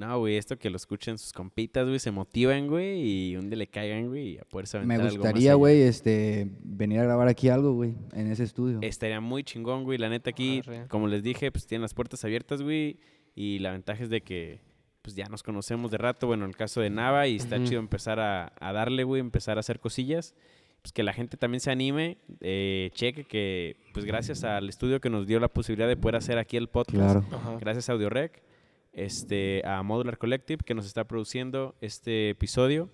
No, 0.00 0.18
güey, 0.18 0.36
esto 0.36 0.58
que 0.58 0.70
lo 0.70 0.76
escuchen 0.76 1.18
sus 1.18 1.32
compitas, 1.32 1.86
güey, 1.86 1.98
se 1.98 2.10
motivan, 2.10 2.68
güey, 2.68 3.02
y 3.02 3.36
un 3.36 3.50
día 3.50 3.58
le 3.58 3.66
caigan, 3.66 4.08
güey, 4.08 4.28
y 4.30 4.38
a 4.38 4.44
poderse 4.44 4.80
Me 4.80 4.98
gustaría, 4.98 5.52
güey, 5.54 5.82
este, 5.82 6.48
venir 6.62 7.00
a 7.00 7.04
grabar 7.04 7.28
aquí 7.28 7.50
algo, 7.50 7.74
güey, 7.74 7.94
en 8.14 8.30
ese 8.32 8.44
estudio. 8.44 8.78
Estaría 8.80 9.20
muy 9.20 9.44
chingón, 9.44 9.84
güey. 9.84 9.98
La 9.98 10.08
neta 10.08 10.30
aquí, 10.30 10.60
Arre. 10.60 10.86
como 10.88 11.06
les 11.06 11.22
dije, 11.22 11.52
pues 11.52 11.66
tienen 11.66 11.82
las 11.82 11.92
puertas 11.92 12.24
abiertas, 12.24 12.62
güey. 12.62 12.98
Y 13.34 13.58
la 13.58 13.72
ventaja 13.72 14.02
es 14.02 14.08
de 14.08 14.22
que, 14.22 14.60
pues 15.02 15.14
ya 15.14 15.26
nos 15.26 15.42
conocemos 15.42 15.90
de 15.90 15.98
rato. 15.98 16.26
Bueno, 16.26 16.44
en 16.44 16.50
el 16.50 16.56
caso 16.56 16.80
de 16.80 16.88
Nava, 16.88 17.28
y 17.28 17.36
está 17.36 17.56
Ujú. 17.56 17.66
chido 17.66 17.80
empezar 17.80 18.20
a, 18.20 18.52
a 18.58 18.72
darle, 18.72 19.04
güey, 19.04 19.20
empezar 19.20 19.58
a 19.58 19.60
hacer 19.60 19.80
cosillas. 19.80 20.34
Pues 20.80 20.92
que 20.92 21.02
la 21.02 21.12
gente 21.12 21.36
también 21.36 21.60
se 21.60 21.70
anime, 21.70 22.16
eh, 22.40 22.88
cheque 22.94 23.24
que, 23.24 23.76
pues 23.92 24.06
gracias 24.06 24.44
al 24.44 24.66
estudio 24.66 24.98
que 24.98 25.10
nos 25.10 25.26
dio 25.26 25.38
la 25.38 25.48
posibilidad 25.48 25.86
de 25.86 25.98
poder 25.98 26.16
hacer 26.16 26.38
aquí 26.38 26.56
el 26.56 26.68
podcast. 26.68 27.28
Claro. 27.28 27.58
Gracias 27.60 27.90
a 27.90 27.92
AudioRec, 27.92 28.42
este, 28.92 29.62
a 29.66 29.82
Modular 29.82 30.18
Collective 30.18 30.62
que 30.64 30.74
nos 30.74 30.86
está 30.86 31.04
produciendo 31.04 31.74
este 31.80 32.30
episodio. 32.30 32.88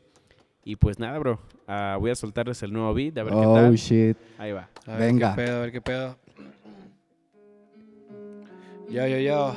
Y 0.65 0.77
pues 0.77 0.99
nada, 0.99 1.17
bro. 1.19 1.39
ah, 1.69 1.97
voy 2.01 2.11
a 2.11 2.15
soltarles 2.17 2.61
el 2.65 2.73
nuevo 2.73 2.93
beat, 2.93 3.17
a 3.19 3.23
ver 3.23 3.33
qué 3.33 3.39
Oh, 3.39 3.55
tal. 3.55 3.75
shit. 3.77 4.17
Ahí 4.39 4.51
va. 4.53 4.69
A 4.87 4.93
ver 4.97 5.01
Venga. 5.13 5.35
qué 5.37 5.43
pedo, 5.43 5.57
a 5.57 5.61
ver 5.61 5.73
qué 5.73 5.81
pedo. 5.81 6.17
Yo, 8.89 9.07
yo, 9.07 9.19
yo. 9.19 9.55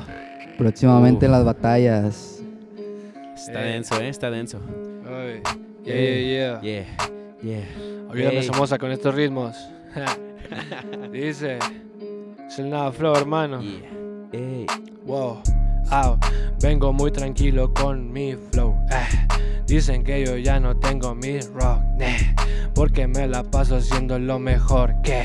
Próximamente 0.57 1.25
Uf. 1.25 1.31
las 1.31 1.45
batallas. 1.45 2.43
Está 3.35 3.65
Eh. 3.67 3.71
denso, 3.73 3.99
¿eh? 4.01 4.09
Está 4.09 4.29
denso. 4.29 4.59
Ay. 5.07 5.41
Yeah, 5.83 5.95
yeah, 5.95 6.61
yeah. 6.61 6.61
Yeah, 7.41 7.65
yeah. 8.13 8.29
Ey. 8.31 8.43
Somoza, 8.43 8.77
con 8.77 8.91
estos 8.91 9.13
ritmos. 9.15 9.55
Dice, 11.11 11.57
es 12.47 12.59
el 12.59 12.69
nada 12.69 12.91
flow, 12.91 13.15
hermano. 13.15 13.61
Yeah. 13.61 13.89
Ey. 14.33 14.65
Wow, 15.05 15.41
au, 15.91 16.17
vengo 16.61 16.93
muy 16.93 17.11
tranquilo 17.11 17.73
con 17.73 18.11
mi 18.11 18.35
flow. 18.51 18.75
eh. 18.91 19.27
Dicen 19.65 20.03
que 20.03 20.25
yo 20.25 20.37
ya 20.37 20.59
no 20.59 20.75
tengo 20.77 21.13
mi 21.15 21.39
rock. 21.39 21.79
porque 22.73 23.07
me 23.07 23.27
la 23.27 23.43
paso 23.43 23.75
haciendo 23.75 24.17
lo 24.17 24.39
mejor 24.39 24.95
que 25.03 25.23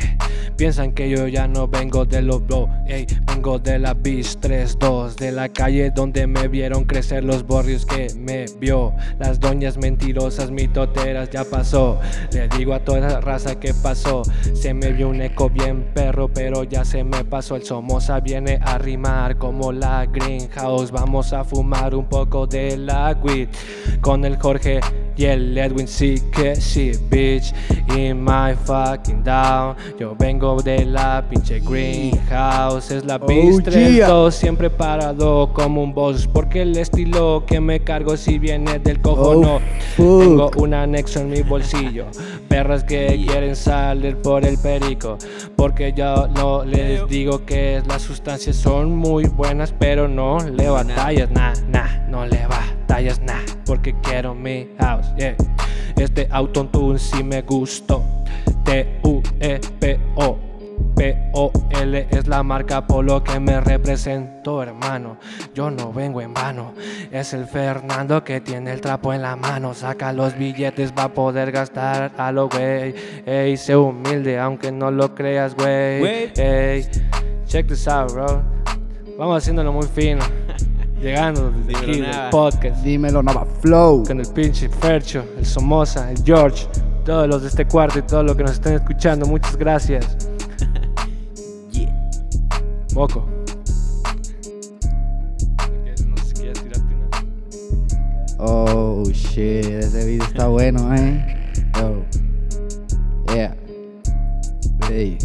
piensan 0.57 0.93
que 0.93 1.09
yo 1.09 1.29
ya 1.29 1.47
no 1.47 1.69
vengo 1.69 2.05
de 2.05 2.23
los 2.23 2.47
bro, 2.47 2.69
ey, 2.87 3.07
vengo 3.27 3.59
de 3.59 3.79
la 3.79 3.95
bis 3.95 4.39
3-2, 4.41 5.17
de 5.17 5.33
la 5.33 5.49
calle 5.49 5.91
donde 5.91 6.27
me 6.27 6.49
vieron 6.49 6.85
crecer 6.85 7.25
los 7.25 7.47
barrios 7.47 7.87
que 7.87 8.09
me 8.17 8.47
vio, 8.59 8.93
las 9.19 9.41
doñas 9.41 9.77
mentirosas, 9.77 10.51
mitoteras, 10.51 11.31
ya 11.31 11.45
pasó, 11.45 12.01
le 12.33 12.49
digo 12.49 12.75
a 12.75 12.81
toda 12.81 13.01
la 13.01 13.21
raza 13.21 13.59
que 13.59 13.75
pasó, 13.75 14.23
se 14.55 14.75
me 14.75 14.93
vio 14.93 15.09
un 15.09 15.21
eco 15.21 15.51
bien 15.51 15.91
perro, 15.95 16.29
pero 16.29 16.65
ya 16.65 16.85
se 16.85 17.05
me 17.05 17.25
pasó, 17.25 17.57
el 17.57 17.65
Somoza 17.65 18.21
viene 18.21 18.59
a 18.63 18.79
rimar 18.79 19.37
como 19.39 19.73
la 19.73 20.07
greenhouse, 20.07 20.91
vamos 20.91 21.33
a 21.33 21.45
fumar 21.45 21.95
un 21.95 22.07
poco 22.07 22.47
de 22.47 22.77
la 22.77 23.19
weed, 23.23 23.49
con 24.01 24.25
el 24.25 24.37
Jorge 24.37 24.81
y 25.17 25.25
el 25.27 25.57
Edwin. 25.57 25.89
Sí 25.89 26.17
que 26.33 26.57
sí, 26.57 26.93
bitch 27.09 27.55
In 27.97 28.25
my 28.25 28.55
fucking 28.65 29.23
down. 29.23 29.77
Yo 29.99 30.17
vengo 30.17 30.44
de 30.63 30.85
la 30.85 31.25
pinche 31.29 31.61
greenhouse 31.61 32.91
Es 32.91 33.05
la 33.05 33.17
Oh, 33.17 33.27
Beast 33.27 33.69
yeah. 33.71 34.09
3-2 34.09 34.31
Siempre 34.33 34.69
parado 34.69 35.51
como 35.55 35.83
un 35.83 35.95
boss 35.95 36.27
Porque 36.27 36.63
el 36.63 36.77
estilo 36.77 37.45
que 37.47 37.61
me 37.61 37.81
cargo 37.81 38.17
si 38.17 38.39
viene 38.39 38.79
del 38.79 39.01
Oh, 39.05 39.35
no 39.35 39.61
fuck. 39.97 40.21
Tengo 40.21 40.51
un 40.57 40.75
anexo 40.75 41.21
en 41.21 41.31
mi 41.31 41.43
bolsillo 41.43 42.07
Perras 42.49 42.85
que 42.85 43.25
quieren 43.27 43.57
salir 43.57 44.17
por 44.19 44.45
el 44.45 44.59
perico 44.59 45.17
Porque 45.57 45.93
yo 45.97 46.29
no 46.29 46.65
les 46.65 47.07
digo 47.09 47.45
que 47.45 47.83
las 47.89 48.03
sustancias 48.03 48.57
son 48.57 48.95
muy 48.97 49.25
buenas 49.25 49.73
Pero 49.79 50.09
no 50.09 50.39
le 50.41 50.69
batallas, 50.69 51.31
nah, 51.31 51.55
nah, 51.69 52.07
no 52.09 52.27
le 52.27 52.47
batallas, 52.47 53.21
nah 53.21 53.41
Porque 53.65 53.95
quiero 54.03 54.35
mi 54.35 54.69
house, 54.79 55.07
yeah. 55.17 55.35
Este 55.97 56.27
autotune 56.31 56.99
sí 56.99 57.23
me 57.23 57.43
gustó 57.43 58.03
T-U-E-P-O 58.65 60.55
P-O-L 60.97 62.07
es 62.11 62.29
la 62.29 62.43
marca 62.43 62.87
por 62.87 63.05
lo 63.05 63.23
que 63.23 63.41
me 63.41 63.61
represento, 63.61 64.63
hermano. 64.63 65.19
Yo 65.55 65.71
no 65.71 65.93
vengo 65.93 66.21
en 66.21 66.33
vano. 66.33 66.73
Es 67.11 67.33
el 67.35 67.47
Fernando 67.47 68.23
que 68.23 68.41
tiene 68.41 68.73
el 68.73 68.81
trapo 68.81 69.13
en 69.13 69.23
la 69.23 69.37
mano. 69.37 69.75
Saca 69.75 70.13
los 70.13 70.37
billetes, 70.37 70.93
va 70.97 71.05
a 71.05 71.09
poder 71.13 71.51
gastar 71.53 72.13
a 72.17 72.33
lo 72.33 72.49
güey. 72.49 72.95
Ey, 73.27 73.57
sé 73.57 73.77
humilde, 73.77 74.39
aunque 74.39 74.71
no 74.71 74.91
lo 74.91 75.15
creas, 75.15 75.55
güey. 75.55 76.33
Ey, 76.37 76.87
check 77.47 77.67
this 77.67 77.89
out, 77.89 78.13
bro. 78.13 78.43
Vamos 79.19 79.39
haciéndolo 79.39 79.73
muy 79.73 79.87
fino. 79.87 80.25
Llegando 81.01 81.51
desde 81.51 81.77
aquí 81.77 82.01
del 82.01 82.31
podcast 82.31 82.83
Dímelo, 82.83 83.23
Nova 83.23 83.45
Flow. 83.61 84.05
con 84.07 84.21
el 84.21 84.29
pinche 84.29 84.69
Fercho, 84.69 85.25
el 85.37 85.45
Somoza, 85.45 86.11
el 86.11 86.23
George, 86.25 86.67
todos 87.05 87.29
los 87.29 87.43
de 87.43 87.49
este 87.49 87.67
cuarto 87.67 87.99
y 87.99 88.03
todos 88.03 88.25
los 88.25 88.37
que 88.37 88.43
nos 88.43 88.53
están 88.53 88.75
escuchando. 88.75 89.27
Muchas 89.27 89.57
gracias. 89.57 90.17
Yeah. 91.71 91.93
Moco. 92.95 93.29
No 96.07 96.17
sé 96.19 96.25
si 96.29 96.35
quieres 96.35 96.63
tirarte 96.63 96.95
una. 96.95 97.09
Oh 98.39 99.03
shit, 99.11 99.65
ese 99.65 100.07
video 100.07 100.25
está 100.25 100.47
bueno, 100.47 100.95
eh. 100.95 101.53
Oh. 101.83 102.05
Yeah. 103.33 103.57
Ey. 104.89 105.19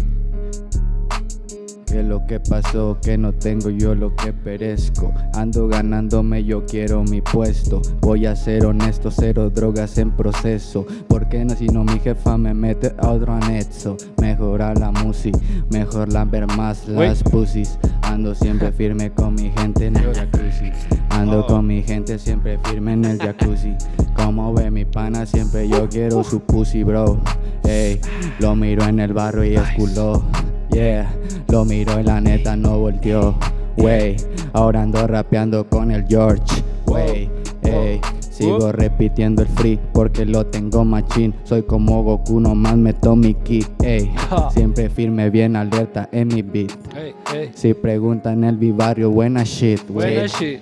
Que 1.89 2.03
lo 2.03 2.23
que 2.27 2.39
pasó, 2.39 2.99
que 3.01 3.17
no 3.17 3.33
tengo 3.33 3.69
yo 3.71 3.95
lo 3.95 4.15
que 4.15 4.31
perezco. 4.31 5.11
Ando 5.33 5.67
ganándome, 5.67 6.43
yo 6.43 6.65
quiero 6.65 7.03
mi 7.03 7.19
puesto. 7.21 7.81
Voy 8.01 8.27
a 8.27 8.35
ser 8.35 8.65
honesto, 8.67 9.09
cero 9.09 9.49
drogas 9.49 9.97
en 9.97 10.11
proceso. 10.11 10.85
Porque 11.07 11.43
no, 11.43 11.55
si 11.55 11.65
no 11.67 11.83
mi 11.83 11.99
jefa 11.99 12.37
me 12.37 12.53
mete 12.53 12.93
a 12.99 13.09
otro 13.09 13.33
anexo. 13.33 13.97
Mejora 14.21 14.73
la 14.75 14.91
música, 14.91 15.39
mejor 15.71 16.13
la 16.13 16.25
ver 16.25 16.45
más 16.55 16.87
las 16.87 17.23
pussies. 17.23 17.79
Ando 18.03 18.35
siempre 18.35 18.71
firme 18.71 19.11
con 19.11 19.33
mi 19.33 19.49
gente 19.51 19.87
en 19.87 19.95
el 19.97 20.13
jacuzzi. 20.13 20.71
Ando 21.09 21.39
Oh. 21.41 21.47
con 21.47 21.65
mi 21.67 21.81
gente 21.81 22.19
siempre 22.19 22.59
firme 22.65 22.93
en 22.93 23.05
el 23.05 23.17
jacuzzi. 23.17 23.75
Como 24.15 24.53
ve 24.53 24.69
mi 24.69 24.85
pana, 24.85 25.25
siempre 25.25 25.67
yo 25.67 25.89
quiero 25.89 26.23
su 26.23 26.39
pussy, 26.41 26.83
bro. 26.83 27.19
Ey, 27.63 27.99
lo 28.39 28.55
miro 28.55 28.83
en 28.85 28.99
el 28.99 29.13
barro 29.13 29.43
y 29.43 29.55
es 29.55 29.69
culo. 29.75 30.23
Yeah, 30.71 31.11
lo 31.49 31.65
miro 31.65 31.99
y 31.99 32.03
la 32.03 32.21
neta 32.21 32.55
no 32.55 32.79
volteó. 32.79 33.35
Wey, 33.77 34.17
ahora 34.53 34.81
ando 34.81 35.05
rapeando 35.07 35.67
con 35.67 35.91
el 35.91 36.05
George. 36.07 36.63
Wey, 36.85 37.29
ey, 37.63 38.01
sigo 38.29 38.71
repitiendo 38.71 39.41
el 39.41 39.47
free 39.49 39.79
porque 39.93 40.25
lo 40.25 40.45
tengo 40.45 40.83
machín. 40.85 41.33
Soy 41.43 41.63
como 41.63 42.03
Goku, 42.03 42.39
nomás 42.39 42.75
meto 42.77 43.15
mi 43.15 43.33
ki. 43.33 43.65
Ey, 43.83 44.11
siempre 44.53 44.89
firme, 44.89 45.29
bien 45.29 45.55
alerta 45.55 46.07
en 46.11 46.27
mi 46.27 46.41
beat. 46.41 46.71
Hey, 46.93 47.13
hey. 47.31 47.51
Si 47.53 47.73
preguntan 47.73 48.43
el 48.43 48.57
bibarrio, 48.57 49.09
buena 49.11 49.43
shit, 49.43 49.81
wey 49.89 50.13
Buena 50.13 50.25
shit. 50.27 50.59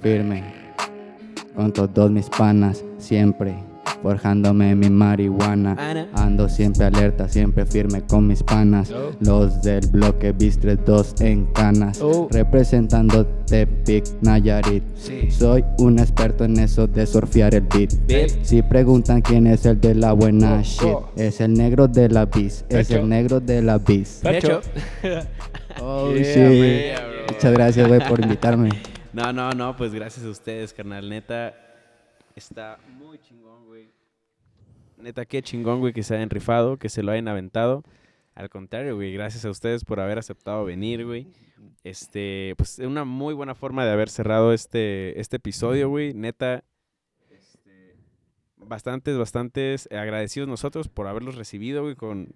firme 0.00 0.44
con 1.54 1.72
todos 1.72 2.10
mis 2.10 2.28
panas 2.30 2.82
siempre 2.98 3.54
forjándome 4.02 4.74
mi 4.74 4.90
marihuana. 4.90 5.72
Ana. 5.78 6.08
ando 6.14 6.48
siempre 6.48 6.84
alerta 6.86 7.28
siempre 7.28 7.66
firme 7.66 8.02
con 8.02 8.26
mis 8.26 8.42
panas. 8.42 8.92
Los 9.20 9.62
del 9.62 9.86
bloque 9.88 10.32
Bistres 10.32 10.78
2 10.84 11.20
en 11.20 11.46
canas. 11.46 12.00
Representando 12.30 13.26
Tepic 13.46 14.04
Nayarit. 14.22 14.82
Soy 15.30 15.64
un 15.78 15.98
experto 15.98 16.44
en 16.44 16.58
eso 16.58 16.86
de 16.86 17.06
surfear 17.06 17.54
el 17.54 17.62
beat. 17.62 17.90
Si 18.42 18.62
preguntan 18.62 19.20
quién 19.22 19.46
es 19.46 19.66
el 19.66 19.80
de 19.80 19.94
la 19.94 20.12
buena 20.12 20.62
shit 20.62 20.96
es 21.16 21.40
el 21.40 21.54
negro 21.54 21.88
de 21.88 22.08
la 22.08 22.26
bis 22.26 22.64
es 22.68 22.90
el 22.90 23.08
negro 23.08 23.40
de 23.40 23.62
la 23.62 23.78
bis. 23.78 24.22
Oh 25.80 26.12
Yeah, 26.12 26.24
shit 26.24 26.96
man. 26.96 27.08
muchas 27.28 27.52
gracias 27.52 27.88
güey 27.88 28.00
por 28.08 28.20
invitarme. 28.20 28.70
No, 29.12 29.32
no, 29.32 29.50
no, 29.50 29.76
pues 29.76 29.92
gracias 29.92 30.24
a 30.24 30.28
ustedes, 30.28 30.72
carnal. 30.72 31.08
Neta, 31.08 31.52
está 32.40 32.78
muy 32.98 33.18
chingón, 33.18 33.66
güey. 33.66 33.90
Neta, 34.96 35.24
qué 35.24 35.42
chingón, 35.42 35.80
güey, 35.80 35.92
que 35.92 36.02
se 36.02 36.14
hayan 36.14 36.30
rifado, 36.30 36.78
que 36.78 36.88
se 36.88 37.02
lo 37.02 37.12
hayan 37.12 37.28
aventado. 37.28 37.84
Al 38.34 38.48
contrario, 38.48 38.96
güey, 38.96 39.12
gracias 39.12 39.44
a 39.44 39.50
ustedes 39.50 39.84
por 39.84 40.00
haber 40.00 40.18
aceptado 40.18 40.64
venir, 40.64 41.04
güey. 41.04 41.26
Este, 41.84 42.54
pues 42.56 42.78
es 42.78 42.86
una 42.86 43.04
muy 43.04 43.34
buena 43.34 43.54
forma 43.54 43.84
de 43.84 43.92
haber 43.92 44.08
cerrado 44.08 44.52
este, 44.52 45.20
este 45.20 45.36
episodio, 45.36 45.88
güey. 45.90 46.14
Neta, 46.14 46.64
este, 47.30 47.96
bastantes, 48.56 49.18
bastantes 49.18 49.88
agradecidos 49.90 50.48
nosotros 50.48 50.88
por 50.88 51.06
haberlos 51.06 51.36
recibido, 51.36 51.82
güey, 51.82 51.94
con 51.94 52.28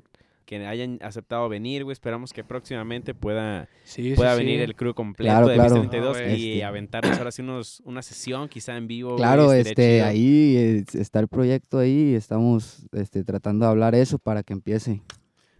que 0.44 0.66
hayan 0.66 0.98
aceptado 1.02 1.48
venir, 1.48 1.84
güey. 1.84 1.92
Esperamos 1.92 2.32
que 2.32 2.44
próximamente 2.44 3.14
pueda 3.14 3.68
Sí, 3.84 4.10
sí, 4.10 4.14
pueda 4.14 4.36
sí. 4.36 4.44
venir 4.44 4.60
el 4.60 4.74
crew 4.76 4.94
completo 4.94 5.30
Claro, 5.32 5.48
de 5.48 5.54
claro. 5.54 5.74
Bis 5.80 5.90
32 5.90 6.16
Ah, 6.18 6.22
y. 6.28 6.32
Este- 6.52 6.64
aventarnos 6.64 7.18
ahora 7.18 7.32
sí 7.32 7.42
unos, 7.42 7.80
una 7.84 8.02
sesión 8.02 8.48
quizá 8.48 8.76
en 8.76 8.86
vivo. 8.86 9.16
Claro, 9.16 9.52
este, 9.52 10.02
ahí 10.02 10.84
está 10.94 11.20
el 11.20 11.28
proyecto 11.28 11.78
ahí, 11.78 12.14
estamos 12.14 12.86
este, 12.92 13.24
tratando 13.24 13.64
de 13.66 13.70
hablar 13.70 13.94
eso 13.94 14.18
para 14.18 14.42
que 14.42 14.52
empiece. 14.52 15.02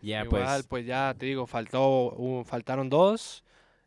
Ya, 0.02 0.24
Igual, 0.24 0.42
pues. 0.42 0.66
pues, 0.66 0.86
ya 0.86 1.14
te 1.18 1.24
digo, 1.26 1.46
faltó, 1.46 2.10
un- 2.12 2.44
faltaron 2.44 2.90
dos, 2.90 3.42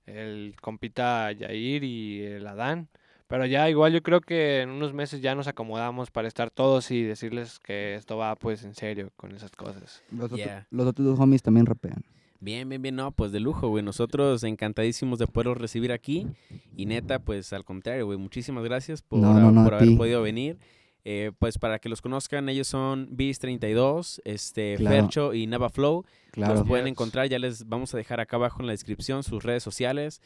el 0.08 0.56
compita 0.62 1.32
Yair 1.32 1.84
y 1.84 2.22
el 2.24 2.48
Adán. 2.48 2.90
Pero 3.28 3.46
ya 3.46 3.70
igual 3.70 3.92
yo 3.92 4.02
creo 4.02 4.22
que 4.22 4.62
en 4.62 4.70
unos 4.70 4.94
meses 4.94 5.22
ya 5.22 5.36
nos 5.36 5.48
acomodamos 5.48 6.12
para 6.12 6.28
estar 6.30 6.50
todos 6.50 6.90
y 6.92 7.04
decirles 7.04 7.60
que 7.60 7.96
esto 7.96 8.16
va 8.18 8.36
pues 8.36 8.64
en 8.64 8.74
serio 8.74 9.10
con 9.18 9.34
esas 9.36 9.52
cosas. 9.52 10.02
Los, 10.12 10.26
otro- 10.26 10.38
Yeah. 10.38 10.66
los 10.72 10.88
otros 10.88 11.06
dos 11.08 11.20
homies 11.20 11.44
también 11.44 11.66
rapean. 11.66 12.04
Bien, 12.40 12.70
bien, 12.70 12.82
bien, 12.82 12.96
no, 12.96 13.12
pues 13.12 13.32
de 13.32 13.40
lujo, 13.40 13.68
güey. 13.68 13.84
Nosotros 13.84 14.44
encantadísimos 14.44 15.18
de 15.20 15.26
poderlos 15.28 15.58
recibir 15.58 15.92
aquí. 15.92 16.28
Y 16.76 16.86
neta, 16.86 17.20
pues 17.20 17.52
al 17.52 17.66
contrario, 17.66 18.06
güey. 18.06 18.18
Muchísimas 18.18 18.64
gracias 18.64 19.02
por, 19.02 19.20
No, 19.20 19.34
no, 19.34 19.52
no, 19.52 19.64
por 19.64 19.74
haber 19.74 19.88
ti. 19.90 19.96
podido 19.96 20.22
venir. 20.22 20.58
Eh, 21.04 21.32
pues 21.40 21.58
para 21.58 21.80
que 21.80 21.90
los 21.90 22.02
conozcan, 22.02 22.48
ellos 22.50 22.68
son 22.68 23.10
Bis32, 23.16 24.22
este, 24.26 24.76
Claro. 24.78 24.96
Fercho 25.04 25.34
y 25.34 25.48
Nava 25.48 25.70
Flow. 25.70 26.06
Claro. 26.32 26.54
Los 26.56 26.68
pueden 26.68 26.88
encontrar, 26.88 27.28
ya 27.28 27.40
les 27.40 27.68
vamos 27.68 27.94
a 27.94 27.98
dejar 27.98 28.20
acá 28.20 28.36
abajo 28.36 28.60
en 28.62 28.68
la 28.68 28.74
descripción 28.74 29.24
sus 29.24 29.44
redes 29.44 29.64
sociales. 29.64 30.22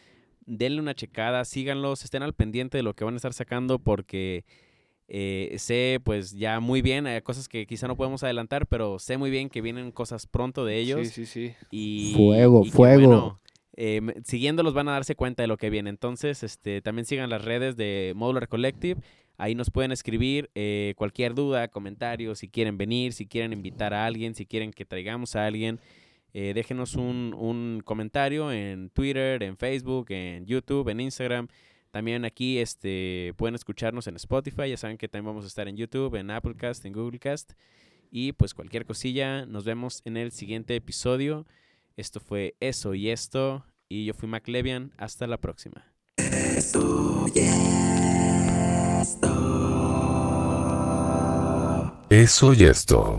Denle 0.45 0.80
una 0.80 0.95
checada, 0.95 1.45
síganlos, 1.45 2.03
estén 2.03 2.23
al 2.23 2.34
pendiente 2.34 2.77
de 2.77 2.84
lo 2.84 2.95
que 2.95 3.03
van 3.03 3.13
a 3.13 3.18
estar 3.18 3.34
sacando 3.34 3.80
porque 3.80 4.43
eh, 5.07 5.55
sé 5.57 5.99
pues 6.03 6.31
ya 6.31 6.61
muy 6.61 6.81
bien, 6.81 7.05
hay 7.05 7.22
cosas 7.22 7.49
que 7.49 7.68
quizá 7.68 7.88
no 7.88 7.97
podemos 7.97 8.23
adelantar, 8.23 8.65
pero 8.65 8.97
sé 8.97 9.18
muy 9.18 9.30
bien 9.30 9.49
que 9.49 9.61
vienen 9.61 9.91
cosas 9.91 10.26
pronto 10.26 10.63
de 10.63 10.77
ellos. 10.77 11.07
Sí, 11.09 11.26
sí, 11.26 11.49
sí. 11.49 11.53
Y, 11.69 12.13
Fuego, 12.15 12.61
y 12.61 12.69
que, 12.69 12.76
fuego. 12.77 13.07
bueno, 13.07 13.41
eh, 13.76 14.01
siguiéndolos 14.23 14.73
van 14.73 14.88
a 14.88 14.93
darse 14.93 15.15
cuenta 15.15 15.43
de 15.43 15.47
lo 15.47 15.57
que 15.57 15.69
viene. 15.69 15.89
Entonces, 15.89 16.43
este, 16.43 16.81
también 16.81 17.05
sigan 17.05 17.30
las 17.30 17.43
redes 17.43 17.76
de 17.76 18.13
Modular 18.15 18.47
Collective. 18.47 19.01
Ahí 19.38 19.55
nos 19.55 19.69
pueden 19.69 19.91
escribir 19.91 20.49
eh, 20.55 20.93
cualquier 20.97 21.34
duda, 21.34 21.68
comentario, 21.68 22.35
si 22.35 22.47
quieren 22.47 22.77
venir, 22.77 23.11
si 23.11 23.26
quieren 23.26 23.53
invitar 23.53 23.93
a 23.93 24.05
alguien, 24.05 24.35
si 24.35 24.45
quieren 24.45 24.72
que 24.72 24.85
traigamos 24.85 25.35
a 25.35 25.45
alguien. 25.45 25.80
Eh, 26.33 26.53
déjenos 26.53 26.95
un, 26.95 27.35
un, 27.37 27.81
comentario 27.83 28.51
en 28.51 28.89
Twitter, 28.89 29.43
en 29.43 29.57
Facebook, 29.57 30.07
en 30.09 30.45
YouTube, 30.45 30.89
en 30.89 30.99
Instagram. 31.01 31.47
También 31.91 32.23
aquí 32.23 32.57
este, 32.59 33.33
pueden 33.35 33.55
escucharnos 33.55 34.07
en 34.07 34.15
Spotify. 34.15 34.69
Ya 34.69 34.77
saben 34.77 34.97
que 34.97 35.09
también 35.09 35.27
vamos 35.27 35.43
a 35.43 35.47
estar 35.47 35.67
en 35.67 35.75
YouTube, 35.75 36.15
en 36.15 36.31
Applecast, 36.31 36.85
en 36.85 36.93
Googlecast. 36.93 37.51
Y 38.11 38.31
pues 38.33 38.53
cualquier 38.53 38.85
cosilla, 38.85 39.45
nos 39.45 39.65
vemos 39.65 40.01
en 40.05 40.17
el 40.17 40.31
siguiente 40.31 40.75
episodio. 40.75 41.45
Esto 41.97 42.19
fue 42.19 42.55
Eso 42.59 42.93
y 42.93 43.09
Esto. 43.09 43.65
Y 43.89 44.05
yo 44.05 44.13
fui 44.13 44.29
Mac 44.29 44.47
Levian. 44.47 44.93
Hasta 44.97 45.27
la 45.27 45.37
próxima. 45.37 45.85
Esto 46.17 47.25
y 47.35 47.39
esto. 49.01 49.41
Eso 52.09 52.53
y 52.53 52.63
esto. 52.63 53.09